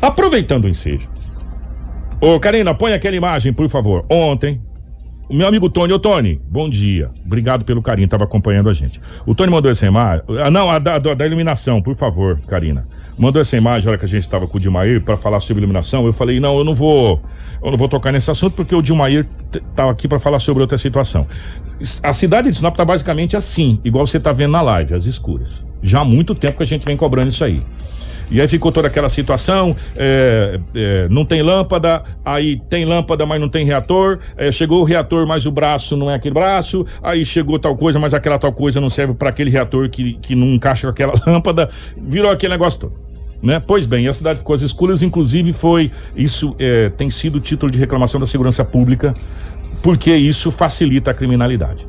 Aproveitando 0.00 0.64
o 0.64 0.68
ensejo. 0.68 1.08
Ô, 2.20 2.40
Karina, 2.40 2.74
põe 2.74 2.92
aquela 2.92 3.16
imagem, 3.16 3.52
por 3.52 3.68
favor. 3.68 4.04
Ontem, 4.10 4.60
meu 5.34 5.48
amigo 5.48 5.68
Tony, 5.68 5.92
ô 5.92 5.98
Tony, 5.98 6.40
bom 6.48 6.70
dia. 6.70 7.10
Obrigado 7.24 7.64
pelo 7.64 7.82
carinho, 7.82 8.06
tava 8.06 8.24
acompanhando 8.24 8.68
a 8.68 8.72
gente. 8.72 9.00
O 9.26 9.34
Tony 9.34 9.50
mandou 9.50 9.70
essa 9.70 9.84
imagem. 9.84 10.24
Ah, 10.42 10.50
não, 10.50 10.70
a 10.70 10.78
da, 10.78 10.98
da, 10.98 11.26
iluminação, 11.26 11.82
por 11.82 11.96
favor, 11.96 12.38
Karina. 12.46 12.86
Mandou 13.18 13.42
essa 13.42 13.56
imagem 13.56 13.88
hora 13.88 13.98
que 13.98 14.04
a 14.04 14.08
gente 14.08 14.22
estava 14.22 14.46
com 14.46 14.56
o 14.56 14.60
Dilmair 14.60 15.00
para 15.02 15.16
falar 15.16 15.40
sobre 15.40 15.62
iluminação. 15.62 16.06
Eu 16.06 16.12
falei, 16.12 16.38
não, 16.38 16.58
eu 16.58 16.64
não 16.64 16.74
vou. 16.74 17.20
Eu 17.62 17.70
não 17.70 17.78
vou 17.78 17.88
tocar 17.88 18.12
nesse 18.12 18.30
assunto 18.30 18.54
porque 18.54 18.74
o 18.74 18.82
Dilmair 18.82 19.26
estava 19.54 19.90
aqui 19.90 20.06
para 20.06 20.18
falar 20.18 20.38
sobre 20.38 20.62
outra 20.62 20.78
situação. 20.78 21.26
A 22.02 22.12
cidade 22.12 22.50
de 22.50 22.56
Sinop 22.56 22.74
está 22.74 22.84
basicamente 22.84 23.36
assim, 23.36 23.80
igual 23.82 24.06
você 24.06 24.18
está 24.18 24.32
vendo 24.32 24.52
na 24.52 24.60
live, 24.60 24.94
as 24.94 25.06
escuras. 25.06 25.66
Já 25.82 26.00
há 26.00 26.04
muito 26.04 26.34
tempo 26.34 26.58
que 26.58 26.62
a 26.62 26.66
gente 26.66 26.84
vem 26.84 26.96
cobrando 26.96 27.30
isso 27.30 27.42
aí. 27.42 27.62
E 28.30 28.40
aí 28.40 28.48
ficou 28.48 28.72
toda 28.72 28.88
aquela 28.88 29.08
situação, 29.08 29.76
é, 29.94 30.58
é, 30.74 31.08
não 31.08 31.24
tem 31.24 31.42
lâmpada, 31.42 32.02
aí 32.24 32.60
tem 32.68 32.84
lâmpada, 32.84 33.24
mas 33.24 33.40
não 33.40 33.48
tem 33.48 33.64
reator, 33.64 34.18
é, 34.36 34.50
chegou 34.50 34.80
o 34.80 34.84
reator, 34.84 35.26
mas 35.26 35.46
o 35.46 35.50
braço 35.50 35.96
não 35.96 36.10
é 36.10 36.14
aquele 36.14 36.34
braço, 36.34 36.84
aí 37.02 37.24
chegou 37.24 37.58
tal 37.58 37.76
coisa, 37.76 37.98
mas 37.98 38.14
aquela 38.14 38.38
tal 38.38 38.52
coisa 38.52 38.80
não 38.80 38.88
serve 38.88 39.14
para 39.14 39.28
aquele 39.28 39.50
reator 39.50 39.88
que, 39.88 40.14
que 40.14 40.34
não 40.34 40.48
encaixa 40.48 40.86
com 40.86 40.90
aquela 40.90 41.12
lâmpada, 41.26 41.70
virou 41.96 42.30
aquele 42.30 42.52
negócio 42.52 42.80
todo. 42.80 43.06
Né? 43.42 43.62
Pois 43.64 43.86
bem, 43.86 44.08
a 44.08 44.12
cidade 44.12 44.40
ficou 44.40 44.54
às 44.54 44.62
escuras, 44.62 45.02
inclusive 45.02 45.52
foi, 45.52 45.92
isso 46.16 46.56
é, 46.58 46.88
tem 46.90 47.10
sido 47.10 47.38
título 47.38 47.70
de 47.70 47.78
reclamação 47.78 48.18
da 48.18 48.26
segurança 48.26 48.64
pública, 48.64 49.14
porque 49.82 50.14
isso 50.14 50.50
facilita 50.50 51.12
a 51.12 51.14
criminalidade. 51.14 51.86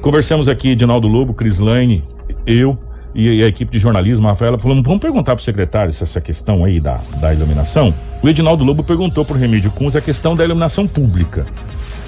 Conversamos 0.00 0.48
aqui, 0.48 0.70
Edinaldo 0.70 1.06
Lobo, 1.06 1.34
Crislaine, 1.34 2.02
eu, 2.46 2.78
e 3.14 3.42
a 3.42 3.46
equipe 3.46 3.72
de 3.72 3.78
jornalismo, 3.78 4.26
a 4.26 4.30
Rafaela, 4.30 4.58
falou: 4.58 4.82
vamos 4.82 5.00
perguntar 5.00 5.34
para 5.34 5.42
o 5.42 5.44
secretário 5.44 5.92
se 5.92 6.02
essa 6.02 6.20
questão 6.20 6.64
aí 6.64 6.80
da, 6.80 7.00
da 7.20 7.34
iluminação. 7.34 7.94
O 8.22 8.28
Edinaldo 8.28 8.64
Lobo 8.64 8.84
perguntou 8.84 9.24
para 9.24 9.36
o 9.36 9.38
Remídio 9.38 9.70
Kunz 9.70 9.96
a 9.96 10.00
questão 10.00 10.36
da 10.36 10.44
iluminação 10.44 10.86
pública, 10.86 11.44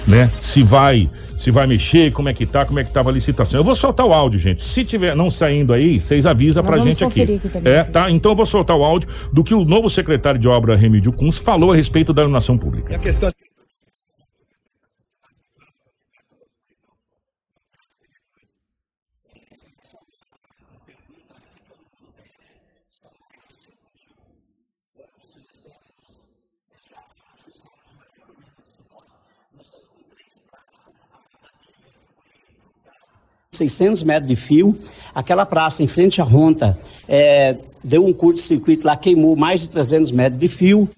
né? 0.06 0.30
Se 0.40 0.62
vai 0.62 1.08
se 1.42 1.50
vai 1.50 1.66
mexer, 1.66 2.12
como 2.12 2.28
é 2.28 2.32
que 2.32 2.46
tá, 2.46 2.64
como 2.64 2.78
é 2.78 2.84
que 2.84 2.92
tava 2.92 3.10
a 3.10 3.12
licitação. 3.12 3.58
Eu 3.58 3.64
vou 3.64 3.74
soltar 3.74 4.06
o 4.06 4.12
áudio, 4.12 4.38
gente. 4.38 4.60
Se 4.60 4.84
tiver 4.84 5.16
não 5.16 5.28
saindo 5.28 5.72
aí, 5.72 6.00
vocês 6.00 6.24
avisam 6.24 6.62
pra 6.62 6.78
gente 6.78 7.04
aqui. 7.04 7.22
aqui 7.22 7.40
é, 7.64 7.82
tá? 7.82 8.08
Então 8.08 8.30
eu 8.30 8.36
vou 8.36 8.46
soltar 8.46 8.76
o 8.76 8.84
áudio 8.84 9.08
do 9.32 9.42
que 9.42 9.52
o 9.52 9.64
novo 9.64 9.90
secretário 9.90 10.38
de 10.38 10.46
obra, 10.46 10.76
Remídio 10.76 11.12
Kunz, 11.12 11.38
falou 11.38 11.72
a 11.72 11.74
respeito 11.74 12.12
da 12.12 12.22
iluminação 12.22 12.56
pública. 12.56 12.92
E 12.92 12.94
a 12.94 12.98
questão 13.00 13.28
600 33.54 34.02
metros 34.02 34.28
de 34.28 34.34
fio. 34.34 34.78
Aquela 35.14 35.44
praça 35.44 35.82
em 35.82 35.86
frente 35.86 36.22
à 36.22 36.24
Ronta 36.24 36.78
é, 37.06 37.54
deu 37.84 38.02
um 38.06 38.12
curto-circuito 38.12 38.86
lá, 38.86 38.96
queimou 38.96 39.36
mais 39.36 39.60
de 39.60 39.68
300 39.68 40.10
metros 40.10 40.40
de 40.40 40.48
fio. 40.48 40.88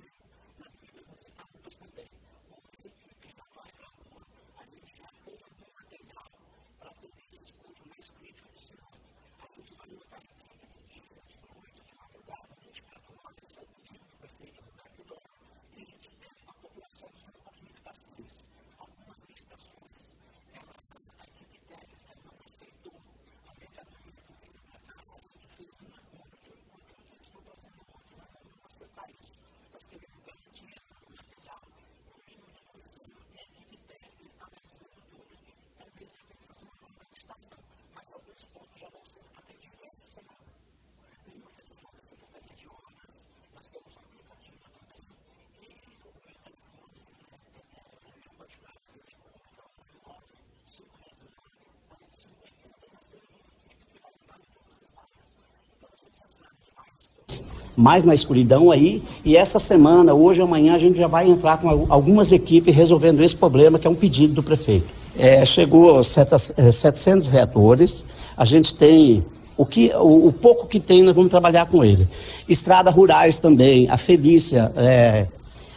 Mais 57.85 58.03
na 58.03 58.15
escuridão 58.15 58.71
aí. 58.71 59.03
E 59.23 59.37
essa 59.37 59.59
semana, 59.59 60.15
hoje 60.15 60.41
ou 60.41 60.49
amanhã, 60.49 60.75
a 60.75 60.79
gente 60.79 60.97
já 60.97 61.07
vai 61.07 61.29
entrar 61.29 61.59
com 61.59 61.69
algumas 61.91 62.33
equipes 62.33 62.75
resolvendo 62.75 63.23
esse 63.23 63.37
problema, 63.37 63.79
que 63.79 63.87
é 63.87 63.91
um 63.91 63.95
pedido 63.95 64.33
do 64.33 64.43
prefeito. 64.43 64.87
É, 65.19 65.45
chegou 65.45 66.03
700 66.03 67.27
é, 67.27 67.31
reatores, 67.31 68.03
a 68.35 68.45
gente 68.47 68.75
tem 68.75 69.23
o, 69.55 69.67
que, 69.67 69.93
o, 69.95 70.29
o, 70.29 70.33
pouco 70.33 70.67
que 70.67 70.81
tem, 70.81 71.03
nós 71.03 71.15
vamos 71.15 71.31
trabalhar 71.31 71.67
com 71.67 71.85
ele. 71.85 72.09
Estradas 72.49 72.95
rurais 72.95 73.39
também, 73.39 73.87
a 73.91 73.99
Felícia, 73.99 74.73
é, 74.77 75.27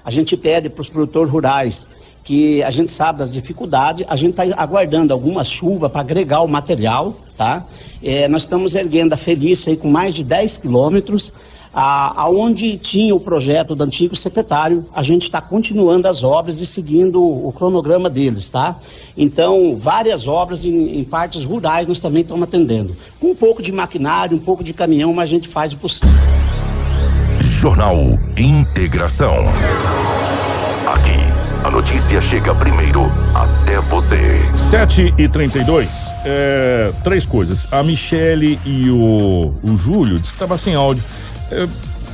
a 0.04 0.10
gente 0.10 0.38
pede 0.38 0.70
para 0.70 0.82
os 0.82 0.88
produtores 0.88 1.30
rurais 1.30 1.90
que 2.24 2.64
a 2.64 2.70
gente 2.70 2.90
sabe 2.90 3.20
das 3.20 3.34
dificuldades, 3.34 4.06
a 4.10 4.16
gente 4.16 4.32
está 4.32 4.44
aguardando 4.62 5.14
alguma 5.14 5.44
chuva 5.44 5.90
para 5.90 6.02
agregar 6.02 6.42
o 6.42 6.48
material, 6.48 7.16
tá? 7.38 7.66
É, 8.02 8.28
nós 8.28 8.44
estamos 8.44 8.76
erguendo 8.76 9.14
a 9.14 9.18
Felícia 9.18 9.72
aí 9.72 9.78
com 9.78 9.90
mais 9.90 10.16
de 10.16 10.24
10 10.24 10.58
quilômetros, 10.58 11.34
aonde 11.74 12.78
tinha 12.78 13.14
o 13.16 13.20
projeto 13.20 13.76
do 13.76 13.84
antigo 13.84 14.16
secretário, 14.16 14.86
a 14.94 15.04
gente 15.04 15.24
está 15.24 15.42
continuando 15.42 16.08
as 16.08 16.24
obras 16.24 16.60
e 16.60 16.66
seguindo 16.66 17.22
o 17.22 17.52
cronograma 17.52 18.10
deles, 18.10 18.50
tá? 18.50 18.78
Então, 19.18 19.76
várias 19.78 20.28
obras 20.28 20.66
em, 20.66 21.00
em, 21.00 21.04
partes 21.04 21.44
rurais 21.44 21.88
nós 21.88 22.00
também 22.00 22.22
estamos 22.22 22.44
atendendo. 22.44 22.96
Com 23.20 23.32
um 23.32 23.36
pouco 23.36 23.62
de 23.62 23.72
maquinário, 23.72 24.36
um 24.36 24.40
pouco 24.40 24.64
de 24.64 24.74
caminhão, 24.74 25.14
mas 25.14 25.26
a 25.26 25.28
gente 25.28 25.48
faz 25.48 25.74
o 25.74 25.78
possível. 25.78 26.10
Jornal 27.42 27.98
Integração. 28.38 29.36
Aqui, 30.86 31.18
a 31.64 31.72
notícia 31.72 32.22
chega 32.22 32.54
primeiro 32.56 33.02
até 33.34 33.80
você. 33.82 34.40
7 34.56 35.14
e 35.18 35.28
32 35.28 36.14
é, 36.24 36.94
Três 37.04 37.26
coisas. 37.26 37.68
A 37.74 37.84
Michele 37.84 38.60
e 38.66 38.90
o, 38.90 39.54
o 39.64 39.76
Júlio 39.76 40.20
disse 40.20 40.32
que 40.32 40.38
estava 40.38 40.58
sem 40.58 40.76
áudio. 40.76 41.04
Uh, 41.50 41.66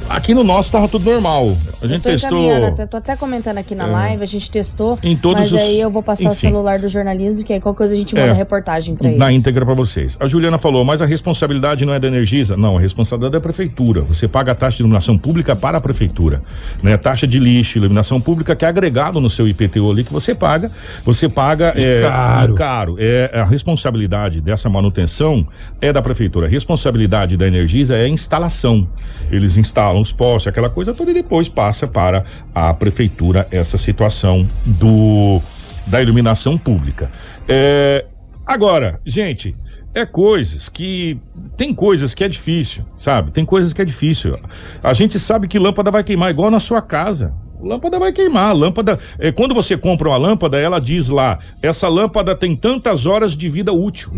aqui 0.09 0.33
no 0.33 0.43
nosso 0.43 0.71
tava 0.71 0.87
tudo 0.87 1.09
normal. 1.09 1.55
A 1.81 1.87
gente 1.87 2.01
testou. 2.01 2.51
Até, 2.65 2.85
tô 2.85 2.97
até 2.97 3.15
comentando 3.15 3.57
aqui 3.57 3.75
na 3.75 3.87
é. 3.87 3.91
live, 3.91 4.23
a 4.23 4.25
gente 4.25 4.49
testou. 4.49 4.97
Em 5.03 5.15
todos 5.15 5.43
mas 5.43 5.51
os... 5.51 5.59
aí 5.59 5.79
eu 5.79 5.89
vou 5.89 6.01
passar 6.01 6.23
Enfim. 6.23 6.33
o 6.33 6.35
celular 6.35 6.79
do 6.79 6.87
jornalismo, 6.87 7.43
que 7.43 7.53
aí 7.53 7.59
qualquer 7.59 7.77
coisa 7.77 7.93
a 7.93 7.97
gente 7.97 8.15
manda 8.15 8.27
é, 8.27 8.33
reportagem 8.33 8.95
pra 8.95 9.07
eles. 9.07 9.19
Na 9.19 9.31
íntegra 9.31 9.65
para 9.65 9.73
vocês. 9.73 10.17
A 10.19 10.27
Juliana 10.27 10.57
falou, 10.57 10.85
mas 10.85 11.01
a 11.01 11.05
responsabilidade 11.05 11.85
não 11.85 11.93
é 11.93 11.99
da 11.99 12.07
Energisa? 12.07 12.55
Não, 12.55 12.77
a 12.77 12.79
responsabilidade 12.79 13.35
é 13.35 13.39
da 13.39 13.41
prefeitura. 13.41 14.01
Você 14.01 14.27
paga 14.27 14.53
a 14.53 14.55
taxa 14.55 14.77
de 14.77 14.83
iluminação 14.83 15.17
pública 15.17 15.55
para 15.55 15.77
a 15.77 15.81
prefeitura. 15.81 16.41
Né? 16.81 16.95
Taxa 16.97 17.27
de 17.27 17.39
lixo, 17.39 17.77
iluminação 17.77 18.21
pública, 18.21 18.55
que 18.55 18.65
é 18.65 18.67
agregado 18.67 19.19
no 19.19 19.29
seu 19.29 19.47
IPTU 19.47 19.91
ali 19.91 20.03
que 20.03 20.13
você 20.13 20.33
paga. 20.33 20.71
Você 21.03 21.27
paga. 21.27 21.73
É, 21.75 22.01
caro. 22.01 22.55
caro. 22.55 22.95
É, 22.97 23.29
a 23.33 23.43
responsabilidade 23.43 24.39
dessa 24.41 24.69
manutenção 24.69 25.45
é 25.81 25.91
da 25.91 26.01
prefeitura. 26.01 26.47
A 26.47 26.49
responsabilidade 26.49 27.35
da 27.35 27.47
Energisa 27.47 27.95
é 27.95 28.05
a 28.05 28.09
instalação. 28.09 28.87
Eles 29.31 29.57
instalam 29.57 29.92
os 29.99 30.11
postes, 30.11 30.47
aquela 30.47 30.69
coisa 30.69 30.93
toda, 30.93 31.11
e 31.11 31.13
depois 31.13 31.47
passa 31.49 31.87
para 31.87 32.23
a 32.53 32.73
prefeitura 32.73 33.47
essa 33.51 33.77
situação 33.77 34.37
do 34.65 35.41
da 35.85 36.01
iluminação 36.01 36.57
pública. 36.57 37.11
É, 37.47 38.05
agora, 38.45 39.01
gente, 39.05 39.53
é 39.93 40.05
coisas 40.05 40.69
que 40.69 41.19
tem 41.55 41.73
coisas 41.73 42.13
que 42.13 42.23
é 42.23 42.27
difícil, 42.27 42.83
sabe? 42.97 43.31
Tem 43.31 43.45
coisas 43.45 43.73
que 43.73 43.81
é 43.81 43.85
difícil. 43.85 44.37
A 44.81 44.93
gente 44.93 45.19
sabe 45.19 45.47
que 45.47 45.59
lâmpada 45.59 45.91
vai 45.91 46.03
queimar 46.03 46.31
igual 46.31 46.49
na 46.49 46.59
sua 46.59 46.81
casa. 46.81 47.33
Lâmpada 47.61 47.99
vai 47.99 48.11
queimar. 48.11 48.55
Lâmpada, 48.55 48.99
é, 49.19 49.31
quando 49.31 49.53
você 49.53 49.77
compra 49.77 50.09
uma 50.09 50.17
lâmpada, 50.17 50.59
ela 50.59 50.79
diz 50.79 51.09
lá: 51.09 51.39
essa 51.61 51.87
lâmpada 51.87 52.35
tem 52.35 52.55
tantas 52.55 53.05
horas 53.05 53.37
de 53.37 53.49
vida 53.49 53.71
útil. 53.71 54.11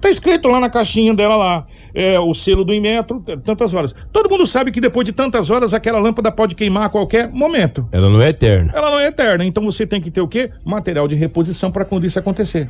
Tá 0.00 0.10
escrito 0.10 0.48
lá 0.48 0.60
na 0.60 0.68
caixinha 0.68 1.14
dela 1.14 1.36
lá, 1.36 1.66
é 1.94 2.18
o 2.20 2.32
selo 2.34 2.64
do 2.64 2.72
Inmetro, 2.72 3.22
é, 3.26 3.36
tantas 3.36 3.72
horas. 3.74 3.94
Todo 4.12 4.30
mundo 4.30 4.46
sabe 4.46 4.70
que 4.70 4.80
depois 4.80 5.04
de 5.04 5.12
tantas 5.12 5.50
horas 5.50 5.72
aquela 5.72 5.98
lâmpada 5.98 6.30
pode 6.30 6.54
queimar 6.54 6.84
a 6.84 6.88
qualquer 6.88 7.30
momento. 7.32 7.88
Ela 7.90 8.08
não 8.10 8.20
é 8.20 8.28
eterna. 8.28 8.72
Ela 8.74 8.90
não 8.90 8.98
é 8.98 9.06
eterna, 9.06 9.44
então 9.44 9.64
você 9.64 9.86
tem 9.86 10.00
que 10.00 10.10
ter 10.10 10.20
o 10.20 10.28
quê? 10.28 10.50
Material 10.64 11.08
de 11.08 11.14
reposição 11.14 11.70
para 11.70 11.84
quando 11.84 12.06
isso 12.06 12.18
acontecer. 12.18 12.68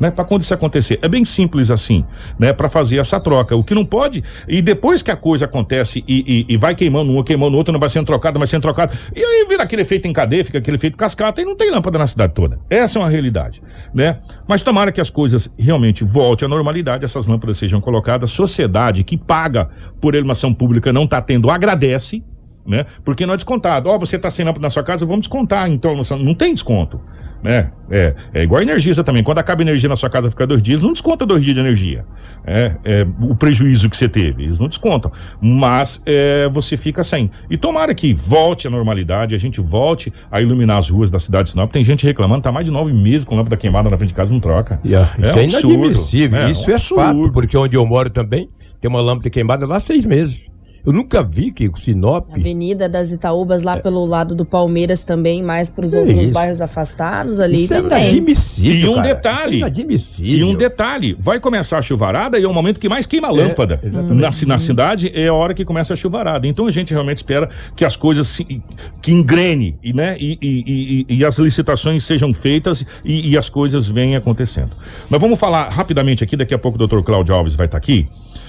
Né? 0.00 0.10
Para 0.10 0.24
quando 0.24 0.40
isso 0.40 0.54
acontecer. 0.54 0.98
É 1.02 1.08
bem 1.08 1.24
simples 1.24 1.70
assim, 1.70 2.04
né? 2.38 2.52
Para 2.54 2.70
fazer 2.70 2.96
essa 2.96 3.20
troca. 3.20 3.54
O 3.54 3.62
que 3.62 3.74
não 3.74 3.84
pode, 3.84 4.24
e 4.48 4.62
depois 4.62 5.02
que 5.02 5.10
a 5.10 5.16
coisa 5.16 5.44
acontece 5.44 6.02
e, 6.08 6.46
e, 6.48 6.54
e 6.54 6.56
vai 6.56 6.74
queimando 6.74 7.12
um, 7.12 7.22
queimando 7.22 7.56
outro, 7.56 7.70
não 7.70 7.78
vai 7.78 7.90
sendo 7.90 8.06
trocado, 8.06 8.38
vai 8.38 8.48
sendo 8.48 8.62
trocado. 8.62 8.96
E 9.14 9.22
aí 9.22 9.46
vira 9.46 9.62
aquele 9.62 9.82
efeito 9.82 10.08
em 10.08 10.12
cadeia, 10.12 10.44
fica 10.44 10.58
aquele 10.58 10.78
efeito 10.78 10.96
cascata 10.96 11.42
e 11.42 11.44
não 11.44 11.54
tem 11.54 11.70
lâmpada 11.70 11.98
na 11.98 12.06
cidade 12.06 12.32
toda. 12.32 12.58
Essa 12.70 12.98
é 12.98 13.02
uma 13.02 13.10
realidade, 13.10 13.62
né? 13.94 14.18
Mas 14.48 14.62
tomara 14.62 14.90
que 14.90 15.00
as 15.00 15.10
coisas 15.10 15.52
realmente 15.58 16.02
voltem 16.02 16.46
à 16.46 16.48
normalidade, 16.48 17.04
essas 17.04 17.26
lâmpadas 17.26 17.58
sejam 17.58 17.80
colocadas. 17.80 18.30
Sociedade 18.30 19.04
que 19.04 19.18
paga 19.18 19.68
por 20.00 20.14
iluminação 20.14 20.54
pública 20.54 20.92
não 20.92 21.04
está 21.04 21.20
tendo, 21.20 21.50
agradece, 21.50 22.24
né? 22.66 22.86
Porque 23.04 23.26
não 23.26 23.34
é 23.34 23.36
descontado. 23.36 23.90
Ó, 23.90 23.96
oh, 23.96 23.98
você 23.98 24.16
está 24.16 24.30
sem 24.30 24.44
lâmpada 24.44 24.62
na 24.62 24.70
sua 24.70 24.82
casa, 24.82 25.04
vamos 25.04 25.26
descontar. 25.26 25.68
Então, 25.68 25.94
não 26.18 26.34
tem 26.34 26.54
desconto 26.54 27.00
né? 27.42 27.70
É, 27.90 28.14
é 28.32 28.42
igual 28.42 28.60
a 28.60 28.62
energia 28.62 28.94
também. 29.02 29.22
Quando 29.22 29.38
acaba 29.38 29.62
a 29.62 29.64
energia 29.64 29.88
na 29.88 29.96
sua 29.96 30.08
casa 30.08 30.30
fica 30.30 30.46
dois 30.46 30.62
dias, 30.62 30.82
não 30.82 30.92
desconta 30.92 31.26
dois 31.26 31.42
dias 31.42 31.54
de 31.54 31.60
energia. 31.60 32.04
É, 32.44 32.76
é 32.84 33.06
o 33.20 33.34
prejuízo 33.34 33.90
que 33.90 33.96
você 33.96 34.08
teve, 34.08 34.44
eles 34.44 34.58
não 34.58 34.68
descontam. 34.68 35.10
Mas 35.40 36.02
é, 36.06 36.48
você 36.48 36.76
fica 36.76 37.02
sem. 37.02 37.30
E 37.50 37.56
tomara 37.56 37.94
que 37.94 38.14
volte 38.14 38.66
à 38.66 38.70
normalidade, 38.70 39.34
a 39.34 39.38
gente 39.38 39.60
volte 39.60 40.12
a 40.30 40.40
iluminar 40.40 40.78
as 40.78 40.88
ruas 40.88 41.10
da 41.10 41.18
cidade 41.18 41.44
de 41.44 41.50
Sinop. 41.50 41.72
Tem 41.72 41.82
gente 41.82 42.06
reclamando, 42.06 42.42
tá 42.42 42.52
mais 42.52 42.64
de 42.64 42.70
nove 42.70 42.92
meses 42.92 43.24
com 43.24 43.34
lâmpada 43.34 43.56
queimada 43.56 43.90
na 43.90 43.96
frente 43.96 44.10
de 44.10 44.14
casa, 44.14 44.32
não 44.32 44.40
troca. 44.40 44.80
Yeah, 44.84 45.12
isso 45.18 45.38
é, 45.38 45.40
é 45.40 45.48
inadmissível. 45.48 46.38
É, 46.38 46.50
isso 46.50 46.70
é, 46.70 46.74
um 46.74 46.76
é 46.76 46.78
fato, 46.78 47.32
porque 47.32 47.56
onde 47.56 47.76
eu 47.76 47.84
moro 47.84 48.10
também 48.10 48.48
tem 48.80 48.88
uma 48.88 49.00
lâmpada 49.00 49.28
queimada 49.28 49.66
lá 49.66 49.78
seis 49.78 50.06
meses. 50.06 50.50
Eu 50.84 50.92
nunca 50.92 51.22
vi 51.22 51.50
que 51.50 51.68
o 51.68 51.76
Sinop. 51.76 52.28
Avenida 52.32 52.88
das 52.88 53.12
Itaúbas, 53.12 53.62
lá 53.62 53.76
é. 53.76 53.80
pelo 53.80 54.04
lado 54.06 54.34
do 54.34 54.44
Palmeiras 54.44 55.04
também, 55.04 55.42
mais 55.42 55.70
para 55.70 55.84
os 55.84 55.94
outros 55.94 56.18
isso. 56.18 56.32
bairros 56.32 56.62
afastados 56.62 57.40
ali 57.40 57.64
isso 57.64 57.74
é 57.74 57.82
também. 57.82 57.98
É 57.98 58.10
inadmissível. 58.12 58.74
E 58.74 58.88
um 58.88 58.94
cara. 58.94 59.08
detalhe. 59.08 59.40
Isso 59.40 59.54
é 59.54 59.58
inadmissível. 59.58 60.38
E 60.38 60.44
um 60.44 60.54
detalhe: 60.54 61.16
vai 61.18 61.38
começar 61.38 61.78
a 61.78 61.82
chuvarada 61.82 62.38
e 62.38 62.44
é 62.44 62.48
o 62.48 62.54
momento 62.54 62.80
que 62.80 62.88
mais 62.88 63.06
queima 63.06 63.28
a 63.28 63.32
é, 63.32 63.34
lâmpada. 63.34 63.80
É, 63.82 63.88
na, 63.90 64.30
na 64.46 64.58
cidade 64.58 65.10
é 65.14 65.28
a 65.28 65.34
hora 65.34 65.54
que 65.54 65.64
começa 65.64 65.92
a 65.92 65.96
chuvarada. 65.96 66.46
Então 66.46 66.66
a 66.66 66.70
gente 66.70 66.92
realmente 66.92 67.18
espera 67.18 67.48
que 67.76 67.84
as 67.84 67.96
coisas 67.96 68.26
se, 68.26 68.62
que 69.02 69.12
engrene 69.12 69.78
e, 69.82 69.92
né, 69.92 70.16
e, 70.18 70.38
e, 70.40 71.06
e, 71.08 71.16
e 71.18 71.24
as 71.24 71.38
licitações 71.38 72.04
sejam 72.04 72.32
feitas 72.32 72.84
e, 73.04 73.36
as 73.36 73.48
coisas 73.48 73.88
venham 73.88 74.18
acontecendo. 74.18 74.70
Nós 75.08 75.20
vamos 75.20 75.38
falar 75.38 75.68
rapidamente 75.68 76.22
aqui, 76.24 76.36
daqui 76.36 76.54
a 76.54 76.58
pouco 76.58 76.76
o 76.76 76.78
doutor 76.78 77.02
Cláudio 77.02 77.34
Alves 77.34 77.54
vai 77.54 77.66
estar 77.66 77.78
aqui. 77.78 78.06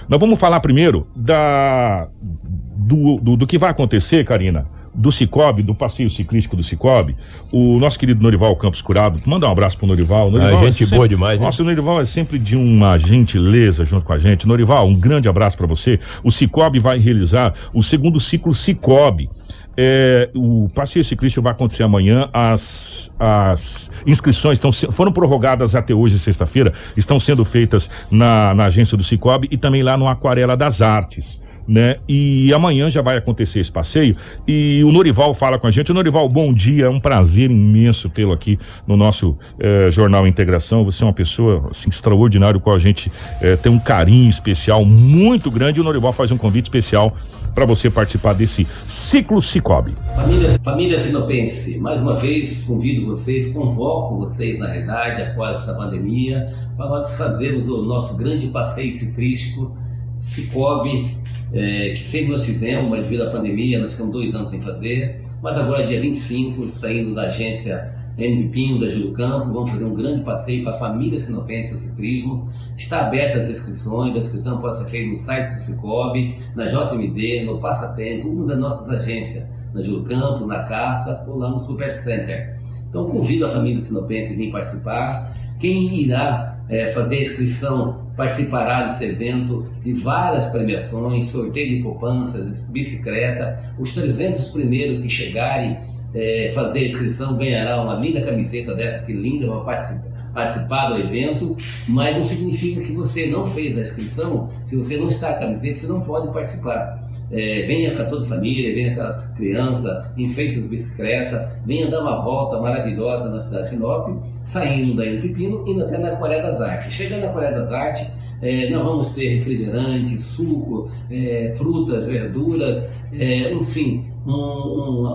Nós 0.09 0.19
vamos 0.19 0.39
falar 0.39 0.59
primeiro 0.59 1.07
da, 1.15 2.07
do, 2.21 3.17
do, 3.17 3.37
do 3.37 3.47
que 3.47 3.57
vai 3.57 3.71
acontecer, 3.71 4.25
Karina, 4.25 4.65
do 4.93 5.11
Cicobi, 5.11 5.63
do 5.63 5.73
passeio 5.73 6.09
ciclístico 6.09 6.55
do 6.55 6.63
Cicobi, 6.63 7.15
o 7.51 7.79
nosso 7.79 7.97
querido 7.97 8.21
Norival 8.21 8.55
Campos 8.55 8.81
Curado, 8.81 9.19
manda 9.25 9.47
um 9.47 9.51
abraço 9.51 9.77
pro 9.77 9.87
Norival. 9.87 10.29
Norival 10.29 10.59
é, 10.59 10.63
gente 10.65 10.79
sempre, 10.79 10.95
boa 10.95 11.07
demais, 11.07 11.39
né? 11.39 11.45
Nossa, 11.45 11.61
o 11.61 11.65
Norival 11.65 12.01
é 12.01 12.05
sempre 12.05 12.37
de 12.37 12.55
uma 12.55 12.97
gentileza 12.97 13.85
junto 13.85 14.05
com 14.05 14.13
a 14.13 14.19
gente. 14.19 14.47
Norival, 14.47 14.87
um 14.87 14.95
grande 14.95 15.29
abraço 15.29 15.57
para 15.57 15.67
você. 15.67 15.99
O 16.23 16.31
Cicobi 16.31 16.79
vai 16.79 16.99
realizar 16.99 17.53
o 17.73 17.81
segundo 17.81 18.19
ciclo 18.19 18.53
Cicobi. 18.53 19.29
É, 19.77 20.29
o 20.35 20.67
passeio 20.75 21.03
ciclístico 21.03 21.41
vai 21.41 21.53
acontecer 21.53 21.83
amanhã. 21.83 22.29
As, 22.33 23.09
as 23.17 23.89
inscrições 24.05 24.57
estão, 24.57 24.71
foram 24.71 25.13
prorrogadas 25.13 25.73
até 25.73 25.93
hoje, 25.93 26.19
sexta-feira. 26.19 26.73
Estão 26.97 27.17
sendo 27.17 27.45
feitas 27.45 27.89
na, 28.09 28.53
na 28.53 28.65
agência 28.65 28.97
do 28.97 29.03
Cicobi 29.03 29.47
e 29.49 29.57
também 29.57 29.81
lá 29.81 29.95
no 29.95 30.07
Aquarela 30.07 30.57
das 30.57 30.81
Artes 30.81 31.41
né? 31.71 31.95
E 32.05 32.53
amanhã 32.53 32.91
já 32.91 33.01
vai 33.01 33.15
acontecer 33.15 33.61
esse 33.61 33.71
passeio 33.71 34.17
e 34.45 34.83
o 34.83 34.91
Norival 34.91 35.33
fala 35.33 35.57
com 35.57 35.67
a 35.67 35.71
gente. 35.71 35.93
Norival, 35.93 36.27
bom 36.27 36.53
dia, 36.53 36.87
é 36.87 36.89
um 36.89 36.99
prazer 36.99 37.49
imenso 37.49 38.09
tê-lo 38.09 38.33
aqui 38.33 38.59
no 38.85 38.97
nosso 38.97 39.37
eh, 39.57 39.89
Jornal 39.89 40.27
Integração. 40.27 40.83
Você 40.83 41.01
é 41.01 41.07
uma 41.07 41.13
pessoa 41.13 41.69
assim, 41.71 41.89
extraordinária 41.89 42.59
com 42.59 42.71
a 42.71 42.77
gente 42.77 43.09
eh, 43.39 43.55
tem 43.55 43.71
um 43.71 43.79
carinho 43.79 44.29
especial 44.29 44.83
muito 44.83 45.49
grande 45.49 45.79
e 45.79 45.81
o 45.81 45.83
Norival 45.85 46.11
faz 46.11 46.29
um 46.29 46.37
convite 46.37 46.65
especial 46.65 47.15
para 47.55 47.65
você 47.65 47.89
participar 47.89 48.33
desse 48.33 48.67
ciclo 48.85 49.41
Cicobi. 49.41 49.93
Família, 50.13 50.59
família 50.61 50.99
Sinopense, 50.99 51.79
mais 51.79 52.01
uma 52.01 52.17
vez 52.17 52.65
convido 52.65 53.05
vocês, 53.05 53.53
convoco 53.53 54.17
vocês 54.17 54.59
na 54.59 54.67
realidade 54.67 55.21
após 55.21 55.57
essa 55.59 55.73
pandemia 55.73 56.47
para 56.75 56.89
nós 56.89 57.17
fazermos 57.17 57.69
o 57.69 57.83
nosso 57.83 58.17
grande 58.17 58.47
passeio 58.47 58.91
ciclístico 58.91 59.73
Cicobi 60.17 61.20
é, 61.53 61.93
que 61.93 62.03
sempre 62.03 62.31
nós 62.31 62.45
fizemos, 62.45 62.89
mas 62.89 63.05
devido 63.05 63.23
à 63.23 63.31
pandemia 63.31 63.79
nós 63.79 63.91
ficamos 63.91 64.13
dois 64.13 64.33
anos 64.33 64.49
sem 64.49 64.61
fazer. 64.61 65.21
Mas 65.41 65.57
agora, 65.57 65.83
dia 65.83 65.99
25, 65.99 66.67
saindo 66.67 67.15
da 67.15 67.23
agência 67.23 67.93
N 68.17 68.49
Pinho, 68.49 68.79
da 68.79 68.87
Júlio 68.87 69.11
Campo, 69.13 69.51
vamos 69.51 69.69
fazer 69.71 69.85
um 69.85 69.95
grande 69.95 70.23
passeio 70.23 70.63
para 70.63 70.73
a 70.73 70.77
família 70.77 71.17
sinopense 71.17 71.73
ao 71.73 71.79
ciclismo. 71.79 72.47
Está 72.77 73.07
aberta 73.07 73.39
as 73.39 73.49
inscrições, 73.49 74.15
a 74.15 74.19
inscrição 74.19 74.61
pode 74.61 74.77
ser 74.77 74.85
feita 74.85 75.09
no 75.09 75.17
site 75.17 75.55
do 75.55 75.59
Cicobi, 75.59 76.35
na 76.55 76.65
JMD, 76.65 77.45
no 77.45 77.59
Passatempo, 77.59 78.29
uma 78.29 78.45
das 78.45 78.59
nossas 78.59 78.89
agências, 78.89 79.47
na 79.73 79.81
Júlio 79.81 80.03
Campo, 80.03 80.45
na 80.45 80.63
Caça 80.63 81.25
ou 81.27 81.37
lá 81.37 81.49
no 81.49 81.59
Super 81.59 81.91
Center. 81.91 82.55
Então 82.89 83.09
convido 83.09 83.45
a 83.45 83.49
família 83.49 83.79
sinopense 83.79 84.33
a 84.33 84.35
vir 84.35 84.51
participar. 84.51 85.33
Quem 85.61 86.01
irá 86.01 86.57
é, 86.67 86.87
fazer 86.87 87.17
a 87.17 87.21
inscrição 87.21 88.01
participará 88.17 88.83
desse 88.83 89.05
evento 89.05 89.71
de 89.83 89.93
várias 89.93 90.47
premiações, 90.47 91.27
sorteio 91.27 91.77
de 91.77 91.83
poupanças, 91.83 92.67
bicicleta. 92.69 93.73
Os 93.77 93.91
300 93.91 94.47
primeiros 94.47 95.03
que 95.03 95.07
chegarem 95.07 95.77
é, 96.13 96.51
fazer 96.53 96.79
a 96.79 96.83
inscrição 96.85 97.37
ganhará 97.37 97.81
uma 97.81 97.93
linda 97.93 98.21
camiseta 98.21 98.73
dessa 98.73 99.05
que 99.05 99.13
linda 99.13 99.47
para 99.47 99.59
participar 99.61 100.10
participar 100.33 100.89
do 100.89 100.99
evento, 100.99 101.55
mas 101.87 102.15
não 102.15 102.23
significa 102.23 102.81
que 102.81 102.91
você 102.93 103.27
não 103.27 103.45
fez 103.45 103.77
a 103.77 103.81
inscrição, 103.81 104.47
se 104.65 104.75
você 104.75 104.97
não 104.97 105.07
está 105.07 105.31
a 105.31 105.39
camiseta, 105.39 105.79
você 105.79 105.87
não 105.87 106.01
pode 106.01 106.31
participar. 106.31 107.01
É, 107.31 107.63
venha 107.63 107.95
com 107.95 108.01
a 108.01 108.05
toda 108.05 108.25
a 108.25 108.27
família, 108.27 108.73
venha 108.73 108.95
com 108.95 109.01
as 109.01 109.35
crianças, 109.37 110.11
enfeite 110.17 110.59
de 110.59 110.67
bicicleta, 110.67 111.61
venha 111.65 111.89
dar 111.89 112.01
uma 112.01 112.21
volta 112.21 112.59
maravilhosa 112.59 113.29
na 113.29 113.39
cidade 113.39 113.63
de 113.63 113.69
Sinop, 113.69 114.09
saindo 114.43 114.95
daí 114.95 115.17
do 115.17 115.21
Pepino, 115.21 115.63
indo 115.67 115.83
até 115.83 115.97
na 115.97 116.15
Coreia 116.17 116.41
das 116.41 116.61
Artes. 116.61 116.93
Chegando 116.93 117.21
na 117.21 117.31
Coreia 117.31 117.51
das 117.51 117.71
Artes, 117.71 118.17
é, 118.41 118.69
nós 118.69 118.83
vamos 118.83 119.09
ter 119.09 119.35
refrigerante, 119.35 120.17
suco, 120.17 120.89
é, 121.09 121.53
frutas, 121.55 122.05
verduras, 122.05 122.89
é, 123.13 123.53
enfim, 123.53 124.05
um, 124.25 124.33
um, 124.33 125.07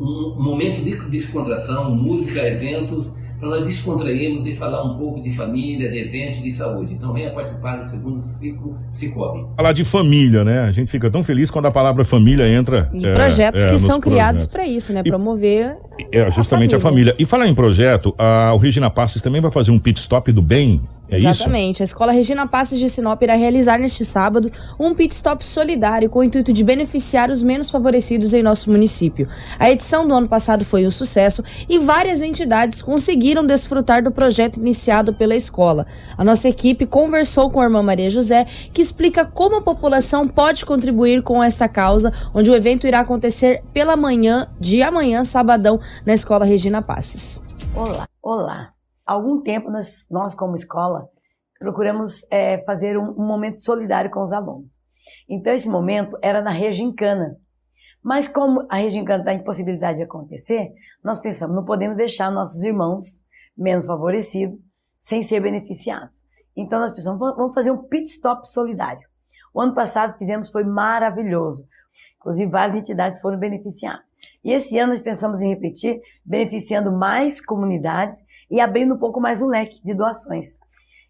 um, 0.00 0.34
um 0.38 0.42
momento 0.42 0.84
de 0.84 1.10
descontração, 1.10 1.94
música, 1.94 2.46
eventos 2.46 3.16
para 3.40 3.48
nós 3.48 3.66
descontrairmos 3.66 4.44
e 4.44 4.54
falar 4.54 4.84
um 4.84 4.98
pouco 4.98 5.20
de 5.22 5.30
família, 5.30 5.90
de 5.90 5.98
evento, 5.98 6.42
de 6.42 6.52
saúde. 6.52 6.94
Então 6.94 7.12
venha 7.14 7.32
participar 7.32 7.76
do 7.76 7.86
segundo 7.86 8.20
ciclo 8.20 8.76
Cicobi. 8.90 9.46
Falar 9.56 9.72
de 9.72 9.82
família, 9.82 10.44
né? 10.44 10.60
A 10.60 10.72
gente 10.72 10.90
fica 10.90 11.10
tão 11.10 11.24
feliz 11.24 11.50
quando 11.50 11.64
a 11.64 11.70
palavra 11.70 12.04
família 12.04 12.46
entra. 12.46 12.90
E 12.92 13.06
é, 13.06 13.12
projetos 13.12 13.62
é, 13.62 13.70
que 13.70 13.78
são 13.78 13.98
criados 13.98 14.44
para 14.44 14.66
isso, 14.66 14.92
né? 14.92 15.02
Promover. 15.02 15.76
é 16.12 16.30
justamente 16.30 16.76
a 16.76 16.78
família. 16.78 17.12
a 17.12 17.14
família. 17.14 17.14
E 17.18 17.24
falar 17.24 17.48
em 17.48 17.54
projeto, 17.54 18.14
a, 18.18 18.52
o 18.52 18.58
Regina 18.58 18.90
Passes 18.90 19.22
também 19.22 19.40
vai 19.40 19.50
fazer 19.50 19.70
um 19.70 19.78
pit 19.78 19.98
stop 19.98 20.30
do 20.30 20.42
bem 20.42 20.80
é 21.10 21.16
Exatamente. 21.16 21.76
Isso? 21.76 21.82
A 21.82 21.84
Escola 21.84 22.12
Regina 22.12 22.46
Passes 22.46 22.78
de 22.78 22.88
Sinop 22.88 23.20
irá 23.22 23.34
realizar 23.34 23.78
neste 23.78 24.04
sábado 24.04 24.50
um 24.78 24.94
pit 24.94 25.12
stop 25.14 25.44
solidário 25.44 26.08
com 26.08 26.20
o 26.20 26.24
intuito 26.24 26.52
de 26.52 26.62
beneficiar 26.62 27.30
os 27.30 27.42
menos 27.42 27.68
favorecidos 27.68 28.32
em 28.32 28.42
nosso 28.42 28.70
município. 28.70 29.28
A 29.58 29.70
edição 29.70 30.06
do 30.06 30.14
ano 30.14 30.28
passado 30.28 30.64
foi 30.64 30.86
um 30.86 30.90
sucesso 30.90 31.42
e 31.68 31.78
várias 31.78 32.22
entidades 32.22 32.80
conseguiram 32.80 33.44
desfrutar 33.44 34.02
do 34.02 34.12
projeto 34.12 34.58
iniciado 34.58 35.12
pela 35.12 35.34
escola. 35.34 35.86
A 36.16 36.24
nossa 36.24 36.48
equipe 36.48 36.86
conversou 36.86 37.50
com 37.50 37.60
a 37.60 37.64
irmã 37.64 37.82
Maria 37.82 38.08
José, 38.08 38.46
que 38.72 38.80
explica 38.80 39.24
como 39.24 39.56
a 39.56 39.62
população 39.62 40.28
pode 40.28 40.64
contribuir 40.64 41.22
com 41.22 41.42
esta 41.42 41.68
causa, 41.68 42.12
onde 42.32 42.50
o 42.50 42.54
evento 42.54 42.86
irá 42.86 43.00
acontecer 43.00 43.62
pela 43.72 43.96
manhã 43.96 44.48
de 44.60 44.82
amanhã, 44.82 45.24
sabadão, 45.24 45.80
na 46.06 46.12
Escola 46.12 46.44
Regina 46.44 46.80
Passes. 46.80 47.40
Olá, 47.74 48.08
olá 48.22 48.72
algum 49.10 49.42
tempo 49.42 49.70
nós, 49.70 50.06
nós 50.08 50.34
como 50.36 50.54
escola, 50.54 51.08
procuramos 51.58 52.24
é, 52.30 52.62
fazer 52.64 52.96
um, 52.96 53.10
um, 53.10 53.26
momento 53.26 53.60
solidário 53.60 54.10
com 54.10 54.22
os 54.22 54.32
alunos. 54.32 54.80
Então, 55.28 55.52
esse 55.52 55.68
momento 55.68 56.16
era 56.22 56.40
na 56.40 56.50
Regincana. 56.50 57.36
Mas 58.02 58.28
como 58.28 58.64
a 58.70 58.76
Regincana 58.76 59.18
está 59.18 59.34
em 59.34 59.42
possibilidade 59.42 59.98
de 59.98 60.04
acontecer, 60.04 60.72
nós 61.02 61.18
pensamos, 61.18 61.56
não 61.56 61.64
podemos 61.64 61.96
deixar 61.96 62.30
nossos 62.30 62.62
irmãos 62.62 63.24
menos 63.56 63.84
favorecidos 63.84 64.58
sem 65.00 65.22
ser 65.22 65.40
beneficiados. 65.40 66.24
Então, 66.56 66.78
nós 66.78 66.92
pensamos, 66.92 67.18
vamos 67.18 67.54
fazer 67.54 67.72
um 67.72 67.78
pit 67.78 68.06
stop 68.06 68.48
solidário. 68.48 69.06
O 69.52 69.60
ano 69.60 69.74
passado 69.74 70.16
fizemos, 70.18 70.50
foi 70.50 70.62
maravilhoso. 70.62 71.66
Inclusive, 72.16 72.50
várias 72.50 72.76
entidades 72.76 73.20
foram 73.20 73.38
beneficiadas. 73.38 74.09
E 74.42 74.52
esse 74.52 74.78
ano 74.78 74.90
nós 74.90 75.00
pensamos 75.00 75.40
em 75.40 75.48
repetir, 75.48 76.00
beneficiando 76.24 76.90
mais 76.90 77.44
comunidades 77.44 78.24
e 78.50 78.60
abrindo 78.60 78.94
um 78.94 78.98
pouco 78.98 79.20
mais 79.20 79.42
o 79.42 79.46
leque 79.46 79.82
de 79.84 79.94
doações. 79.94 80.58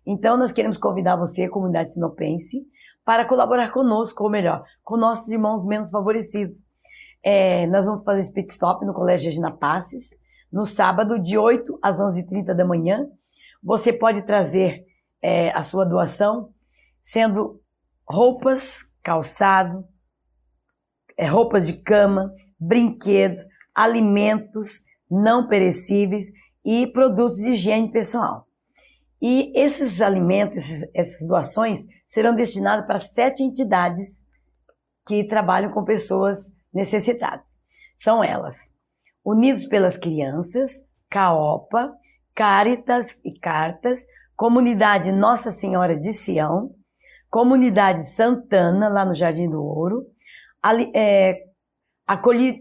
Então, 0.04 0.36
nós 0.36 0.50
queremos 0.50 0.76
convidar 0.76 1.16
você, 1.16 1.48
comunidade 1.48 1.92
sinopense, 1.92 2.66
para 3.04 3.24
colaborar 3.24 3.70
conosco, 3.70 4.24
ou 4.24 4.30
melhor, 4.30 4.64
com 4.82 4.96
nossos 4.96 5.28
irmãos 5.28 5.64
menos 5.64 5.90
favorecidos. 5.90 6.64
É, 7.22 7.66
nós 7.66 7.86
vamos 7.86 8.02
fazer 8.02 8.20
esse 8.20 8.32
pit 8.32 8.50
stop 8.50 8.84
no 8.84 8.94
Colégio 8.94 9.26
Regina 9.26 9.50
Passes, 9.50 10.18
no 10.50 10.64
sábado, 10.64 11.18
de 11.18 11.38
8 11.38 11.78
às 11.82 12.00
11h30 12.00 12.54
da 12.54 12.64
manhã. 12.64 13.06
você 13.62 13.92
pode 13.92 14.22
trazer 14.22 14.86
é, 15.22 15.50
a 15.50 15.62
sua 15.62 15.84
doação, 15.84 16.50
sendo 17.02 17.60
roupas, 18.08 18.90
calçado, 19.02 19.84
é, 21.16 21.26
roupas 21.26 21.66
de 21.66 21.74
cama, 21.74 22.32
brinquedos, 22.60 23.40
alimentos 23.74 24.84
não 25.10 25.48
perecíveis 25.48 26.32
e 26.64 26.86
produtos 26.86 27.38
de 27.38 27.50
higiene 27.50 27.90
pessoal. 27.90 28.46
E 29.20 29.52
esses 29.54 30.00
alimentos, 30.00 30.56
esses, 30.56 30.90
essas 30.94 31.28
doações, 31.28 31.86
serão 32.06 32.34
destinadas 32.34 32.86
para 32.86 32.98
sete 32.98 33.42
entidades 33.42 34.26
que 35.06 35.24
trabalham 35.24 35.70
com 35.72 35.84
pessoas 35.84 36.52
necessitadas. 36.72 37.54
São 37.96 38.22
elas: 38.22 38.74
Unidos 39.24 39.66
pelas 39.66 39.96
Crianças, 39.96 40.88
CAOPA, 41.08 41.92
Caritas 42.34 43.20
e 43.24 43.38
Cartas, 43.38 44.06
Comunidade 44.36 45.12
Nossa 45.12 45.50
Senhora 45.50 45.96
de 45.96 46.12
Sião, 46.12 46.74
Comunidade 47.28 48.08
Santana, 48.08 48.88
lá 48.88 49.04
no 49.04 49.14
Jardim 49.14 49.48
do 49.48 49.62
Ouro, 49.62 50.06
a, 50.62 50.72
é, 50.94 51.49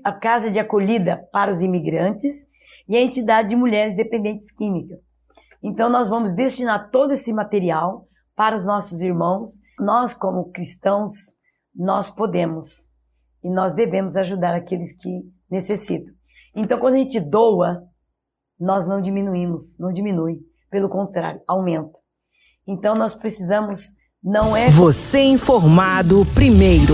a 0.04 0.12
Casa 0.12 0.52
de 0.52 0.60
Acolhida 0.60 1.28
para 1.32 1.52
os 1.52 1.62
Imigrantes 1.62 2.48
e 2.88 2.96
a 2.96 3.02
Entidade 3.02 3.50
de 3.50 3.56
Mulheres 3.56 3.96
Dependentes 3.96 4.52
Químicas. 4.52 5.00
Então, 5.64 5.90
nós 5.90 6.10
vamos 6.10 6.36
destinar 6.36 6.90
todo 6.92 7.14
esse 7.14 7.34
material 7.34 8.08
para 8.36 8.56
os 8.56 8.66
nossos 8.66 9.02
irmãos. 9.02 9.60
Nós, 9.80 10.14
como 10.14 10.52
cristãos, 10.52 11.14
nós 11.76 12.10
podemos 12.10 12.90
e 13.44 13.50
nós 13.50 13.74
devemos 13.74 14.16
ajudar 14.16 14.54
aqueles 14.54 14.96
que 14.96 15.10
necessitam. 15.50 16.14
Então, 16.56 16.80
quando 16.80 16.96
a 16.96 16.98
gente 16.98 17.20
doa, 17.20 17.84
nós 18.60 18.88
não 18.88 19.02
diminuímos, 19.02 19.78
não 19.80 19.92
diminui, 19.92 20.40
pelo 20.70 20.90
contrário, 20.90 21.42
aumenta. 21.48 21.98
Então 22.68 22.94
nós 22.94 23.16
precisamos, 23.16 23.96
não 24.24 24.56
é. 24.56 24.70
Você 24.70 25.22
informado 25.22 26.24
primeiro. 26.36 26.94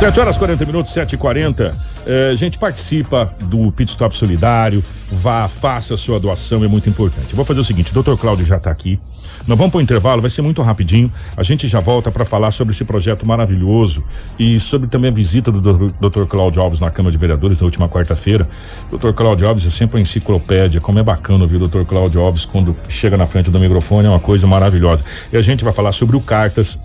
7 0.00 0.18
horas 0.18 0.36
40 0.36 0.66
minutos, 0.66 0.92
7 0.92 1.14
e 1.14 1.16
40 1.16 1.76
é, 2.04 2.30
A 2.32 2.34
gente 2.34 2.58
participa 2.58 3.32
do 3.42 3.70
Pit 3.70 3.90
Stop 3.90 4.16
Solidário. 4.16 4.82
Vá, 5.10 5.46
faça 5.46 5.96
sua 5.96 6.18
doação, 6.18 6.64
é 6.64 6.68
muito 6.68 6.88
importante. 6.88 7.34
Vou 7.34 7.44
fazer 7.44 7.60
o 7.60 7.64
seguinte: 7.64 7.96
o 7.96 8.02
Dr. 8.02 8.16
Cláudio 8.16 8.44
já 8.44 8.56
está 8.56 8.70
aqui. 8.70 8.98
Nós 9.46 9.56
vamos 9.58 9.72
para 9.72 9.78
o 9.78 9.80
intervalo, 9.80 10.20
vai 10.20 10.30
ser 10.30 10.42
muito 10.42 10.62
rapidinho. 10.62 11.12
A 11.36 11.42
gente 11.42 11.66
já 11.68 11.80
volta 11.80 12.10
para 12.10 12.24
falar 12.24 12.50
sobre 12.50 12.74
esse 12.74 12.84
projeto 12.84 13.26
maravilhoso 13.26 14.04
e 14.38 14.58
sobre 14.58 14.88
também 14.88 15.10
a 15.10 15.14
visita 15.14 15.50
do 15.50 15.90
Dr. 15.92 16.24
Cláudio 16.28 16.62
Alves 16.62 16.80
na 16.80 16.90
Câmara 16.90 17.12
de 17.12 17.18
Vereadores 17.18 17.60
na 17.60 17.64
última 17.64 17.88
quarta-feira. 17.88 18.48
Dr. 18.90 19.12
Cláudio 19.12 19.48
Alves 19.48 19.66
é 19.66 19.70
sempre 19.70 19.96
uma 19.96 20.02
enciclopédia. 20.02 20.80
Como 20.80 20.98
é 20.98 21.02
bacana 21.02 21.42
ouvir 21.42 21.56
o 21.56 21.68
Dr. 21.68 21.84
Cláudio 21.84 22.20
Alves 22.20 22.44
quando 22.44 22.76
chega 22.88 23.16
na 23.16 23.26
frente 23.26 23.50
do 23.50 23.58
microfone, 23.58 24.06
é 24.06 24.10
uma 24.10 24.20
coisa 24.20 24.46
maravilhosa. 24.46 25.04
E 25.32 25.36
a 25.36 25.42
gente 25.42 25.64
vai 25.64 25.72
falar 25.72 25.92
sobre 25.92 26.16
o 26.16 26.20
Cartas 26.20 26.78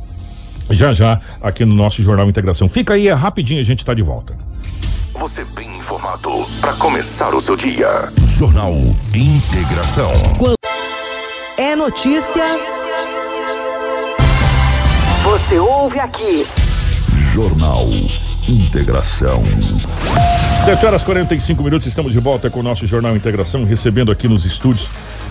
já 0.69 0.93
já 0.93 1.19
aqui 1.41 1.65
no 1.65 1.75
nosso 1.75 2.01
Jornal 2.01 2.29
Integração. 2.29 2.67
Fica 2.67 2.93
aí, 2.93 3.07
é 3.07 3.13
rapidinho, 3.13 3.59
a 3.59 3.63
gente 3.63 3.79
está 3.79 3.93
de 3.93 4.01
volta. 4.01 4.33
Você 5.19 5.43
bem 5.43 5.77
informado 5.77 6.45
para 6.61 6.73
começar 6.73 7.33
o 7.33 7.41
seu 7.41 7.55
dia. 7.55 8.11
Jornal 8.37 8.73
Integração. 9.13 10.11
É 11.57 11.75
notícia. 11.75 12.45
Você 15.23 15.57
ouve 15.57 15.99
aqui. 15.99 16.45
Jornal 17.33 17.87
Integração. 18.47 19.43
7 20.65 20.85
horas 20.85 21.03
45 21.03 21.63
minutos, 21.63 21.87
estamos 21.87 22.11
de 22.11 22.19
volta 22.19 22.49
com 22.49 22.59
o 22.59 22.63
nosso 22.63 22.85
Jornal 22.85 23.15
Integração, 23.15 23.65
recebendo 23.65 24.11
aqui 24.11 24.27
nos 24.27 24.45
estúdios 24.45 24.89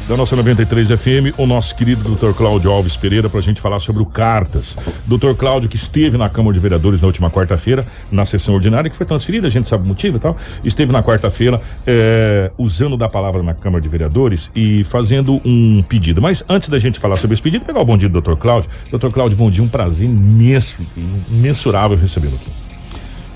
da 0.09 0.17
nossa 0.17 0.37
93 0.37 0.89
FM 0.89 1.37
o 1.37 1.47
nosso 1.47 1.75
querido 1.75 2.15
Dr. 2.15 2.33
Cláudio 2.33 2.71
Alves 2.71 2.97
Pereira 2.97 3.29
para 3.29 3.41
a 3.41 3.43
gente 3.43 3.61
falar 3.61 3.81
sobre 3.81 4.03
o 4.03 4.07
Cartas. 4.07 4.77
Dr. 5.05 5.35
Cláudio, 5.37 5.69
que 5.69 5.75
esteve 5.75 6.17
na 6.17 6.29
Câmara 6.29 6.55
de 6.55 6.61
Vereadores 6.61 7.01
na 7.01 7.09
última 7.09 7.29
quarta-feira, 7.29 7.85
na 8.11 8.25
sessão 8.25 8.55
ordinária, 8.55 8.89
que 8.89 8.95
foi 8.95 9.05
transferida, 9.05 9.49
a 9.49 9.51
gente 9.51 9.67
sabe 9.67 9.83
o 9.83 9.87
motivo 9.87 10.19
e 10.19 10.21
tal, 10.21 10.37
esteve 10.63 10.93
na 10.93 11.03
quarta-feira 11.03 11.61
é, 11.85 12.53
usando 12.57 12.97
da 12.97 13.09
palavra 13.09 13.43
na 13.43 13.53
Câmara 13.53 13.83
de 13.83 13.89
Vereadores 13.89 14.49
e 14.55 14.85
fazendo 14.85 15.41
um 15.45 15.83
pedido. 15.83 16.23
Mas 16.23 16.45
antes 16.49 16.69
da 16.69 16.79
gente 16.79 17.01
falar 17.01 17.17
sobre 17.17 17.35
esse 17.35 17.43
pedido, 17.43 17.65
pegar 17.65 17.81
o 17.81 17.85
bom 17.85 17.97
dia 17.97 18.09
do 18.09 18.21
Dr. 18.21 18.37
Cláudio. 18.37 18.71
Dr. 18.93 19.11
Cláudio, 19.11 19.37
bom 19.37 19.51
dia, 19.51 19.65
um 19.65 19.69
prazer 19.69 20.07
imenso, 20.07 20.87
imensurável 21.29 21.99
recebê-lo 21.99 22.37
aqui. 22.37 22.51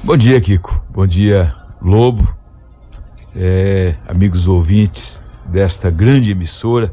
Bom 0.05 0.17
dia, 0.17 0.41
Kiko. 0.41 0.81
Bom 0.89 1.07
dia, 1.07 1.53
Lobo. 1.83 2.33
É, 3.35 3.95
amigos 4.07 4.47
ouvintes 4.47 5.21
desta 5.47 5.91
grande 5.91 6.31
emissora. 6.31 6.93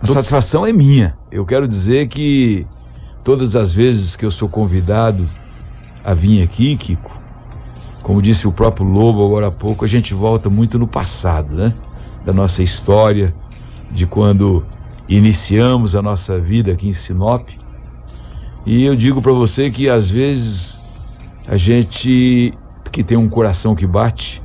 A 0.00 0.06
satisfação 0.06 0.66
é 0.66 0.72
minha. 0.72 1.16
Eu 1.30 1.46
quero 1.46 1.66
dizer 1.66 2.08
que 2.08 2.66
todas 3.22 3.56
as 3.56 3.72
vezes 3.72 4.16
que 4.16 4.24
eu 4.24 4.30
sou 4.30 4.48
convidado 4.48 5.28
a 6.04 6.12
vir 6.12 6.42
aqui, 6.42 6.76
Kiko, 6.76 7.22
como 8.02 8.20
disse 8.20 8.46
o 8.46 8.52
próprio 8.52 8.86
Lobo 8.86 9.24
agora 9.24 9.46
há 9.46 9.50
pouco, 9.50 9.84
a 9.84 9.88
gente 9.88 10.12
volta 10.12 10.50
muito 10.50 10.78
no 10.78 10.86
passado, 10.86 11.54
né? 11.54 11.72
Da 12.24 12.32
nossa 12.32 12.62
história, 12.62 13.34
de 13.90 14.06
quando 14.06 14.64
iniciamos 15.08 15.96
a 15.96 16.02
nossa 16.02 16.38
vida 16.38 16.72
aqui 16.72 16.88
em 16.88 16.92
Sinop. 16.92 17.48
E 18.66 18.84
eu 18.84 18.94
digo 18.94 19.22
para 19.22 19.32
você 19.32 19.70
que 19.70 19.88
às 19.88 20.10
vezes 20.10 20.80
a 21.46 21.56
gente 21.56 22.52
que 22.92 23.02
tem 23.02 23.16
um 23.16 23.28
coração 23.28 23.74
que 23.74 23.86
bate, 23.86 24.42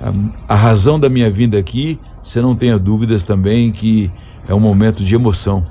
a, 0.00 0.54
a 0.54 0.56
razão 0.56 0.98
da 0.98 1.08
minha 1.08 1.30
vinda 1.30 1.58
aqui, 1.58 1.98
você 2.22 2.40
não 2.40 2.54
tenha 2.54 2.78
dúvidas 2.78 3.24
também 3.24 3.70
que 3.70 4.10
é 4.48 4.54
um 4.54 4.60
momento 4.60 5.04
de 5.04 5.14
emoção. 5.14 5.64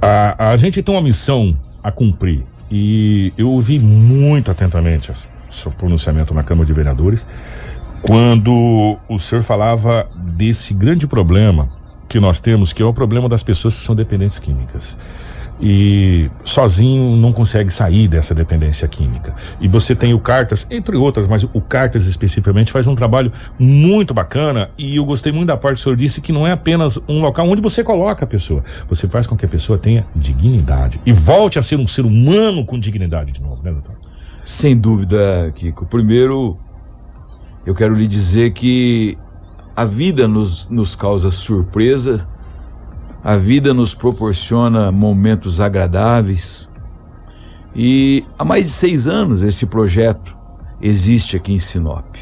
A, 0.00 0.50
a 0.50 0.56
gente 0.56 0.82
tem 0.82 0.94
uma 0.94 1.02
missão 1.02 1.56
a 1.82 1.90
cumprir 1.90 2.44
e 2.70 3.32
eu 3.36 3.50
ouvi 3.50 3.78
muito 3.78 4.50
atentamente 4.50 5.10
seu 5.50 5.70
pronunciamento 5.72 6.34
na 6.34 6.42
Câmara 6.42 6.66
de 6.66 6.72
Vereadores 6.72 7.26
quando 8.02 8.98
o 9.08 9.18
senhor 9.18 9.42
falava 9.42 10.06
desse 10.14 10.74
grande 10.74 11.06
problema 11.06 11.68
que 12.08 12.20
nós 12.20 12.38
temos, 12.38 12.72
que 12.72 12.82
é 12.82 12.84
o 12.84 12.92
problema 12.92 13.28
das 13.28 13.42
pessoas 13.42 13.74
que 13.74 13.80
são 13.84 13.94
dependentes 13.94 14.38
químicas 14.38 14.96
e 15.60 16.30
sozinho 16.42 17.16
não 17.16 17.32
consegue 17.32 17.70
sair 17.72 18.08
dessa 18.08 18.34
dependência 18.34 18.86
química. 18.88 19.34
E 19.60 19.68
você 19.68 19.94
tem 19.94 20.12
o 20.12 20.18
Cartas, 20.18 20.66
entre 20.70 20.96
outras, 20.96 21.26
mas 21.26 21.44
o 21.44 21.60
Cartas 21.60 22.06
especificamente 22.06 22.72
faz 22.72 22.86
um 22.86 22.94
trabalho 22.94 23.32
muito 23.58 24.12
bacana 24.12 24.70
e 24.76 24.96
eu 24.96 25.04
gostei 25.04 25.32
muito 25.32 25.48
da 25.48 25.56
parte 25.56 25.76
que 25.76 25.80
o 25.80 25.84
senhor 25.84 25.96
disse 25.96 26.20
que 26.20 26.32
não 26.32 26.46
é 26.46 26.52
apenas 26.52 26.98
um 27.08 27.20
local 27.20 27.48
onde 27.48 27.62
você 27.62 27.84
coloca 27.84 28.24
a 28.24 28.28
pessoa, 28.28 28.64
você 28.88 29.08
faz 29.08 29.26
com 29.26 29.36
que 29.36 29.46
a 29.46 29.48
pessoa 29.48 29.78
tenha 29.78 30.06
dignidade 30.14 31.00
e 31.06 31.12
volte 31.12 31.58
a 31.58 31.62
ser 31.62 31.76
um 31.76 31.86
ser 31.86 32.04
humano 32.04 32.64
com 32.64 32.78
dignidade 32.78 33.32
de 33.32 33.40
novo, 33.40 33.62
né, 33.62 33.70
doutor? 33.70 33.94
Sem 34.44 34.76
dúvida, 34.76 35.50
Kiko. 35.54 35.86
Primeiro, 35.86 36.58
eu 37.64 37.74
quero 37.74 37.94
lhe 37.94 38.06
dizer 38.06 38.52
que 38.52 39.16
a 39.74 39.84
vida 39.84 40.28
nos, 40.28 40.68
nos 40.68 40.94
causa 40.94 41.30
surpresa 41.30 42.28
a 43.24 43.38
vida 43.38 43.72
nos 43.72 43.94
proporciona 43.94 44.92
momentos 44.92 45.58
agradáveis. 45.58 46.70
E 47.74 48.22
há 48.38 48.44
mais 48.44 48.66
de 48.66 48.70
seis 48.70 49.06
anos 49.06 49.42
esse 49.42 49.64
projeto 49.64 50.36
existe 50.78 51.34
aqui 51.34 51.54
em 51.54 51.58
Sinop. 51.58 52.16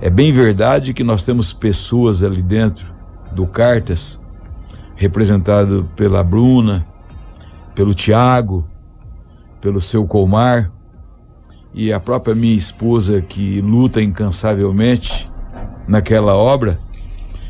É 0.00 0.08
bem 0.08 0.32
verdade 0.32 0.94
que 0.94 1.02
nós 1.02 1.24
temos 1.24 1.52
pessoas 1.52 2.22
ali 2.22 2.40
dentro 2.40 2.94
do 3.32 3.44
Cartas, 3.44 4.20
representado 4.94 5.90
pela 5.96 6.22
Bruna, 6.22 6.86
pelo 7.74 7.92
Tiago, 7.92 8.64
pelo 9.60 9.80
seu 9.80 10.06
Colmar 10.06 10.70
e 11.74 11.92
a 11.92 11.98
própria 11.98 12.36
minha 12.36 12.54
esposa 12.54 13.20
que 13.20 13.60
luta 13.60 14.00
incansavelmente 14.00 15.28
naquela 15.88 16.36
obra, 16.36 16.78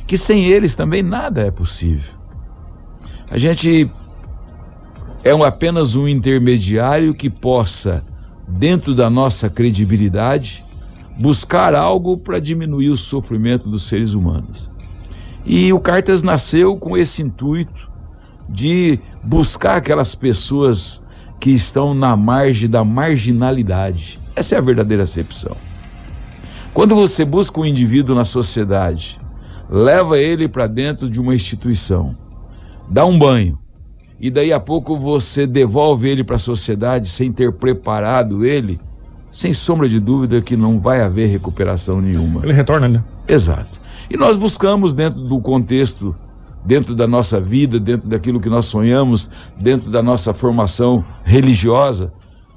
que 0.06 0.16
sem 0.16 0.46
eles 0.46 0.74
também 0.74 1.02
nada 1.02 1.42
é 1.42 1.50
possível. 1.50 2.23
A 3.30 3.38
gente 3.38 3.90
é 5.24 5.34
um, 5.34 5.42
apenas 5.42 5.96
um 5.96 6.06
intermediário 6.06 7.14
que 7.14 7.30
possa, 7.30 8.04
dentro 8.46 8.94
da 8.94 9.08
nossa 9.08 9.48
credibilidade, 9.48 10.64
buscar 11.18 11.74
algo 11.74 12.16
para 12.18 12.38
diminuir 12.38 12.90
o 12.90 12.96
sofrimento 12.96 13.68
dos 13.68 13.84
seres 13.84 14.14
humanos. 14.14 14.70
E 15.46 15.72
o 15.72 15.80
Cartas 15.80 16.22
nasceu 16.22 16.76
com 16.76 16.96
esse 16.96 17.22
intuito 17.22 17.90
de 18.48 18.98
buscar 19.22 19.76
aquelas 19.76 20.14
pessoas 20.14 21.02
que 21.40 21.50
estão 21.50 21.94
na 21.94 22.16
margem 22.16 22.68
da 22.68 22.84
marginalidade. 22.84 24.20
Essa 24.36 24.54
é 24.54 24.58
a 24.58 24.62
verdadeira 24.62 25.02
acepção. 25.02 25.56
Quando 26.72 26.94
você 26.94 27.24
busca 27.24 27.60
um 27.60 27.64
indivíduo 27.64 28.16
na 28.16 28.24
sociedade, 28.24 29.20
leva 29.68 30.18
ele 30.18 30.48
para 30.48 30.66
dentro 30.66 31.08
de 31.08 31.20
uma 31.20 31.34
instituição, 31.34 32.16
dá 32.88 33.04
um 33.04 33.18
banho 33.18 33.58
e 34.20 34.30
daí 34.30 34.52
a 34.52 34.60
pouco 34.60 34.98
você 34.98 35.46
devolve 35.46 36.08
ele 36.08 36.24
para 36.24 36.36
a 36.36 36.38
sociedade 36.38 37.08
sem 37.08 37.32
ter 37.32 37.52
preparado 37.52 38.44
ele, 38.44 38.80
sem 39.30 39.52
sombra 39.52 39.88
de 39.88 39.98
dúvida 40.00 40.40
que 40.40 40.56
não 40.56 40.80
vai 40.80 41.02
haver 41.02 41.28
recuperação 41.28 42.00
nenhuma. 42.00 42.40
Ele 42.42 42.52
retorna, 42.52 42.88
né? 42.88 43.04
Exato. 43.28 43.80
E 44.08 44.16
nós 44.16 44.36
buscamos, 44.36 44.94
dentro 44.94 45.20
do 45.20 45.40
contexto, 45.40 46.16
dentro 46.64 46.94
da 46.94 47.06
nossa 47.06 47.40
vida, 47.40 47.78
dentro 47.78 48.08
daquilo 48.08 48.40
que 48.40 48.48
nós 48.48 48.66
sonhamos, 48.66 49.30
dentro 49.60 49.90
da 49.90 50.02
nossa 50.02 50.32
formação 50.32 51.04
religiosa, 51.24 52.12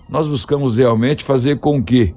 nós 0.10 0.28
buscamos 0.28 0.78
realmente 0.78 1.24
fazer 1.24 1.58
com 1.58 1.84
que 1.84 2.16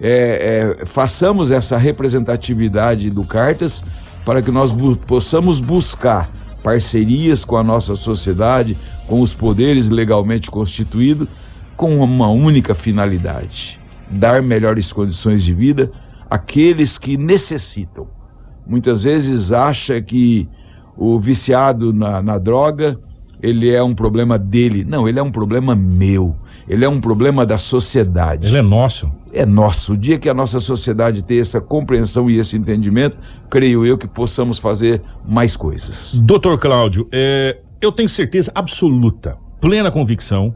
é, 0.00 0.76
é, 0.80 0.86
façamos 0.86 1.50
essa 1.50 1.76
representatividade 1.76 3.10
do 3.10 3.24
Cartas 3.24 3.84
para 4.24 4.40
que 4.40 4.50
nós 4.50 4.72
bu 4.72 4.96
possamos 4.96 5.60
buscar 5.60 6.30
parcerias 6.68 7.46
com 7.46 7.56
a 7.56 7.64
nossa 7.64 7.96
sociedade, 7.96 8.76
com 9.06 9.22
os 9.22 9.32
poderes 9.32 9.88
legalmente 9.88 10.50
constituídos, 10.50 11.26
com 11.74 11.96
uma 11.96 12.28
única 12.28 12.74
finalidade: 12.74 13.80
dar 14.10 14.42
melhores 14.42 14.92
condições 14.92 15.42
de 15.42 15.54
vida 15.54 15.90
àqueles 16.28 16.98
que 16.98 17.16
necessitam. 17.16 18.06
Muitas 18.66 19.04
vezes 19.04 19.50
acha 19.50 19.98
que 20.02 20.46
o 20.94 21.18
viciado 21.18 21.90
na, 21.90 22.20
na 22.20 22.36
droga 22.36 22.98
ele 23.42 23.74
é 23.74 23.82
um 23.82 23.94
problema 23.94 24.38
dele. 24.38 24.84
Não, 24.84 25.08
ele 25.08 25.18
é 25.18 25.22
um 25.22 25.30
problema 25.30 25.74
meu. 25.74 26.36
Ele 26.68 26.84
é 26.84 26.88
um 26.88 27.00
problema 27.00 27.46
da 27.46 27.56
sociedade. 27.56 28.48
Ele 28.48 28.58
é 28.58 28.62
nosso. 28.62 29.10
É 29.32 29.44
nosso. 29.44 29.92
O 29.92 29.96
dia 29.96 30.18
que 30.18 30.28
a 30.28 30.34
nossa 30.34 30.60
sociedade 30.60 31.22
ter 31.22 31.38
essa 31.38 31.60
compreensão 31.60 32.30
e 32.30 32.38
esse 32.38 32.56
entendimento, 32.56 33.18
creio 33.50 33.84
eu 33.84 33.98
que 33.98 34.08
possamos 34.08 34.58
fazer 34.58 35.02
mais 35.26 35.56
coisas. 35.56 36.14
Doutor 36.22 36.58
Cláudio, 36.58 37.08
é, 37.12 37.58
eu 37.80 37.92
tenho 37.92 38.08
certeza 38.08 38.50
absoluta, 38.54 39.36
plena 39.60 39.90
convicção, 39.90 40.52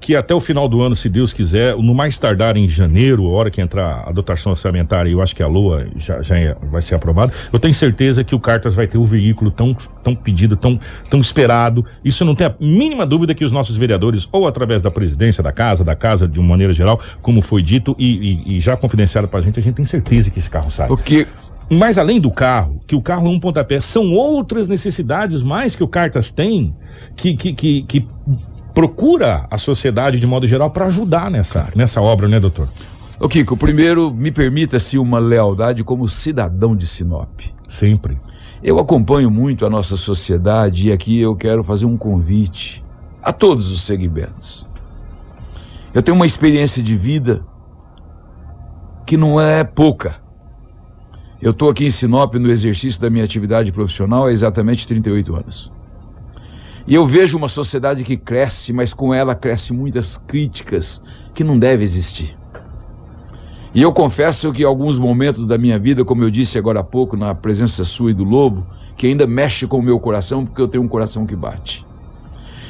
que 0.00 0.14
até 0.14 0.34
o 0.34 0.40
final 0.40 0.68
do 0.68 0.80
ano, 0.80 0.94
se 0.94 1.08
Deus 1.08 1.32
quiser, 1.32 1.76
no 1.76 1.94
mais 1.94 2.18
tardar 2.18 2.56
em 2.56 2.68
janeiro, 2.68 3.24
hora 3.24 3.50
que 3.50 3.60
entrar 3.60 4.04
a 4.06 4.12
dotação 4.12 4.52
orçamentária, 4.52 5.10
eu 5.10 5.22
acho 5.22 5.34
que 5.34 5.42
a 5.42 5.46
LOA 5.46 5.88
já, 5.96 6.20
já 6.22 6.38
é, 6.38 6.56
vai 6.70 6.82
ser 6.82 6.94
aprovada, 6.94 7.32
eu 7.52 7.58
tenho 7.58 7.74
certeza 7.74 8.22
que 8.22 8.34
o 8.34 8.40
Cartas 8.40 8.74
vai 8.74 8.86
ter 8.86 8.98
o 8.98 9.04
veículo 9.04 9.50
tão, 9.50 9.74
tão 10.04 10.14
pedido, 10.14 10.56
tão, 10.56 10.78
tão 11.10 11.20
esperado. 11.20 11.84
Isso 12.04 12.24
não 12.24 12.34
tem 12.34 12.46
a 12.46 12.54
mínima 12.60 13.06
dúvida 13.06 13.34
que 13.34 13.44
os 13.44 13.52
nossos 13.52 13.76
vereadores, 13.76 14.28
ou 14.30 14.46
através 14.46 14.82
da 14.82 14.90
presidência 14.90 15.42
da 15.42 15.52
casa, 15.52 15.82
da 15.82 15.96
casa 15.96 16.28
de 16.28 16.38
uma 16.38 16.50
maneira 16.50 16.72
geral, 16.72 17.00
como 17.22 17.40
foi 17.40 17.62
dito 17.62 17.96
e, 17.98 18.44
e, 18.46 18.56
e 18.56 18.60
já 18.60 18.76
confidenciado 18.76 19.26
pra 19.26 19.40
gente, 19.40 19.58
a 19.58 19.62
gente 19.62 19.74
tem 19.74 19.84
certeza 19.84 20.30
que 20.30 20.38
esse 20.38 20.50
carro 20.50 20.70
sai. 20.70 20.88
O 20.90 20.96
que 20.96 21.26
mas 21.68 21.98
além 21.98 22.20
do 22.20 22.30
carro, 22.30 22.80
que 22.86 22.94
o 22.94 23.02
carro 23.02 23.26
é 23.26 23.30
um 23.30 23.40
pontapé, 23.40 23.80
são 23.80 24.12
outras 24.12 24.68
necessidades 24.68 25.42
mais 25.42 25.74
que 25.74 25.82
o 25.82 25.88
Cartas 25.88 26.30
tem 26.30 26.72
que, 27.16 27.34
que, 27.34 27.52
que, 27.52 27.82
que 27.82 28.06
procura 28.76 29.46
a 29.50 29.56
sociedade 29.56 30.18
de 30.18 30.26
modo 30.26 30.46
geral 30.46 30.70
para 30.70 30.84
ajudar 30.84 31.30
nessa, 31.30 31.72
nessa 31.74 32.02
obra, 32.02 32.28
né, 32.28 32.38
doutor? 32.38 32.68
Ô 33.18 33.26
Kiko, 33.26 33.56
primeiro 33.56 34.12
me 34.12 34.30
permita-se 34.30 34.98
uma 34.98 35.18
lealdade 35.18 35.82
como 35.82 36.06
cidadão 36.06 36.76
de 36.76 36.86
Sinop. 36.86 37.40
Sempre. 37.66 38.20
Eu 38.62 38.78
acompanho 38.78 39.30
muito 39.30 39.64
a 39.64 39.70
nossa 39.70 39.96
sociedade 39.96 40.88
e 40.90 40.92
aqui 40.92 41.18
eu 41.18 41.34
quero 41.34 41.64
fazer 41.64 41.86
um 41.86 41.96
convite 41.96 42.84
a 43.22 43.32
todos 43.32 43.70
os 43.70 43.80
segmentos. 43.80 44.68
Eu 45.94 46.02
tenho 46.02 46.14
uma 46.14 46.26
experiência 46.26 46.82
de 46.82 46.94
vida 46.94 47.42
que 49.06 49.16
não 49.16 49.40
é 49.40 49.64
pouca. 49.64 50.16
Eu 51.40 51.52
estou 51.52 51.70
aqui 51.70 51.86
em 51.86 51.90
Sinop 51.90 52.34
no 52.34 52.50
exercício 52.50 53.00
da 53.00 53.08
minha 53.08 53.24
atividade 53.24 53.72
profissional 53.72 54.26
há 54.26 54.32
exatamente 54.32 54.86
38 54.86 55.34
anos. 55.34 55.75
E 56.86 56.94
eu 56.94 57.04
vejo 57.04 57.36
uma 57.36 57.48
sociedade 57.48 58.04
que 58.04 58.16
cresce, 58.16 58.72
mas 58.72 58.94
com 58.94 59.12
ela 59.12 59.34
cresce 59.34 59.72
muitas 59.72 60.16
críticas 60.16 61.02
que 61.34 61.42
não 61.42 61.58
devem 61.58 61.82
existir. 61.82 62.36
E 63.74 63.82
eu 63.82 63.92
confesso 63.92 64.52
que 64.52 64.64
alguns 64.64 64.98
momentos 64.98 65.46
da 65.46 65.58
minha 65.58 65.78
vida, 65.78 66.04
como 66.04 66.22
eu 66.22 66.30
disse 66.30 66.56
agora 66.56 66.80
há 66.80 66.84
pouco, 66.84 67.16
na 67.16 67.34
presença 67.34 67.84
sua 67.84 68.12
e 68.12 68.14
do 68.14 68.24
Lobo, 68.24 68.66
que 68.96 69.06
ainda 69.06 69.26
mexe 69.26 69.66
com 69.66 69.78
o 69.78 69.82
meu 69.82 69.98
coração, 69.98 70.46
porque 70.46 70.62
eu 70.62 70.68
tenho 70.68 70.84
um 70.84 70.88
coração 70.88 71.26
que 71.26 71.36
bate. 71.36 71.84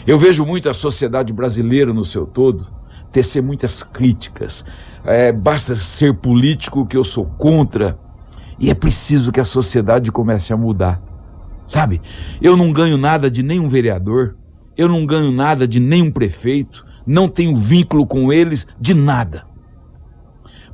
Eu 0.07 0.19
vejo 0.19 0.45
muito 0.47 0.69
a 0.69 0.75
sociedade 0.75 1.33
brasileira 1.33 1.93
no 1.93 2.05
seu 2.05 2.27
todo 2.27 2.67
tecer 3.13 3.43
muitas 3.43 3.83
críticas. 3.83 4.65
É, 5.05 5.31
basta 5.31 5.75
ser 5.75 6.15
político 6.15 6.87
que 6.87 6.97
eu 6.97 7.05
sou 7.05 7.25
contra. 7.25 7.99
E 8.59 8.71
é 8.71 8.75
preciso 8.75 9.31
que 9.31 9.41
a 9.41 9.45
sociedade 9.45 10.11
comece 10.11 10.53
a 10.53 10.57
mudar. 10.57 11.01
Sabe? 11.67 12.01
Eu 12.41 12.57
não 12.57 12.73
ganho 12.73 12.97
nada 12.97 13.31
de 13.31 13.43
nenhum 13.43 13.69
vereador, 13.69 14.37
eu 14.77 14.89
não 14.89 15.05
ganho 15.07 15.33
nada 15.33 15.67
de 15.67 15.81
nenhum 15.81 16.11
prefeito, 16.11 16.85
não 17.07 17.29
tenho 17.29 17.57
vínculo 17.57 18.07
com 18.07 18.33
eles 18.33 18.67
de 18.81 18.95
nada. 18.95 19.47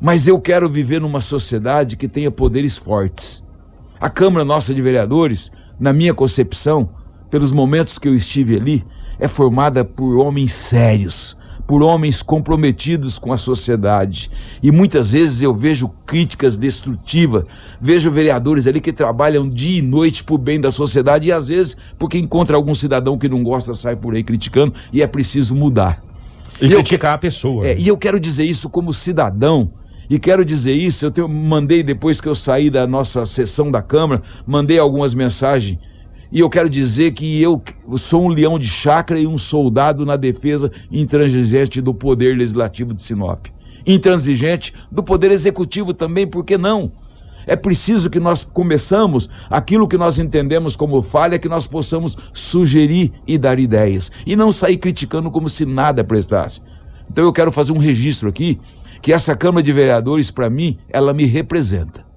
Mas 0.00 0.26
eu 0.26 0.40
quero 0.40 0.68
viver 0.68 1.00
numa 1.00 1.20
sociedade 1.20 1.96
que 1.96 2.08
tenha 2.08 2.30
poderes 2.30 2.76
fortes. 2.76 3.44
A 4.00 4.10
Câmara 4.10 4.44
Nossa 4.44 4.74
de 4.74 4.82
Vereadores, 4.82 5.52
na 5.78 5.92
minha 5.92 6.12
concepção, 6.12 6.90
pelos 7.30 7.52
momentos 7.52 7.98
que 7.98 8.08
eu 8.08 8.14
estive 8.14 8.56
ali, 8.56 8.84
é 9.18 9.28
formada 9.28 9.84
por 9.84 10.18
homens 10.18 10.52
sérios, 10.52 11.36
por 11.66 11.82
homens 11.82 12.22
comprometidos 12.22 13.18
com 13.18 13.32
a 13.32 13.36
sociedade. 13.36 14.30
E 14.62 14.70
muitas 14.70 15.12
vezes 15.12 15.42
eu 15.42 15.54
vejo 15.54 15.88
críticas 16.06 16.58
destrutivas, 16.58 17.44
vejo 17.80 18.10
vereadores 18.10 18.66
ali 18.66 18.80
que 18.80 18.92
trabalham 18.92 19.48
dia 19.48 19.78
e 19.78 19.82
noite 19.82 20.24
por 20.24 20.38
bem 20.38 20.60
da 20.60 20.70
sociedade 20.70 21.28
e 21.28 21.32
às 21.32 21.48
vezes 21.48 21.76
porque 21.98 22.18
encontra 22.18 22.56
algum 22.56 22.74
cidadão 22.74 23.16
que 23.16 23.28
não 23.28 23.42
gosta 23.42 23.74
sai 23.74 23.96
por 23.96 24.14
aí 24.14 24.22
criticando 24.22 24.74
e 24.92 25.02
é 25.02 25.06
preciso 25.06 25.54
mudar. 25.54 26.02
E, 26.60 26.66
e 26.66 26.68
criticar 26.68 27.12
eu, 27.12 27.14
a 27.14 27.18
pessoa. 27.18 27.66
É, 27.66 27.74
né? 27.74 27.80
e 27.80 27.88
eu 27.88 27.96
quero 27.96 28.20
dizer 28.20 28.44
isso 28.44 28.68
como 28.68 28.92
cidadão 28.92 29.72
e 30.10 30.18
quero 30.18 30.44
dizer 30.44 30.74
isso, 30.74 31.06
eu 31.06 31.10
te, 31.10 31.22
mandei 31.22 31.82
depois 31.82 32.20
que 32.20 32.28
eu 32.28 32.34
saí 32.34 32.68
da 32.68 32.86
nossa 32.86 33.24
sessão 33.24 33.70
da 33.70 33.80
Câmara, 33.80 34.20
mandei 34.46 34.78
algumas 34.78 35.14
mensagens 35.14 35.78
e 36.32 36.40
eu 36.40 36.48
quero 36.48 36.70
dizer 36.70 37.12
que 37.12 37.42
eu 37.42 37.62
sou 37.98 38.24
um 38.24 38.28
leão 38.28 38.58
de 38.58 38.66
chácara 38.66 39.20
e 39.20 39.26
um 39.26 39.36
soldado 39.36 40.06
na 40.06 40.16
defesa 40.16 40.72
intransigente 40.90 41.82
do 41.82 41.92
poder 41.92 42.38
legislativo 42.38 42.94
de 42.94 43.02
Sinop. 43.02 43.48
Intransigente 43.86 44.72
do 44.90 45.02
poder 45.02 45.30
executivo 45.30 45.92
também, 45.92 46.26
por 46.26 46.42
que 46.42 46.56
não? 46.56 46.90
É 47.46 47.54
preciso 47.54 48.08
que 48.08 48.18
nós 48.18 48.44
começamos 48.44 49.28
aquilo 49.50 49.86
que 49.86 49.98
nós 49.98 50.18
entendemos 50.18 50.74
como 50.74 51.02
falha, 51.02 51.38
que 51.38 51.48
nós 51.48 51.66
possamos 51.66 52.16
sugerir 52.32 53.12
e 53.26 53.36
dar 53.36 53.58
ideias. 53.58 54.10
E 54.24 54.34
não 54.34 54.50
sair 54.52 54.78
criticando 54.78 55.30
como 55.30 55.50
se 55.50 55.66
nada 55.66 56.02
prestasse. 56.02 56.62
Então 57.10 57.24
eu 57.24 57.32
quero 57.32 57.52
fazer 57.52 57.72
um 57.72 57.78
registro 57.78 58.30
aqui, 58.30 58.58
que 59.02 59.12
essa 59.12 59.34
Câmara 59.34 59.62
de 59.62 59.72
Vereadores, 59.72 60.30
para 60.30 60.48
mim, 60.48 60.78
ela 60.88 61.12
me 61.12 61.26
representa. 61.26 62.11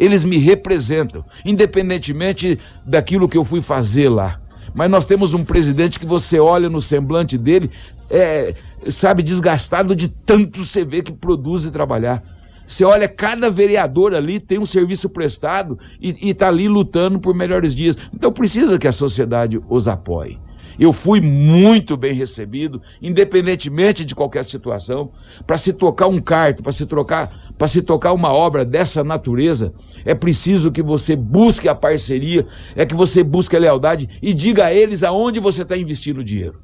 Eles 0.00 0.24
me 0.24 0.38
representam, 0.38 1.22
independentemente 1.44 2.58
daquilo 2.86 3.28
que 3.28 3.36
eu 3.36 3.44
fui 3.44 3.60
fazer 3.60 4.08
lá. 4.08 4.40
Mas 4.74 4.90
nós 4.90 5.04
temos 5.04 5.34
um 5.34 5.44
presidente 5.44 6.00
que 6.00 6.06
você 6.06 6.40
olha 6.40 6.70
no 6.70 6.80
semblante 6.80 7.36
dele, 7.36 7.70
é, 8.08 8.54
sabe, 8.88 9.22
desgastado 9.22 9.94
de 9.94 10.08
tanto 10.08 10.64
você 10.64 10.86
vê 10.86 11.02
que 11.02 11.12
produz 11.12 11.66
e 11.66 11.70
trabalhar. 11.70 12.22
Você 12.66 12.82
olha, 12.84 13.08
cada 13.08 13.50
vereador 13.50 14.14
ali 14.14 14.40
tem 14.40 14.58
um 14.58 14.64
serviço 14.64 15.10
prestado 15.10 15.78
e 16.00 16.30
está 16.30 16.48
ali 16.48 16.66
lutando 16.66 17.20
por 17.20 17.34
melhores 17.34 17.74
dias. 17.74 17.98
Então 18.14 18.32
precisa 18.32 18.78
que 18.78 18.88
a 18.88 18.92
sociedade 18.92 19.60
os 19.68 19.86
apoie. 19.86 20.38
Eu 20.80 20.94
fui 20.94 21.20
muito 21.20 21.94
bem 21.94 22.14
recebido, 22.14 22.80
independentemente 23.02 24.02
de 24.02 24.14
qualquer 24.14 24.42
situação. 24.46 25.10
Para 25.46 25.58
se 25.58 25.74
tocar 25.74 26.06
um 26.06 26.18
kart, 26.18 26.62
para 26.62 26.72
se 26.72 26.86
trocar, 26.86 27.52
para 27.58 27.68
se 27.68 27.82
tocar 27.82 28.14
uma 28.14 28.32
obra 28.32 28.64
dessa 28.64 29.04
natureza, 29.04 29.74
é 30.06 30.14
preciso 30.14 30.72
que 30.72 30.82
você 30.82 31.14
busque 31.14 31.68
a 31.68 31.74
parceria, 31.74 32.46
é 32.74 32.86
que 32.86 32.94
você 32.94 33.22
busque 33.22 33.54
a 33.54 33.58
lealdade 33.58 34.08
e 34.22 34.32
diga 34.32 34.64
a 34.64 34.74
eles 34.74 35.02
aonde 35.02 35.38
você 35.38 35.60
está 35.60 35.76
investindo 35.76 36.20
o 36.20 36.24
dinheiro. 36.24 36.58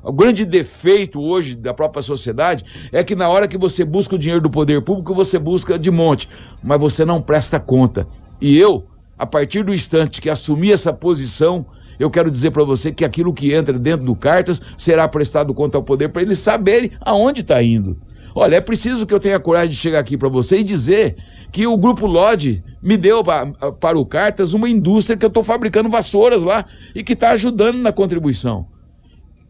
O 0.00 0.12
grande 0.12 0.44
defeito 0.44 1.20
hoje 1.20 1.56
da 1.56 1.74
própria 1.74 2.02
sociedade 2.02 2.64
é 2.92 3.02
que 3.02 3.16
na 3.16 3.28
hora 3.28 3.48
que 3.48 3.58
você 3.58 3.84
busca 3.84 4.14
o 4.14 4.18
dinheiro 4.18 4.40
do 4.40 4.48
poder 4.48 4.80
público, 4.80 5.12
você 5.12 5.40
busca 5.40 5.76
de 5.76 5.90
monte, 5.90 6.28
mas 6.62 6.80
você 6.80 7.04
não 7.04 7.20
presta 7.20 7.58
conta. 7.58 8.06
E 8.40 8.56
eu, 8.56 8.86
a 9.18 9.26
partir 9.26 9.64
do 9.64 9.74
instante 9.74 10.20
que 10.20 10.30
assumi 10.30 10.70
essa 10.70 10.92
posição, 10.92 11.66
eu 12.00 12.10
quero 12.10 12.30
dizer 12.30 12.50
para 12.50 12.64
você 12.64 12.90
que 12.90 13.04
aquilo 13.04 13.34
que 13.34 13.52
entra 13.52 13.78
dentro 13.78 14.06
do 14.06 14.16
Cartas 14.16 14.62
será 14.78 15.06
prestado 15.06 15.52
conta 15.52 15.76
ao 15.76 15.84
poder 15.84 16.08
para 16.08 16.22
eles 16.22 16.38
saberem 16.38 16.92
aonde 17.02 17.42
está 17.42 17.62
indo. 17.62 18.00
Olha, 18.34 18.56
é 18.56 18.60
preciso 18.60 19.06
que 19.06 19.12
eu 19.12 19.20
tenha 19.20 19.38
coragem 19.38 19.68
de 19.68 19.76
chegar 19.76 19.98
aqui 19.98 20.16
para 20.16 20.28
você 20.30 20.58
e 20.58 20.62
dizer 20.62 21.16
que 21.52 21.66
o 21.66 21.76
Grupo 21.76 22.06
Lodge 22.06 22.64
me 22.82 22.96
deu 22.96 23.22
para 23.22 23.98
o 23.98 24.06
Cartas 24.06 24.54
uma 24.54 24.68
indústria 24.68 25.14
que 25.14 25.24
eu 25.26 25.28
estou 25.28 25.42
fabricando 25.42 25.90
vassouras 25.90 26.40
lá 26.40 26.64
e 26.94 27.02
que 27.02 27.12
está 27.12 27.32
ajudando 27.32 27.76
na 27.76 27.92
contribuição. 27.92 28.66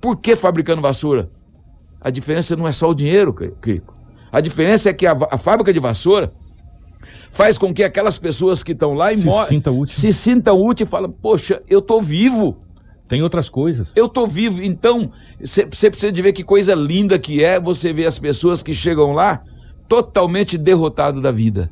Por 0.01 0.16
que 0.16 0.34
fabricando 0.34 0.82
vassoura? 0.82 1.28
A 2.01 2.11
diferença 2.11 2.57
não 2.57 2.66
é 2.66 2.72
só 2.72 2.90
o 2.90 2.94
dinheiro, 2.94 3.32
Kiko. 3.32 3.94
A 4.32 4.40
diferença 4.40 4.88
é 4.88 4.92
que 4.92 5.07
a, 5.07 5.16
a 5.30 5.38
fábrica 5.38 5.72
de 5.72 5.78
vassoura 5.78 6.32
faz 7.31 7.57
com 7.57 7.72
que 7.72 7.83
aquelas 7.83 8.18
pessoas 8.18 8.62
que 8.62 8.72
estão 8.72 8.95
lá 8.95 9.12
e 9.12 9.16
se 9.16 9.28
sinta 9.47 9.70
útil. 9.70 9.95
se 9.95 10.12
sintam 10.12 10.61
útil 10.61 10.85
e 10.87 10.89
falam, 10.89 11.11
poxa, 11.11 11.62
eu 11.68 11.78
estou 11.78 12.03
vivo. 12.03 12.59
Tem 13.09 13.22
outras 13.22 13.49
coisas. 13.49 13.93
Eu 13.97 14.07
estou 14.07 14.26
vivo. 14.26 14.62
Então, 14.62 15.11
você 15.41 15.66
precisa 15.91 16.12
de 16.12 16.22
ver 16.22 16.33
que 16.33 16.45
coisa 16.45 16.74
linda 16.74 17.18
que 17.18 17.43
é 17.43 17.59
você 17.59 17.93
ver 17.93 18.07
as 18.07 18.18
pessoas 18.18 18.62
que 18.62 18.72
chegam 18.72 19.12
lá 19.12 19.43
totalmente 19.89 20.57
derrotado 20.57 21.20
da 21.20 21.33
vida. 21.33 21.70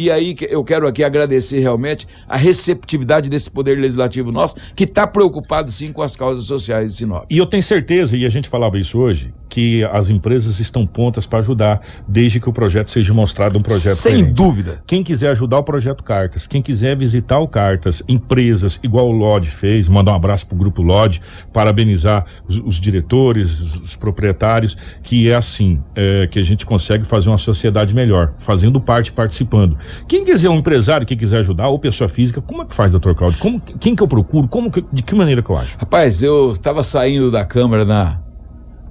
E 0.00 0.10
aí 0.10 0.34
eu 0.48 0.64
quero 0.64 0.88
aqui 0.88 1.04
agradecer 1.04 1.58
realmente 1.58 2.06
a 2.26 2.34
receptividade 2.34 3.28
desse 3.28 3.50
poder 3.50 3.78
legislativo 3.78 4.32
nosso, 4.32 4.56
que 4.74 4.84
está 4.84 5.06
preocupado 5.06 5.70
sim 5.70 5.92
com 5.92 6.00
as 6.00 6.16
causas 6.16 6.44
sociais 6.44 6.92
de 6.92 6.96
Sinop. 6.96 7.26
E 7.28 7.36
eu 7.36 7.44
tenho 7.44 7.62
certeza, 7.62 8.16
e 8.16 8.24
a 8.24 8.30
gente 8.30 8.48
falava 8.48 8.78
isso 8.78 8.98
hoje, 8.98 9.34
que 9.46 9.84
as 9.84 10.08
empresas 10.08 10.58
estão 10.58 10.86
prontas 10.86 11.26
para 11.26 11.40
ajudar, 11.40 11.82
desde 12.08 12.40
que 12.40 12.48
o 12.48 12.52
projeto 12.52 12.88
seja 12.88 13.12
mostrado 13.12 13.58
um 13.58 13.62
projeto 13.62 13.96
Sem 13.96 14.12
diferente. 14.12 14.34
dúvida. 14.34 14.82
Quem 14.86 15.02
quiser 15.02 15.28
ajudar 15.32 15.58
o 15.58 15.64
projeto 15.64 16.02
Cartas, 16.02 16.46
quem 16.46 16.62
quiser 16.62 16.96
visitar 16.96 17.38
o 17.38 17.48
Cartas, 17.48 18.02
empresas, 18.08 18.80
igual 18.82 19.08
o 19.08 19.12
Lodge 19.12 19.50
fez, 19.50 19.86
mandar 19.86 20.12
um 20.12 20.14
abraço 20.14 20.46
pro 20.46 20.56
grupo 20.56 20.80
Lodge, 20.80 21.20
parabenizar 21.52 22.24
os, 22.48 22.58
os 22.64 22.80
diretores, 22.80 23.60
os, 23.60 23.76
os 23.76 23.96
proprietários, 23.96 24.76
que 25.02 25.28
é 25.28 25.34
assim 25.34 25.78
é, 25.94 26.26
que 26.26 26.38
a 26.38 26.44
gente 26.44 26.64
consegue 26.64 27.04
fazer 27.04 27.28
uma 27.28 27.38
sociedade 27.38 27.94
melhor, 27.94 28.32
fazendo 28.38 28.80
parte, 28.80 29.12
participando. 29.12 29.76
Quem 30.08 30.24
quiser 30.24 30.48
um 30.48 30.56
empresário 30.56 31.06
que 31.06 31.16
quiser 31.16 31.38
ajudar, 31.38 31.68
ou 31.68 31.78
pessoa 31.78 32.08
física, 32.08 32.40
como 32.40 32.62
é 32.62 32.64
que 32.64 32.74
faz, 32.74 32.92
doutor 32.92 33.14
Cláudio? 33.14 33.38
Como, 33.40 33.60
quem 33.60 33.94
que 33.94 34.02
eu 34.02 34.08
procuro? 34.08 34.48
Como 34.48 34.70
que- 34.70 34.84
de 34.92 35.02
que 35.02 35.14
maneira 35.14 35.42
que 35.42 35.50
eu 35.50 35.56
acho? 35.56 35.76
Rapaz, 35.78 36.22
eu 36.22 36.50
estava 36.50 36.82
saindo 36.82 37.30
da 37.30 37.44
Câmara 37.44 37.84
na, 37.84 38.20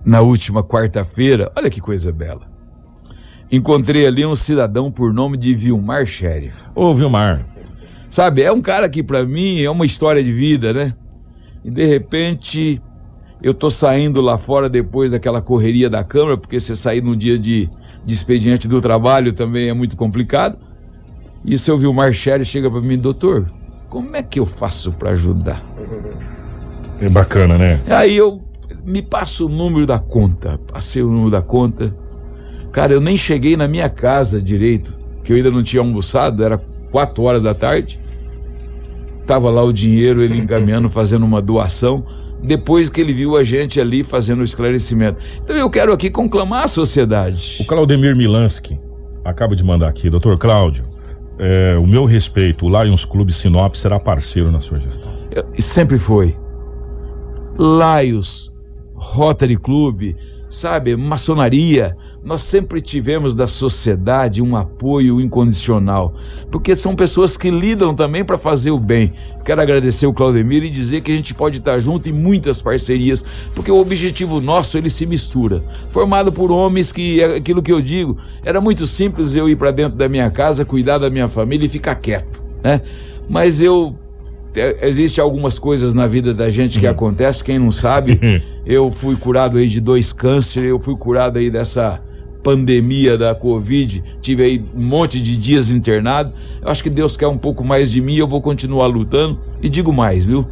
na 0.06 0.22
última 0.22 0.64
quarta-feira, 0.64 1.52
olha 1.56 1.70
que 1.70 1.80
coisa 1.82 2.12
bela. 2.12 2.47
Encontrei 3.52 4.06
ali 4.06 4.26
um 4.26 4.36
cidadão 4.36 4.91
por 4.91 5.12
nome 5.14 5.36
de 5.38 5.54
Vilmar 5.54 6.06
Sherry. 6.06 6.52
Ô, 6.76 6.93
Vilmar. 6.93 7.43
Sabe, 8.10 8.41
é 8.43 8.52
um 8.52 8.62
cara 8.62 8.88
que 8.89 9.02
pra 9.04 9.26
mim 9.26 9.62
é 9.62 9.70
uma 9.70 9.86
história 9.86 10.24
de 10.24 10.32
vida, 10.32 10.72
né? 10.74 10.93
E 11.64 11.70
de 11.72 11.86
repente 11.86 12.82
eu 13.41 13.54
tô 13.54 13.70
saindo 13.70 14.22
lá 14.22 14.38
fora 14.38 14.70
depois 14.70 15.12
daquela 15.12 15.41
correria 15.41 15.89
da 15.89 16.04
Câmara, 16.04 16.38
porque 16.38 16.60
você 16.60 16.76
sair 16.76 17.02
num 17.02 17.16
dia 17.16 17.39
de, 17.39 17.70
de 18.06 18.14
expediente 18.14 18.68
do 18.68 18.80
trabalho 18.82 19.34
também 19.34 19.70
é 19.70 19.74
muito 19.74 19.95
complicado. 19.97 20.58
E 21.44 21.58
seu 21.58 21.78
Vilmar 21.78 22.14
Sherry 22.14 22.46
chega 22.46 22.70
pra 22.70 22.82
mim, 22.82 22.98
doutor, 22.98 23.50
como 23.90 24.16
é 24.16 24.22
que 24.22 24.40
eu 24.40 24.46
faço 24.46 24.92
pra 24.92 25.12
ajudar? 25.12 25.64
É 27.02 27.10
bacana, 27.10 27.58
né? 27.58 27.80
Aí 27.90 28.16
eu 28.16 28.42
me 28.86 29.02
passo 29.02 29.46
o 29.46 29.50
número 29.50 29.86
da 29.86 30.00
conta. 30.00 30.60
Passei 30.72 31.02
o 31.02 31.10
número 31.10 31.32
da 31.32 31.42
conta. 31.42 31.96
Cara, 32.72 32.94
eu 32.94 33.02
nem 33.02 33.18
cheguei 33.18 33.58
na 33.58 33.68
minha 33.68 33.90
casa 33.90 34.42
direito, 34.42 34.94
que 35.24 35.32
eu 35.32 35.38
ainda 35.38 35.50
não 35.50 35.64
tinha 35.64 35.82
almoçado, 35.82 36.44
era 36.44 36.58
quatro 36.92 37.24
horas 37.24 37.44
da 37.44 37.54
tarde. 37.54 38.00
Tava 39.26 39.50
lá 39.50 39.64
o 39.64 39.72
dinheiro, 39.72 40.22
ele 40.22 40.38
encaminhando, 40.38 40.90
fazendo 40.90 41.26
uma 41.26 41.42
doação, 41.42 42.06
depois 42.44 42.90
que 42.90 43.02
ele 43.02 43.14
viu 43.14 43.36
a 43.36 43.44
gente 43.44 43.80
ali 43.80 44.04
fazendo 44.04 44.40
o 44.40 44.44
esclarecimento. 44.44 45.20
Então 45.44 45.56
eu 45.56 45.70
quero 45.70 45.94
aqui 45.94 46.10
conclamar 46.10 46.66
a 46.66 46.68
sociedade. 46.68 47.58
O 47.62 47.66
Claudemir 47.66 48.16
Milansky 48.16 48.80
acaba 49.26 49.56
de 49.56 49.64
mandar 49.64 49.90
aqui, 49.90 50.10
doutor 50.10 50.38
Cláudio, 50.38 50.86
é, 51.40 51.78
o 51.78 51.88
meu 51.88 52.06
respeito, 52.06 52.66
o 52.66 52.84
Lions 52.84 53.06
Clube 53.06 53.32
Sinop 53.32 53.76
será 53.76 54.00
parceiro 54.00 54.52
na 54.52 54.60
sua 54.60 54.80
gestão. 54.80 55.12
Eu- 55.32 55.46
sempre 55.62 55.98
foi. 55.98 56.36
Laios, 57.58 58.54
Rotary 58.96 59.58
Club, 59.58 60.16
sabe, 60.50 60.95
maçonaria, 60.95 61.95
nós 62.24 62.41
sempre 62.41 62.82
tivemos 62.82 63.36
da 63.36 63.45
sociedade 63.45 64.41
um 64.41 64.56
apoio 64.56 65.22
incondicional, 65.22 66.16
porque 66.50 66.76
são 66.76 66.95
pessoas 66.95 67.38
que 67.38 67.52
lidam 67.52 67.95
também 67.95 68.24
para 68.26 68.38
fazer 68.38 68.72
o 68.72 68.80
bem. 68.80 69.14
Quero 69.45 69.62
agradecer 69.62 70.08
o 70.08 70.14
Claudemir 70.14 70.64
e 70.64 70.70
dizer 70.70 71.02
que 71.02 71.12
a 71.12 71.16
gente 71.16 71.34
pode 71.34 71.60
estar 71.60 71.80
junto 71.80 72.10
em 72.10 72.12
muitas 72.12 72.62
parcerias, 72.62 73.24
porque 73.54 73.72
o 73.72 73.80
objetivo 73.80 74.41
nosso 74.41 74.78
ele 74.78 74.89
se 74.89 75.06
mistura. 75.06 75.64
Formado 75.91 76.32
por 76.32 76.52
homens 76.52 76.91
que 76.91 77.22
é 77.22 77.38
aquilo 77.38 77.62
que 77.62 77.72
eu 77.72 77.82
digo, 77.82 78.18
era 78.43 78.60
muito 78.60 78.88
simples 78.88 79.36
eu 79.36 79.47
ir 79.47 79.56
para 79.56 79.72
dentro 79.72 79.97
da 79.97 80.10
minha 80.10 80.30
casa, 80.32 80.66
cuidar 80.66 80.97
da 80.97 81.10
minha 81.10 81.28
família 81.28 81.68
e 81.68 81.70
ficar 81.70 81.95
quieto, 81.95 82.41
né? 82.64 82.82
Mas 83.30 83.62
eu 83.62 83.95
Existe 84.82 85.22
algumas 85.22 85.60
coisas 85.60 85.93
na 85.93 86.08
vida 86.08 86.34
da 86.34 86.50
gente 86.50 86.80
que 86.80 86.88
acontece, 86.88 87.43
quem 87.43 87.60
não 87.60 87.72
sabe, 87.72 88.20
eu 88.70 88.92
fui 88.92 89.16
curado 89.16 89.58
aí 89.58 89.68
de 89.68 89.82
dois 89.82 90.14
cânceres, 90.14 90.70
eu 90.70 90.80
fui 90.80 90.96
curado 90.96 91.40
aí 91.40 91.50
dessa 91.50 92.00
pandemia 92.44 93.18
da 93.18 93.34
Covid, 93.34 94.04
tive 94.22 94.44
aí 94.44 94.66
um 94.76 94.84
monte 94.84 95.20
de 95.20 95.36
dias 95.36 95.72
internado. 95.72 96.32
Eu 96.62 96.70
acho 96.70 96.84
que 96.84 96.90
Deus 96.90 97.18
quer 97.18 97.26
um 97.26 97.38
pouco 97.38 97.66
mais 97.66 97.92
de 97.92 98.00
mim, 98.00 98.16
eu 98.16 98.28
vou 98.28 98.40
continuar 98.40 98.86
lutando 98.86 99.40
e 99.60 99.68
digo 99.68 99.92
mais, 99.92 100.26
viu? 100.26 100.48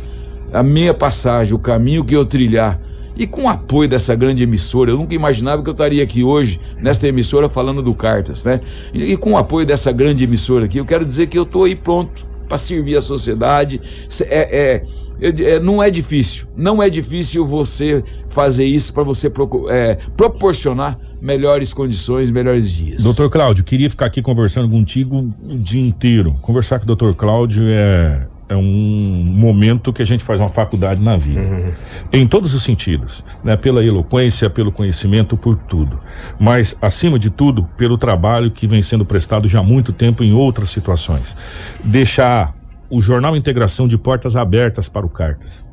A 0.51 0.63
minha 0.63 0.95
passagem, 0.95 1.53
o 1.53 1.59
caminho 1.59 2.03
que 2.03 2.15
eu 2.15 2.26
trilhar 2.26 2.82
e 3.15 3.28
com 3.28 3.43
o 3.43 3.49
apoio 3.49 3.88
dessa 3.88 4.15
grande 4.15 4.41
emissora, 4.41 4.89
eu 4.89 4.97
nunca 4.97 5.13
imaginava 5.13 5.61
que 5.61 5.70
eu 5.70 5.74
estaria 5.74 6.01
aqui 6.01 6.24
hoje, 6.24 6.59
nesta 6.82 7.07
emissora, 7.07 7.47
falando 7.47 7.84
do 7.84 7.93
Cartas, 7.93 8.43
né? 8.43 8.59
E, 8.91 9.13
e 9.13 9.18
com 9.18 9.34
o 9.34 9.38
apoio 9.38 9.65
dessa 9.65 9.91
grande 9.91 10.24
emissora 10.24 10.65
aqui, 10.65 10.80
eu 10.80 10.86
quero 10.86 11.05
dizer 11.05 11.28
que 11.28 11.38
eu 11.38 11.43
estou 11.43 11.65
aí 11.65 11.76
pronto 11.76 12.26
para 12.47 12.57
servir 12.57 12.97
a 12.97 13.01
sociedade. 13.01 13.81
É, 14.21 14.35
é, 14.35 14.83
é- 15.21 15.55
é- 15.55 15.59
não 15.59 15.81
é 15.81 15.89
difícil, 15.89 16.47
não 16.55 16.81
é 16.81 16.89
difícil 16.89 17.45
você 17.45 18.03
fazer 18.27 18.65
isso 18.65 18.93
para 18.93 19.03
você 19.03 19.31
é, 19.69 19.97
proporcionar 20.15 20.97
melhores 21.21 21.73
condições, 21.73 22.29
melhores 22.29 22.71
dias. 22.71 23.03
Doutor 23.03 23.29
Cláudio, 23.29 23.63
queria 23.63 23.89
ficar 23.89 24.05
aqui 24.05 24.21
conversando 24.21 24.69
contigo 24.69 25.33
o 25.43 25.57
dia 25.57 25.81
inteiro. 25.81 26.35
Conversar 26.41 26.79
com 26.79 26.83
o 26.83 26.87
doutor 26.87 27.15
Cláudio 27.15 27.63
é, 27.67 28.27
é 28.49 28.55
um 28.55 28.63
momento 28.63 29.91
que 29.91 30.01
a 30.01 30.05
gente 30.05 30.23
faz 30.23 30.39
uma 30.39 30.49
faculdade 30.49 31.01
na 31.01 31.17
vida. 31.17 31.73
Em 32.13 32.25
todos 32.25 32.53
os 32.53 32.63
sentidos. 32.63 33.23
Né? 33.43 33.57
Pela 33.57 33.83
eloquência, 33.83 34.49
pelo 34.49 34.71
conhecimento, 34.71 35.35
por 35.35 35.57
tudo. 35.57 35.99
Mas, 36.39 36.75
acima 36.81 37.19
de 37.19 37.29
tudo, 37.29 37.63
pelo 37.75 37.97
trabalho 37.97 38.49
que 38.49 38.65
vem 38.65 38.81
sendo 38.81 39.05
prestado 39.05 39.47
já 39.47 39.59
há 39.59 39.63
muito 39.63 39.91
tempo 39.91 40.23
em 40.23 40.33
outras 40.33 40.69
situações. 40.69 41.35
Deixar 41.83 42.55
o 42.89 43.01
Jornal 43.01 43.35
Integração 43.35 43.87
de 43.87 43.97
portas 43.97 44.35
abertas 44.35 44.87
para 44.87 45.05
o 45.05 45.09
Cartas. 45.09 45.69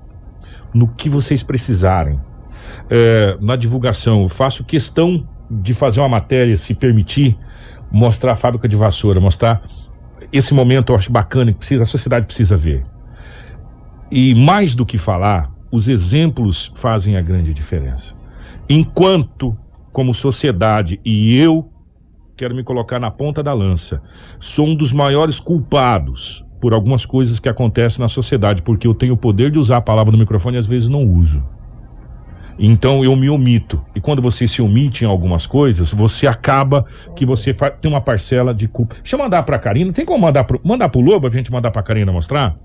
No 0.75 0.89
que 0.89 1.09
vocês 1.09 1.43
precisarem. 1.43 2.21
É, 2.91 3.39
na 3.41 3.55
divulgação, 3.55 4.23
eu 4.23 4.29
faço 4.29 4.65
questão 4.65 5.27
de 5.49 5.73
fazer 5.73 6.01
uma 6.01 6.09
matéria, 6.09 6.57
se 6.57 6.75
permitir, 6.75 7.39
mostrar 7.91 8.33
a 8.33 8.37
fábrica 8.37 8.67
de 8.67 8.75
vassoura, 8.75 9.21
mostrar 9.21 9.63
esse 10.33 10.55
momento 10.55 10.93
eu 10.93 10.97
acho 10.97 11.11
bacana 11.11 11.53
que 11.53 11.59
precisa, 11.59 11.83
a 11.83 11.87
sociedade 11.87 12.27
precisa 12.27 12.57
ver. 12.57 12.85
E 14.11 14.35
mais 14.35 14.75
do 14.75 14.87
que 14.87 14.99
falar, 14.99 15.51
os 15.71 15.89
exemplos 15.89 16.71
fazem 16.75 17.17
a 17.17 17.23
grande 17.23 17.53
diferença. 17.53 18.15
Enquanto, 18.69 19.57
como 19.93 20.15
sociedade, 20.15 21.01
e 21.05 21.37
eu 21.37 21.69
quero 22.37 22.55
me 22.55 22.63
colocar 22.63 22.99
na 22.99 23.11
ponta 23.11 23.43
da 23.43 23.53
lança, 23.53 24.03
sou 24.39 24.67
um 24.67 24.75
dos 24.75 24.93
maiores 24.93 25.39
culpados 25.39 26.45
por 26.61 26.73
algumas 26.73 27.05
coisas 27.05 27.39
que 27.39 27.49
acontecem 27.49 28.01
na 28.01 28.09
sociedade, 28.09 28.63
porque 28.63 28.87
eu 28.87 28.95
tenho 28.95 29.15
o 29.15 29.17
poder 29.17 29.51
de 29.51 29.59
usar 29.59 29.79
a 29.79 29.83
palavra 29.83 30.13
no 30.13 30.19
microfone 30.19 30.57
e 30.57 30.59
às 30.59 30.67
vezes 30.67 30.89
não 30.89 31.05
uso. 31.05 31.45
Então 32.59 33.05
eu 33.05 33.15
me 33.17 33.29
omito. 33.29 33.85
E 33.95 34.01
quando 34.01 34.23
você 34.23 34.47
se 34.47 34.63
omite 34.63 35.05
em 35.05 35.09
algumas 35.09 35.47
coisas, 35.47 35.93
você 35.93 36.27
acaba 36.27 36.87
que 37.17 37.27
você 37.27 37.53
tem 37.81 37.91
uma 37.91 38.01
parcela 38.01 38.55
de 38.55 38.69
culpa. 38.69 38.97
Deixa 38.97 39.17
eu 39.17 39.21
mandar 39.21 39.43
pra 39.43 39.59
Karina. 39.59 39.93
Tem 39.93 40.05
como 40.05 40.21
mandar 40.21 40.45
pro, 40.45 40.61
mandar 40.65 40.89
pro 40.89 41.01
Lobo, 41.01 41.27
a 41.27 41.31
gente 41.31 41.51
mandar 41.51 41.71
pra 41.71 41.83
Karina 41.83 42.13
mostrar? 42.13 42.57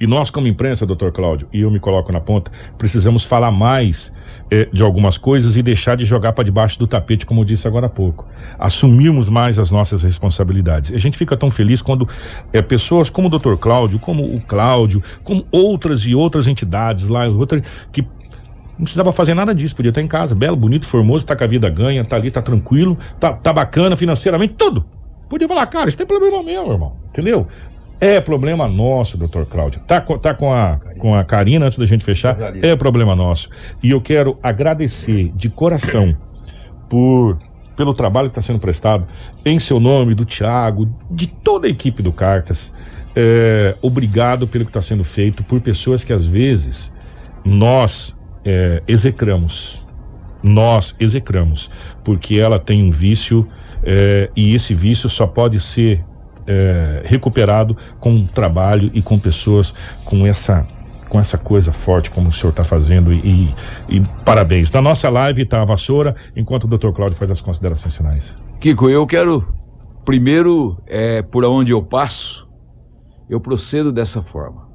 E 0.00 0.06
nós, 0.06 0.30
como 0.30 0.46
imprensa, 0.46 0.86
doutor 0.86 1.12
Cláudio, 1.12 1.48
e 1.52 1.60
eu 1.60 1.70
me 1.70 1.78
coloco 1.78 2.12
na 2.12 2.20
ponta, 2.20 2.50
precisamos 2.76 3.24
falar 3.24 3.50
mais 3.50 4.12
eh, 4.50 4.68
de 4.72 4.82
algumas 4.82 5.16
coisas 5.16 5.56
e 5.56 5.62
deixar 5.62 5.96
de 5.96 6.04
jogar 6.04 6.32
para 6.32 6.44
debaixo 6.44 6.78
do 6.78 6.86
tapete, 6.86 7.24
como 7.24 7.40
eu 7.40 7.44
disse 7.44 7.66
agora 7.66 7.86
há 7.86 7.88
pouco. 7.88 8.26
Assumirmos 8.58 9.28
mais 9.28 9.58
as 9.58 9.70
nossas 9.70 10.02
responsabilidades. 10.02 10.92
A 10.92 10.98
gente 10.98 11.16
fica 11.16 11.36
tão 11.36 11.50
feliz 11.50 11.82
quando 11.82 12.08
eh, 12.52 12.62
pessoas 12.62 13.10
como 13.10 13.28
o 13.28 13.30
doutor 13.30 13.58
Cláudio, 13.58 13.98
como 13.98 14.24
o 14.24 14.40
Cláudio, 14.40 15.02
como 15.24 15.46
outras 15.50 16.00
e 16.02 16.14
outras 16.14 16.46
entidades 16.46 17.08
lá, 17.08 17.26
outra, 17.26 17.62
que 17.92 18.04
não 18.78 18.84
precisava 18.84 19.12
fazer 19.12 19.34
nada 19.34 19.54
disso, 19.54 19.74
podia 19.74 19.88
estar 19.90 20.02
em 20.02 20.08
casa, 20.08 20.34
belo, 20.34 20.56
bonito, 20.56 20.86
formoso, 20.86 21.26
tá 21.26 21.34
com 21.34 21.44
a 21.44 21.46
vida 21.46 21.68
ganha, 21.70 22.04
tá 22.04 22.16
ali, 22.16 22.30
tá 22.30 22.42
tranquilo, 22.42 22.98
tá, 23.18 23.32
tá 23.32 23.52
bacana 23.52 23.96
financeiramente, 23.96 24.54
tudo. 24.54 24.84
Podia 25.28 25.48
falar, 25.48 25.66
cara, 25.66 25.88
isso 25.88 25.98
tem 25.98 26.06
problema 26.06 26.42
meu, 26.42 26.70
irmão, 26.72 26.96
entendeu? 27.08 27.46
É 28.00 28.20
problema 28.20 28.68
nosso, 28.68 29.16
doutor 29.16 29.46
Cláudio. 29.46 29.80
Tá, 29.80 30.00
co- 30.00 30.18
tá 30.18 30.34
com, 30.34 30.52
a, 30.52 30.78
com 30.98 31.14
a 31.14 31.24
Karina 31.24 31.64
antes 31.66 31.78
da 31.78 31.86
gente 31.86 32.04
fechar? 32.04 32.36
É 32.62 32.76
problema 32.76 33.16
nosso. 33.16 33.48
E 33.82 33.90
eu 33.90 34.00
quero 34.02 34.38
agradecer 34.42 35.32
de 35.34 35.48
coração 35.48 36.14
por 36.88 37.38
pelo 37.74 37.92
trabalho 37.92 38.28
que 38.30 38.38
está 38.38 38.40
sendo 38.40 38.58
prestado, 38.58 39.06
em 39.44 39.58
seu 39.58 39.78
nome, 39.78 40.14
do 40.14 40.24
Tiago, 40.24 40.88
de 41.10 41.26
toda 41.26 41.66
a 41.66 41.70
equipe 41.70 42.02
do 42.02 42.10
Cartas. 42.10 42.72
É, 43.14 43.74
obrigado 43.82 44.48
pelo 44.48 44.64
que 44.64 44.70
está 44.70 44.80
sendo 44.80 45.04
feito 45.04 45.44
por 45.44 45.60
pessoas 45.60 46.02
que 46.02 46.10
às 46.10 46.24
vezes 46.26 46.90
nós 47.44 48.15
é, 48.46 48.82
execramos. 48.86 49.84
Nós 50.42 50.94
execramos, 51.00 51.68
porque 52.04 52.36
ela 52.36 52.58
tem 52.58 52.84
um 52.84 52.90
vício 52.90 53.46
é, 53.82 54.30
e 54.36 54.54
esse 54.54 54.74
vício 54.74 55.08
só 55.08 55.26
pode 55.26 55.58
ser 55.58 56.04
é, 56.46 57.02
recuperado 57.04 57.76
com 57.98 58.24
trabalho 58.24 58.90
e 58.94 59.02
com 59.02 59.18
pessoas 59.18 59.74
com 60.04 60.26
essa 60.26 60.66
com 61.08 61.20
essa 61.20 61.38
coisa 61.38 61.72
forte 61.72 62.10
como 62.10 62.28
o 62.28 62.32
senhor 62.32 62.50
está 62.50 62.64
fazendo 62.64 63.12
e, 63.12 63.54
e 63.88 64.02
parabéns. 64.24 64.72
Na 64.72 64.82
nossa 64.82 65.08
live 65.08 65.42
está 65.42 65.62
a 65.62 65.64
vassoura, 65.64 66.16
enquanto 66.34 66.64
o 66.64 66.66
Dr. 66.66 66.90
Cláudio 66.90 67.16
faz 67.16 67.30
as 67.30 67.40
considerações 67.40 67.96
finais. 67.96 68.36
Kiko, 68.58 68.90
eu 68.90 69.06
quero 69.06 69.54
primeiro, 70.04 70.78
é, 70.86 71.20
por 71.20 71.44
onde 71.44 71.72
eu 71.72 71.82
passo, 71.82 72.48
eu 73.28 73.40
procedo 73.40 73.92
dessa 73.92 74.22
forma. 74.22 74.65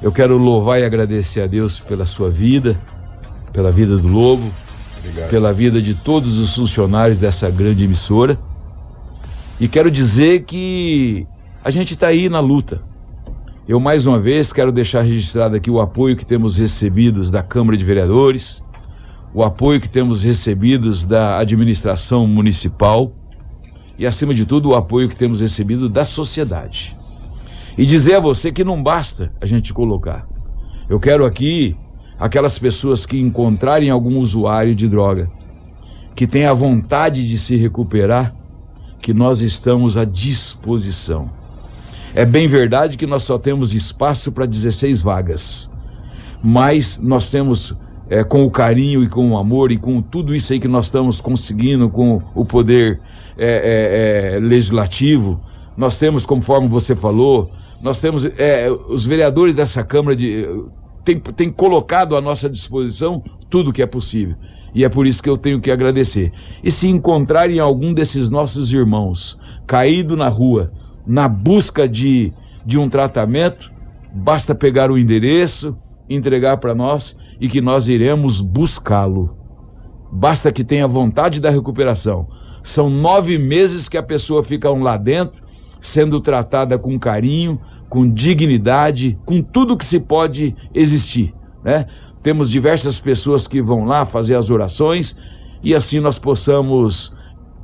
Eu 0.00 0.12
quero 0.12 0.38
louvar 0.38 0.80
e 0.80 0.84
agradecer 0.84 1.40
a 1.40 1.46
Deus 1.46 1.80
pela 1.80 2.06
sua 2.06 2.30
vida, 2.30 2.80
pela 3.52 3.72
vida 3.72 3.96
do 3.96 4.06
Lobo, 4.06 4.48
Obrigado. 5.00 5.30
pela 5.30 5.52
vida 5.52 5.82
de 5.82 5.94
todos 5.94 6.38
os 6.38 6.54
funcionários 6.54 7.18
dessa 7.18 7.50
grande 7.50 7.84
emissora. 7.84 8.38
E 9.58 9.66
quero 9.66 9.90
dizer 9.90 10.44
que 10.44 11.26
a 11.64 11.70
gente 11.70 11.94
está 11.94 12.06
aí 12.06 12.28
na 12.28 12.38
luta. 12.38 12.80
Eu 13.66 13.80
mais 13.80 14.06
uma 14.06 14.20
vez 14.20 14.52
quero 14.52 14.70
deixar 14.70 15.02
registrado 15.02 15.56
aqui 15.56 15.70
o 15.70 15.80
apoio 15.80 16.16
que 16.16 16.24
temos 16.24 16.58
recebidos 16.58 17.28
da 17.30 17.42
Câmara 17.42 17.76
de 17.76 17.84
Vereadores, 17.84 18.62
o 19.34 19.42
apoio 19.42 19.80
que 19.80 19.90
temos 19.90 20.22
recebidos 20.22 21.04
da 21.04 21.38
administração 21.38 22.26
municipal 22.26 23.12
e, 23.98 24.06
acima 24.06 24.32
de 24.32 24.46
tudo, 24.46 24.70
o 24.70 24.74
apoio 24.76 25.08
que 25.08 25.16
temos 25.16 25.40
recebido 25.40 25.88
da 25.88 26.04
sociedade. 26.04 26.96
E 27.78 27.86
dizer 27.86 28.16
a 28.16 28.20
você 28.20 28.50
que 28.50 28.64
não 28.64 28.82
basta 28.82 29.32
a 29.40 29.46
gente 29.46 29.72
colocar. 29.72 30.26
Eu 30.90 30.98
quero 30.98 31.24
aqui 31.24 31.76
aquelas 32.18 32.58
pessoas 32.58 33.06
que 33.06 33.16
encontrarem 33.16 33.88
algum 33.88 34.18
usuário 34.18 34.74
de 34.74 34.88
droga, 34.88 35.30
que 36.12 36.26
tenha 36.26 36.52
vontade 36.52 37.24
de 37.24 37.38
se 37.38 37.54
recuperar, 37.54 38.34
que 39.00 39.14
nós 39.14 39.42
estamos 39.42 39.96
à 39.96 40.04
disposição. 40.04 41.30
É 42.12 42.26
bem 42.26 42.48
verdade 42.48 42.96
que 42.96 43.06
nós 43.06 43.22
só 43.22 43.38
temos 43.38 43.72
espaço 43.72 44.32
para 44.32 44.44
16 44.44 45.00
vagas, 45.00 45.70
mas 46.42 46.98
nós 46.98 47.30
temos 47.30 47.76
é, 48.10 48.24
com 48.24 48.42
o 48.42 48.50
carinho 48.50 49.04
e 49.04 49.08
com 49.08 49.30
o 49.30 49.38
amor 49.38 49.70
e 49.70 49.76
com 49.76 50.02
tudo 50.02 50.34
isso 50.34 50.52
aí 50.52 50.58
que 50.58 50.66
nós 50.66 50.86
estamos 50.86 51.20
conseguindo 51.20 51.88
com 51.88 52.20
o 52.34 52.44
poder 52.44 53.00
é, 53.36 54.34
é, 54.34 54.36
é 54.36 54.40
legislativo, 54.40 55.40
nós 55.76 55.96
temos, 55.96 56.26
conforme 56.26 56.66
você 56.66 56.96
falou, 56.96 57.52
nós 57.80 58.00
temos 58.00 58.24
é, 58.24 58.70
os 58.70 59.04
vereadores 59.04 59.54
dessa 59.54 59.84
Câmara 59.84 60.16
de 60.16 60.46
tem, 61.04 61.18
tem 61.18 61.50
colocado 61.50 62.16
à 62.16 62.20
nossa 62.20 62.50
disposição 62.50 63.22
tudo 63.48 63.72
que 63.72 63.82
é 63.82 63.86
possível. 63.86 64.36
E 64.74 64.84
é 64.84 64.88
por 64.88 65.06
isso 65.06 65.22
que 65.22 65.30
eu 65.30 65.36
tenho 65.36 65.60
que 65.60 65.70
agradecer. 65.70 66.32
E 66.62 66.70
se 66.70 66.88
encontrarem 66.88 67.58
algum 67.58 67.94
desses 67.94 68.28
nossos 68.28 68.72
irmãos 68.72 69.38
caído 69.66 70.16
na 70.16 70.28
rua, 70.28 70.70
na 71.06 71.26
busca 71.26 71.88
de, 71.88 72.32
de 72.66 72.78
um 72.78 72.88
tratamento, 72.88 73.72
basta 74.12 74.54
pegar 74.54 74.90
o 74.90 74.98
endereço, 74.98 75.74
entregar 76.08 76.58
para 76.58 76.74
nós 76.74 77.16
e 77.40 77.48
que 77.48 77.60
nós 77.60 77.88
iremos 77.88 78.40
buscá-lo. 78.40 79.36
Basta 80.12 80.52
que 80.52 80.64
tenha 80.64 80.86
vontade 80.86 81.40
da 81.40 81.50
recuperação. 81.50 82.28
São 82.62 82.90
nove 82.90 83.38
meses 83.38 83.88
que 83.88 83.96
a 83.96 84.02
pessoa 84.02 84.44
fica 84.44 84.70
lá 84.70 84.96
dentro, 84.96 85.40
sendo 85.80 86.20
tratada 86.20 86.78
com 86.78 86.98
carinho, 86.98 87.60
com 87.88 88.08
dignidade, 88.08 89.18
com 89.24 89.40
tudo 89.40 89.76
que 89.76 89.84
se 89.84 90.00
pode 90.00 90.54
existir, 90.74 91.34
né? 91.64 91.86
Temos 92.22 92.50
diversas 92.50 92.98
pessoas 93.00 93.46
que 93.46 93.62
vão 93.62 93.84
lá 93.84 94.04
fazer 94.04 94.34
as 94.34 94.50
orações 94.50 95.16
e 95.62 95.74
assim 95.74 96.00
nós 96.00 96.18
possamos, 96.18 97.14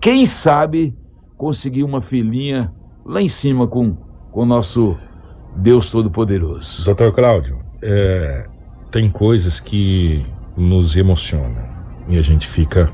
quem 0.01 0.25
sabe, 0.27 0.97
conseguir 1.37 1.83
uma 1.83 2.01
filhinha 2.01 2.73
lá 3.05 3.21
em 3.21 3.29
cima 3.29 3.67
com 3.67 3.97
o 4.33 4.45
nosso 4.45 4.97
Deus 5.57 5.91
Todo-Poderoso. 5.91 6.85
Doutor 6.85 7.13
Cláudio, 7.13 7.59
é, 7.83 8.49
tem 8.91 9.11
coisas 9.11 9.61
que 9.61 10.25
nos 10.57 10.97
emocionam 10.97 11.69
e 12.09 12.17
a 12.17 12.23
gente 12.23 12.47
fica 12.47 12.91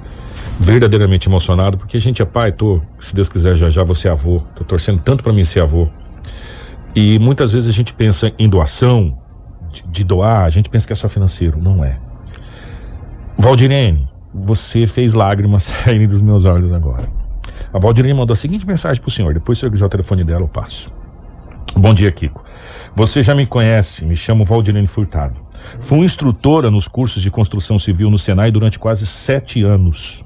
verdadeiramente 0.60 1.26
emocionado 1.26 1.78
porque 1.78 1.96
a 1.96 2.00
gente 2.00 2.20
é 2.20 2.24
pai, 2.26 2.52
tô, 2.52 2.82
se 3.00 3.14
Deus 3.14 3.30
quiser 3.30 3.56
já 3.56 3.70
já 3.70 3.82
você 3.82 4.08
é 4.08 4.10
avô, 4.10 4.40
tô 4.54 4.62
torcendo 4.62 5.00
tanto 5.00 5.24
para 5.24 5.32
mim 5.32 5.42
ser 5.42 5.60
avô. 5.60 5.88
E 6.94 7.18
muitas 7.18 7.52
vezes 7.52 7.68
a 7.68 7.72
gente 7.72 7.94
pensa 7.94 8.30
em 8.38 8.46
doação, 8.46 9.16
de, 9.72 9.82
de 9.86 10.04
doar, 10.04 10.44
a 10.44 10.50
gente 10.50 10.68
pensa 10.68 10.86
que 10.86 10.92
é 10.92 10.96
só 10.96 11.08
financeiro, 11.08 11.58
não 11.60 11.82
é. 11.82 11.98
Valdirene, 13.38 14.06
você 14.34 14.86
fez 14.86 15.14
lágrimas 15.14 15.62
saírem 15.84 16.06
dos 16.06 16.20
meus 16.20 16.44
olhos 16.44 16.72
agora. 16.74 17.08
A 17.72 17.78
Valdirene 17.78 18.12
mandou 18.12 18.34
a 18.34 18.36
seguinte 18.36 18.66
mensagem 18.66 19.00
para 19.00 19.08
o 19.08 19.12
senhor, 19.12 19.32
depois 19.32 19.58
se 19.58 19.64
eu 19.64 19.70
quiser 19.70 19.86
o 19.86 19.88
telefone 19.88 20.24
dela 20.24 20.42
eu 20.42 20.48
passo. 20.48 20.92
Bom 21.74 21.94
dia, 21.94 22.12
Kiko. 22.12 22.44
Você 22.94 23.22
já 23.22 23.34
me 23.34 23.46
conhece, 23.46 24.04
me 24.04 24.16
chamo 24.16 24.44
Valdirene 24.44 24.86
Furtado. 24.86 25.40
Fui 25.78 26.00
instrutora 26.00 26.70
nos 26.70 26.86
cursos 26.86 27.22
de 27.22 27.30
construção 27.30 27.78
civil 27.78 28.10
no 28.10 28.18
Senai 28.18 28.50
durante 28.50 28.78
quase 28.78 29.06
sete 29.06 29.62
anos. 29.62 30.24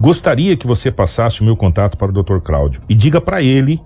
Gostaria 0.00 0.56
que 0.56 0.66
você 0.66 0.90
passasse 0.90 1.40
o 1.40 1.44
meu 1.44 1.56
contato 1.56 1.96
para 1.96 2.10
o 2.10 2.22
Dr. 2.22 2.38
Cláudio 2.38 2.82
e 2.88 2.94
diga 2.94 3.20
para 3.20 3.42
ele 3.42 3.80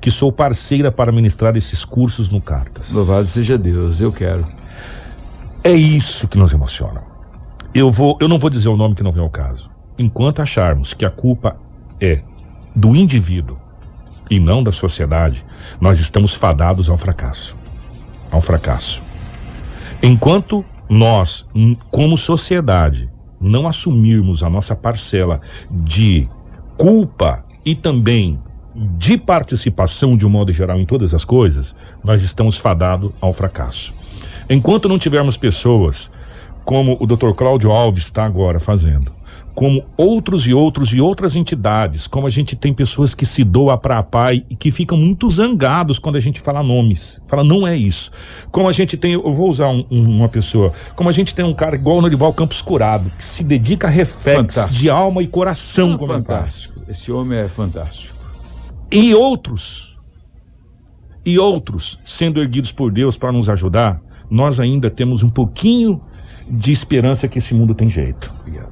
que 0.00 0.10
sou 0.10 0.30
parceira 0.30 0.92
para 0.92 1.10
ministrar 1.10 1.56
esses 1.56 1.84
cursos 1.84 2.28
no 2.28 2.40
Cartas. 2.40 2.90
Louvado 2.90 3.26
seja 3.26 3.58
Deus, 3.58 4.00
eu 4.00 4.12
quero. 4.12 4.46
É 5.64 5.72
isso 5.72 6.28
que 6.28 6.38
nos 6.38 6.52
emociona. 6.52 7.02
Eu 7.74 7.90
vou, 7.90 8.16
eu 8.20 8.28
não 8.28 8.38
vou 8.38 8.48
dizer 8.48 8.68
o 8.68 8.76
nome 8.76 8.94
que 8.94 9.02
não 9.02 9.12
vem 9.12 9.22
ao 9.22 9.30
caso. 9.30 9.70
Enquanto 9.98 10.40
acharmos 10.40 10.94
que 10.94 11.04
a 11.04 11.10
culpa 11.10 11.56
é 12.00 12.22
do 12.74 12.94
indivíduo 12.94 13.58
e 14.30 14.38
não 14.38 14.62
da 14.62 14.70
sociedade, 14.70 15.44
nós 15.80 15.98
estamos 15.98 16.32
fadados 16.32 16.88
ao 16.88 16.96
fracasso. 16.96 17.56
Ao 18.30 18.40
fracasso. 18.40 19.02
Enquanto 20.02 20.64
nós, 20.88 21.46
como 21.90 22.16
sociedade, 22.16 23.10
não 23.40 23.66
assumirmos 23.66 24.42
a 24.42 24.50
nossa 24.50 24.74
parcela 24.74 25.40
de 25.70 26.28
culpa 26.76 27.44
e 27.64 27.74
também 27.74 28.38
de 28.96 29.18
participação 29.18 30.16
de 30.16 30.24
um 30.26 30.30
modo 30.30 30.52
geral 30.52 30.78
em 30.78 30.86
todas 30.86 31.12
as 31.12 31.24
coisas, 31.24 31.74
nós 32.02 32.22
estamos 32.22 32.56
fadados 32.56 33.10
ao 33.20 33.32
fracasso. 33.32 33.92
Enquanto 34.48 34.88
não 34.88 34.98
tivermos 34.98 35.36
pessoas 35.36 36.10
como 36.64 36.96
o 37.00 37.06
Dr. 37.06 37.32
Cláudio 37.34 37.72
Alves 37.72 38.04
está 38.04 38.24
agora 38.24 38.60
fazendo, 38.60 39.10
como 39.58 39.84
outros 39.96 40.46
e 40.46 40.54
outros 40.54 40.92
e 40.92 41.00
outras 41.00 41.34
entidades, 41.34 42.06
como 42.06 42.28
a 42.28 42.30
gente 42.30 42.54
tem 42.54 42.72
pessoas 42.72 43.12
que 43.12 43.26
se 43.26 43.42
doam 43.42 43.76
para 43.76 43.98
a 43.98 44.04
pai 44.04 44.44
e 44.48 44.54
que 44.54 44.70
ficam 44.70 44.96
muito 44.96 45.28
zangados 45.28 45.98
quando 45.98 46.14
a 46.14 46.20
gente 46.20 46.40
fala 46.40 46.62
nomes. 46.62 47.20
Fala, 47.26 47.42
não 47.42 47.66
é 47.66 47.76
isso. 47.76 48.12
Como 48.52 48.68
a 48.68 48.72
gente 48.72 48.96
tem, 48.96 49.14
eu 49.14 49.32
vou 49.32 49.50
usar 49.50 49.66
um, 49.66 49.84
uma 49.90 50.28
pessoa, 50.28 50.72
como 50.94 51.08
a 51.08 51.12
gente 51.12 51.34
tem 51.34 51.44
um 51.44 51.52
cara 51.52 51.74
igual 51.74 51.96
o 51.96 52.00
Norival 52.00 52.32
Campos 52.32 52.62
Curado, 52.62 53.10
que 53.10 53.24
se 53.24 53.42
dedica 53.42 53.88
a 53.88 53.90
reflex 53.90 54.54
de 54.70 54.88
alma 54.88 55.24
e 55.24 55.26
coração. 55.26 55.98
É 56.00 56.06
fantástico. 56.06 56.80
Esse 56.86 57.10
homem 57.10 57.40
é 57.40 57.48
fantástico. 57.48 58.16
E 58.92 59.12
outros, 59.12 59.98
e 61.26 61.36
outros 61.36 61.98
sendo 62.04 62.40
erguidos 62.40 62.70
por 62.70 62.92
Deus 62.92 63.18
para 63.18 63.32
nos 63.32 63.50
ajudar, 63.50 64.00
nós 64.30 64.60
ainda 64.60 64.88
temos 64.88 65.24
um 65.24 65.28
pouquinho 65.28 66.00
de 66.48 66.70
esperança 66.70 67.26
que 67.26 67.38
esse 67.38 67.54
mundo 67.54 67.74
tem 67.74 67.90
jeito. 67.90 68.32
Obrigado. 68.40 68.67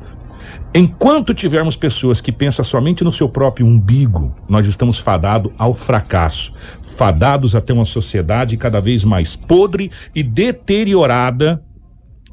Enquanto 0.78 1.32
tivermos 1.32 1.74
pessoas 1.74 2.20
que 2.20 2.30
pensam 2.30 2.62
somente 2.62 3.02
no 3.02 3.10
seu 3.10 3.30
próprio 3.30 3.64
umbigo, 3.66 4.36
nós 4.46 4.66
estamos 4.66 4.98
fadados 4.98 5.50
ao 5.56 5.72
fracasso, 5.72 6.52
fadados 6.82 7.56
a 7.56 7.62
ter 7.62 7.72
uma 7.72 7.86
sociedade 7.86 8.58
cada 8.58 8.78
vez 8.78 9.02
mais 9.02 9.36
podre 9.36 9.90
e 10.14 10.22
deteriorada 10.22 11.64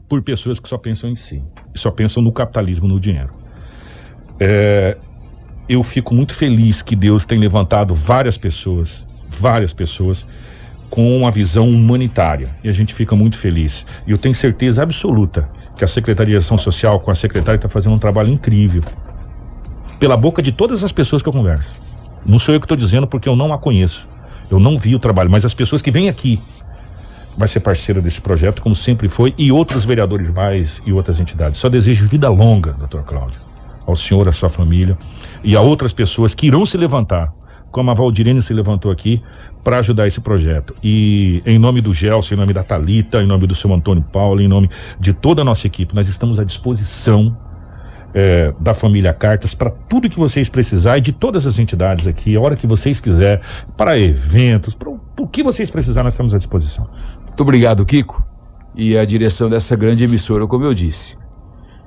por 0.09 0.21
pessoas 0.21 0.59
que 0.59 0.67
só 0.67 0.77
pensam 0.77 1.09
em 1.09 1.15
si, 1.15 1.41
só 1.73 1.89
pensam 1.89 2.21
no 2.21 2.33
capitalismo, 2.33 2.85
no 2.85 2.99
dinheiro. 2.99 3.33
É, 4.37 4.97
eu 5.69 5.81
fico 5.81 6.13
muito 6.13 6.35
feliz 6.35 6.81
que 6.81 6.97
Deus 6.97 7.25
tem 7.25 7.39
levantado 7.39 7.95
várias 7.95 8.37
pessoas, 8.37 9.07
várias 9.29 9.71
pessoas 9.71 10.27
com 10.93 11.17
uma 11.17 11.31
visão 11.31 11.67
humanitária. 11.67 12.55
E 12.63 12.69
a 12.69 12.71
gente 12.71 12.93
fica 12.93 13.15
muito 13.15 13.35
feliz. 13.35 13.83
E 14.05 14.11
eu 14.11 14.17
tenho 14.19 14.35
certeza 14.35 14.83
absoluta 14.83 15.49
que 15.75 15.83
a 15.83 15.87
Secretaria 15.87 16.37
de 16.37 16.45
Ação 16.45 16.55
Social, 16.55 16.99
com 16.99 17.09
a 17.09 17.15
secretária, 17.15 17.57
está 17.57 17.67
fazendo 17.67 17.95
um 17.95 17.97
trabalho 17.97 18.31
incrível. 18.31 18.83
Pela 19.99 20.15
boca 20.15 20.39
de 20.39 20.51
todas 20.51 20.83
as 20.83 20.91
pessoas 20.91 21.23
que 21.23 21.27
eu 21.27 21.33
converso. 21.33 21.75
Não 22.23 22.37
sou 22.37 22.53
eu 22.53 22.59
que 22.59 22.65
estou 22.65 22.77
dizendo 22.77 23.07
porque 23.07 23.27
eu 23.27 23.35
não 23.35 23.51
a 23.51 23.57
conheço. 23.57 24.07
Eu 24.51 24.59
não 24.59 24.77
vi 24.77 24.93
o 24.93 24.99
trabalho, 24.99 25.31
mas 25.31 25.43
as 25.43 25.55
pessoas 25.55 25.81
que 25.81 25.89
vêm 25.89 26.09
aqui 26.09 26.39
vai 27.35 27.47
ser 27.47 27.61
parceira 27.61 27.99
desse 27.99 28.21
projeto, 28.21 28.61
como 28.61 28.75
sempre 28.75 29.09
foi, 29.09 29.33
e 29.35 29.51
outros 29.51 29.85
vereadores 29.85 30.29
mais 30.29 30.79
e 30.85 30.93
outras 30.93 31.19
entidades. 31.19 31.59
Só 31.59 31.69
desejo 31.69 32.05
vida 32.05 32.29
longa, 32.29 32.73
doutor 32.73 33.01
Cláudio, 33.01 33.41
ao 33.87 33.95
senhor, 33.95 34.27
à 34.27 34.31
sua 34.31 34.47
família 34.47 34.95
e 35.43 35.55
a 35.55 35.61
outras 35.61 35.91
pessoas 35.91 36.35
que 36.35 36.45
irão 36.45 36.67
se 36.67 36.77
levantar 36.77 37.33
como 37.73 37.89
a 37.89 37.93
Valdirene 37.95 38.41
se 38.41 38.53
levantou 38.53 38.91
aqui, 38.91 39.21
para 39.63 39.79
ajudar 39.79 40.07
esse 40.07 40.19
projeto. 40.19 40.75
E 40.83 41.41
em 41.45 41.57
nome 41.57 41.81
do 41.81 41.93
Gelson, 41.93 42.35
em 42.35 42.37
nome 42.37 42.53
da 42.53 42.63
Talita, 42.63 43.21
em 43.21 43.25
nome 43.25 43.47
do 43.47 43.55
seu 43.55 43.73
Antônio 43.73 44.03
Paulo, 44.03 44.41
em 44.41 44.47
nome 44.47 44.69
de 44.99 45.13
toda 45.13 45.41
a 45.41 45.45
nossa 45.45 45.65
equipe, 45.67 45.95
nós 45.95 46.07
estamos 46.07 46.39
à 46.39 46.43
disposição 46.43 47.35
é, 48.13 48.53
da 48.59 48.73
família 48.73 49.13
Cartas 49.13 49.55
para 49.55 49.69
tudo 49.69 50.09
que 50.09 50.17
vocês 50.17 50.49
precisarem, 50.49 51.01
de 51.01 51.11
todas 51.11 51.47
as 51.47 51.57
entidades 51.57 52.05
aqui, 52.05 52.35
a 52.35 52.41
hora 52.41 52.55
que 52.55 52.67
vocês 52.67 52.99
quiserem, 52.99 53.43
para 53.75 53.97
eventos, 53.97 54.75
para 54.75 54.89
o 54.89 55.27
que 55.27 55.41
vocês 55.41 55.71
precisarem, 55.71 56.05
nós 56.05 56.13
estamos 56.13 56.33
à 56.33 56.37
disposição. 56.37 56.87
Muito 57.25 57.41
obrigado, 57.41 57.85
Kiko, 57.85 58.23
e 58.75 58.97
a 58.97 59.05
direção 59.05 59.49
dessa 59.49 59.75
grande 59.75 60.03
emissora, 60.03 60.45
como 60.45 60.65
eu 60.65 60.73
disse. 60.73 61.17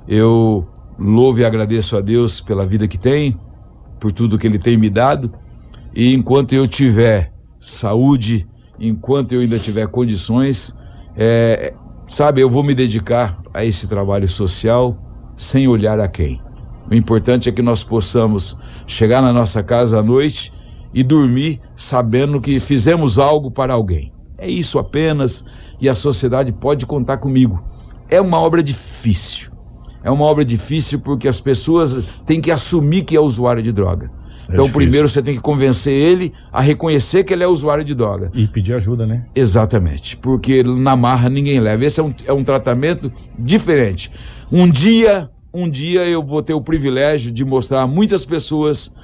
Eu 0.08 0.66
louvo 0.98 1.40
e 1.40 1.44
agradeço 1.44 1.96
a 1.96 2.00
Deus 2.00 2.40
pela 2.40 2.66
vida 2.66 2.88
que 2.88 2.98
tem, 2.98 3.38
por 4.00 4.12
tudo 4.12 4.38
que 4.38 4.46
Ele 4.46 4.58
tem 4.58 4.76
me 4.76 4.90
dado 4.90 5.32
E 5.94 6.14
enquanto 6.14 6.52
eu 6.52 6.66
tiver 6.66 7.32
saúde, 7.58 8.46
enquanto 8.78 9.32
eu 9.32 9.40
ainda 9.40 9.58
tiver 9.58 9.86
condições, 9.88 10.76
é, 11.16 11.72
sabe, 12.06 12.40
eu 12.40 12.50
vou 12.50 12.62
me 12.62 12.74
dedicar 12.74 13.40
a 13.52 13.64
esse 13.64 13.88
trabalho 13.88 14.28
social 14.28 14.96
sem 15.36 15.66
olhar 15.68 15.98
a 16.00 16.08
quem. 16.08 16.40
O 16.90 16.94
importante 16.94 17.48
é 17.48 17.52
que 17.52 17.62
nós 17.62 17.82
possamos 17.82 18.56
chegar 18.86 19.20
na 19.20 19.32
nossa 19.32 19.62
casa 19.62 19.98
à 19.98 20.02
noite 20.02 20.52
e 20.94 21.02
dormir 21.02 21.60
sabendo 21.74 22.40
que 22.40 22.60
fizemos 22.60 23.18
algo 23.18 23.50
para 23.50 23.74
alguém. 23.74 24.12
É 24.38 24.48
isso 24.48 24.78
apenas 24.78 25.44
e 25.80 25.88
a 25.88 25.94
sociedade 25.94 26.52
pode 26.52 26.86
contar 26.86 27.16
comigo. 27.16 27.62
É 28.08 28.20
uma 28.20 28.38
obra 28.38 28.62
difícil. 28.62 29.50
É 30.04 30.10
uma 30.10 30.24
obra 30.24 30.44
difícil 30.44 31.00
porque 31.00 31.26
as 31.26 31.40
pessoas 31.40 32.04
têm 32.24 32.40
que 32.40 32.50
assumir 32.50 33.02
que 33.02 33.16
é 33.16 33.20
usuário 33.20 33.62
de 33.62 33.72
droga. 33.72 34.10
É 34.48 34.52
então, 34.52 34.64
difícil. 34.64 34.80
primeiro 34.80 35.08
você 35.08 35.22
tem 35.22 35.34
que 35.34 35.40
convencer 35.40 35.92
ele 35.92 36.32
a 36.52 36.60
reconhecer 36.60 37.24
que 37.24 37.32
ele 37.32 37.42
é 37.42 37.48
usuário 37.48 37.84
de 37.84 37.94
droga. 37.94 38.30
E 38.32 38.46
pedir 38.46 38.74
ajuda, 38.74 39.06
né? 39.06 39.24
Exatamente. 39.34 40.16
Porque 40.16 40.62
na 40.62 40.94
marra 40.94 41.28
ninguém 41.28 41.58
leva. 41.58 41.84
Esse 41.84 42.00
é 42.00 42.02
um, 42.02 42.14
é 42.26 42.32
um 42.32 42.44
tratamento 42.44 43.12
diferente. 43.38 44.10
Um 44.50 44.70
dia, 44.70 45.28
um 45.52 45.68
dia 45.68 46.06
eu 46.06 46.22
vou 46.22 46.42
ter 46.42 46.54
o 46.54 46.60
privilégio 46.60 47.32
de 47.32 47.44
mostrar 47.44 47.82
a 47.82 47.86
muitas 47.86 48.24
pessoas, 48.24 48.94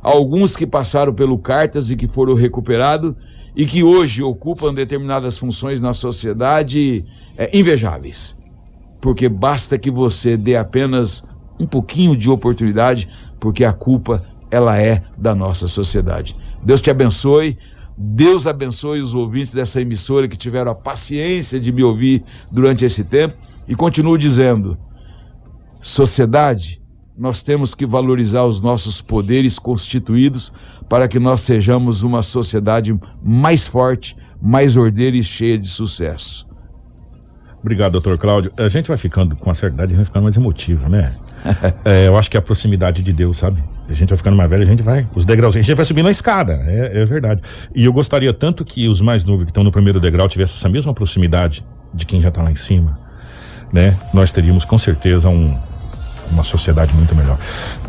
alguns 0.00 0.56
que 0.56 0.66
passaram 0.66 1.12
pelo 1.12 1.36
Cartas 1.38 1.90
e 1.90 1.96
que 1.96 2.06
foram 2.06 2.34
recuperados, 2.34 3.14
e 3.56 3.66
que 3.66 3.82
hoje 3.82 4.22
ocupam 4.22 4.72
determinadas 4.72 5.36
funções 5.36 5.80
na 5.80 5.92
sociedade 5.92 7.04
é, 7.36 7.56
invejáveis. 7.56 8.38
Porque 9.00 9.28
basta 9.28 9.76
que 9.76 9.90
você 9.90 10.36
dê 10.36 10.56
apenas 10.56 11.24
um 11.58 11.66
pouquinho 11.66 12.16
de 12.16 12.30
oportunidade, 12.30 13.08
porque 13.38 13.64
a 13.64 13.72
culpa 13.72 14.24
ela 14.52 14.78
é 14.78 15.02
da 15.16 15.34
nossa 15.34 15.66
sociedade. 15.66 16.36
Deus 16.62 16.82
te 16.82 16.90
abençoe. 16.90 17.58
Deus 17.96 18.46
abençoe 18.46 19.00
os 19.00 19.14
ouvintes 19.14 19.52
dessa 19.52 19.80
emissora 19.80 20.28
que 20.28 20.36
tiveram 20.36 20.72
a 20.72 20.74
paciência 20.74 21.58
de 21.58 21.72
me 21.72 21.82
ouvir 21.82 22.22
durante 22.50 22.84
esse 22.84 23.02
tempo 23.02 23.34
e 23.66 23.74
continuo 23.74 24.18
dizendo: 24.18 24.76
sociedade, 25.80 26.82
nós 27.16 27.42
temos 27.42 27.74
que 27.74 27.86
valorizar 27.86 28.44
os 28.44 28.60
nossos 28.60 29.00
poderes 29.00 29.58
constituídos 29.58 30.52
para 30.88 31.08
que 31.08 31.18
nós 31.18 31.40
sejamos 31.40 32.02
uma 32.02 32.22
sociedade 32.22 32.98
mais 33.22 33.66
forte, 33.66 34.16
mais 34.40 34.76
ordeira 34.76 35.16
e 35.16 35.22
cheia 35.22 35.58
de 35.58 35.68
sucesso. 35.68 36.46
Obrigado, 37.62 37.92
doutor 37.92 38.18
Cláudio. 38.18 38.52
A 38.56 38.66
gente 38.66 38.88
vai 38.88 38.96
ficando, 38.96 39.36
com 39.36 39.48
a 39.48 39.54
certa 39.54 39.76
idade, 39.76 39.94
vai 39.94 40.04
ficando 40.04 40.24
mais 40.24 40.36
emotivo, 40.36 40.88
né? 40.88 41.14
é, 41.84 42.08
eu 42.08 42.16
acho 42.16 42.28
que 42.28 42.36
é 42.36 42.40
a 42.40 42.42
proximidade 42.42 43.02
de 43.02 43.12
Deus, 43.12 43.36
sabe? 43.36 43.62
A 43.88 43.94
gente 43.94 44.08
vai 44.08 44.18
ficando 44.18 44.36
mais 44.36 44.50
velho, 44.50 44.62
a 44.62 44.66
gente 44.66 44.82
vai, 44.82 45.06
os 45.14 45.24
degraus, 45.24 45.54
a 45.54 45.60
gente 45.60 45.74
vai 45.74 45.84
subindo 45.84 46.08
a 46.08 46.10
escada, 46.10 46.54
é, 46.66 47.02
é 47.02 47.04
verdade. 47.04 47.40
E 47.74 47.84
eu 47.84 47.92
gostaria 47.92 48.32
tanto 48.32 48.64
que 48.64 48.88
os 48.88 49.00
mais 49.00 49.24
novos 49.24 49.44
que 49.44 49.50
estão 49.50 49.62
no 49.62 49.70
primeiro 49.70 50.00
degrau 50.00 50.28
tivessem 50.28 50.56
essa 50.56 50.68
mesma 50.68 50.92
proximidade 50.92 51.64
de 51.94 52.04
quem 52.04 52.20
já 52.20 52.30
está 52.30 52.42
lá 52.42 52.50
em 52.50 52.56
cima, 52.56 52.98
né? 53.72 53.96
Nós 54.12 54.32
teríamos 54.32 54.64
com 54.64 54.78
certeza 54.78 55.28
um, 55.28 55.56
uma 56.32 56.42
sociedade 56.42 56.92
muito 56.94 57.14
melhor. 57.14 57.38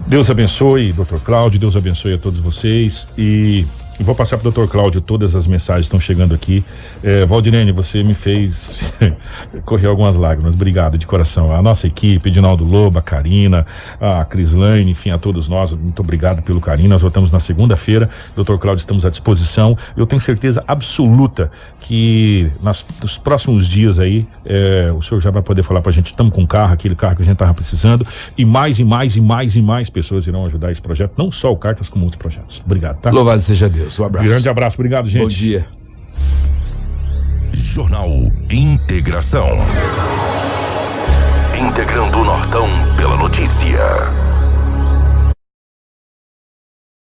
Deus 0.05 0.29
abençoe, 0.29 0.93
doutor 0.93 1.19
Cláudio, 1.21 1.59
Deus 1.59 1.75
abençoe 1.75 2.13
a 2.13 2.17
todos 2.17 2.39
vocês 2.39 3.07
e 3.17 3.65
vou 3.99 4.15
passar 4.15 4.37
para 4.37 4.47
o 4.47 4.51
doutor 4.51 4.69
Cláudio, 4.69 5.01
todas 5.01 5.35
as 5.35 5.47
mensagens 5.47 5.85
estão 5.85 5.99
chegando 5.99 6.33
aqui. 6.33 6.63
É, 7.03 7.25
Valdirene, 7.25 7.71
você 7.71 8.03
me 8.03 8.13
fez 8.13 8.93
correr 9.65 9.87
algumas 9.87 10.15
lágrimas. 10.15 10.55
Obrigado 10.55 10.97
de 10.97 11.05
coração. 11.05 11.53
A 11.53 11.61
nossa 11.61 11.87
equipe, 11.87 12.29
Edinaldo 12.29 12.63
Lobo, 12.63 12.99
a 12.99 13.01
Karina, 13.01 13.65
a 13.99 14.25
Crislaine, 14.25 14.91
enfim, 14.91 15.11
a 15.11 15.17
todos 15.17 15.47
nós, 15.47 15.73
muito 15.75 16.01
obrigado 16.01 16.41
pelo 16.41 16.59
carinho. 16.59 16.89
Nós 16.89 17.01
voltamos 17.01 17.31
na 17.31 17.39
segunda-feira. 17.39 18.09
Doutor 18.35 18.57
Cláudio, 18.59 18.81
estamos 18.81 19.05
à 19.05 19.09
disposição. 19.09 19.77
Eu 19.95 20.05
tenho 20.05 20.21
certeza 20.21 20.63
absoluta 20.67 21.51
que 21.79 22.51
nas, 22.61 22.85
nos 23.01 23.17
próximos 23.17 23.67
dias 23.67 23.99
aí, 23.99 24.25
é, 24.45 24.91
o 24.95 25.01
senhor 25.01 25.19
já 25.19 25.31
vai 25.31 25.41
poder 25.41 25.63
falar 25.63 25.81
para 25.81 25.91
a 25.91 25.93
gente, 25.93 26.07
estamos 26.07 26.33
com 26.33 26.41
um 26.41 26.45
carro, 26.45 26.73
aquele 26.73 26.95
carro 26.95 27.15
que 27.15 27.21
a 27.21 27.25
gente 27.25 27.33
estava 27.33 27.53
precisando, 27.53 28.05
e 28.37 28.45
mais 28.45 28.79
e 28.79 28.83
mais 28.83 29.15
e 29.15 29.21
mais 29.21 29.55
e 29.55 29.61
mais 29.61 29.89
pessoas 29.89 30.25
irão 30.25 30.45
ajudar 30.45 30.71
esse 30.71 30.81
projeto, 30.81 31.13
não 31.17 31.31
só 31.31 31.51
o 31.51 31.57
Cartas, 31.57 31.89
como 31.89 32.05
outros 32.05 32.21
projetos. 32.21 32.61
Obrigado, 32.65 32.99
tá? 32.99 33.11
Louvado 33.11 33.41
seja 33.41 33.69
Deus. 33.69 33.82
Deus. 33.83 33.99
Um 33.99 34.05
abraço. 34.05 34.27
Grande 34.27 34.49
abraço. 34.49 34.75
Obrigado, 34.77 35.09
gente. 35.09 35.21
Bom 35.21 35.27
dia. 35.27 35.67
Jornal 37.53 38.09
Integração. 38.51 39.49
Integrando 41.59 42.19
o 42.19 42.23
Nortão 42.23 42.67
pela 42.97 43.17
notícia. 43.17 43.79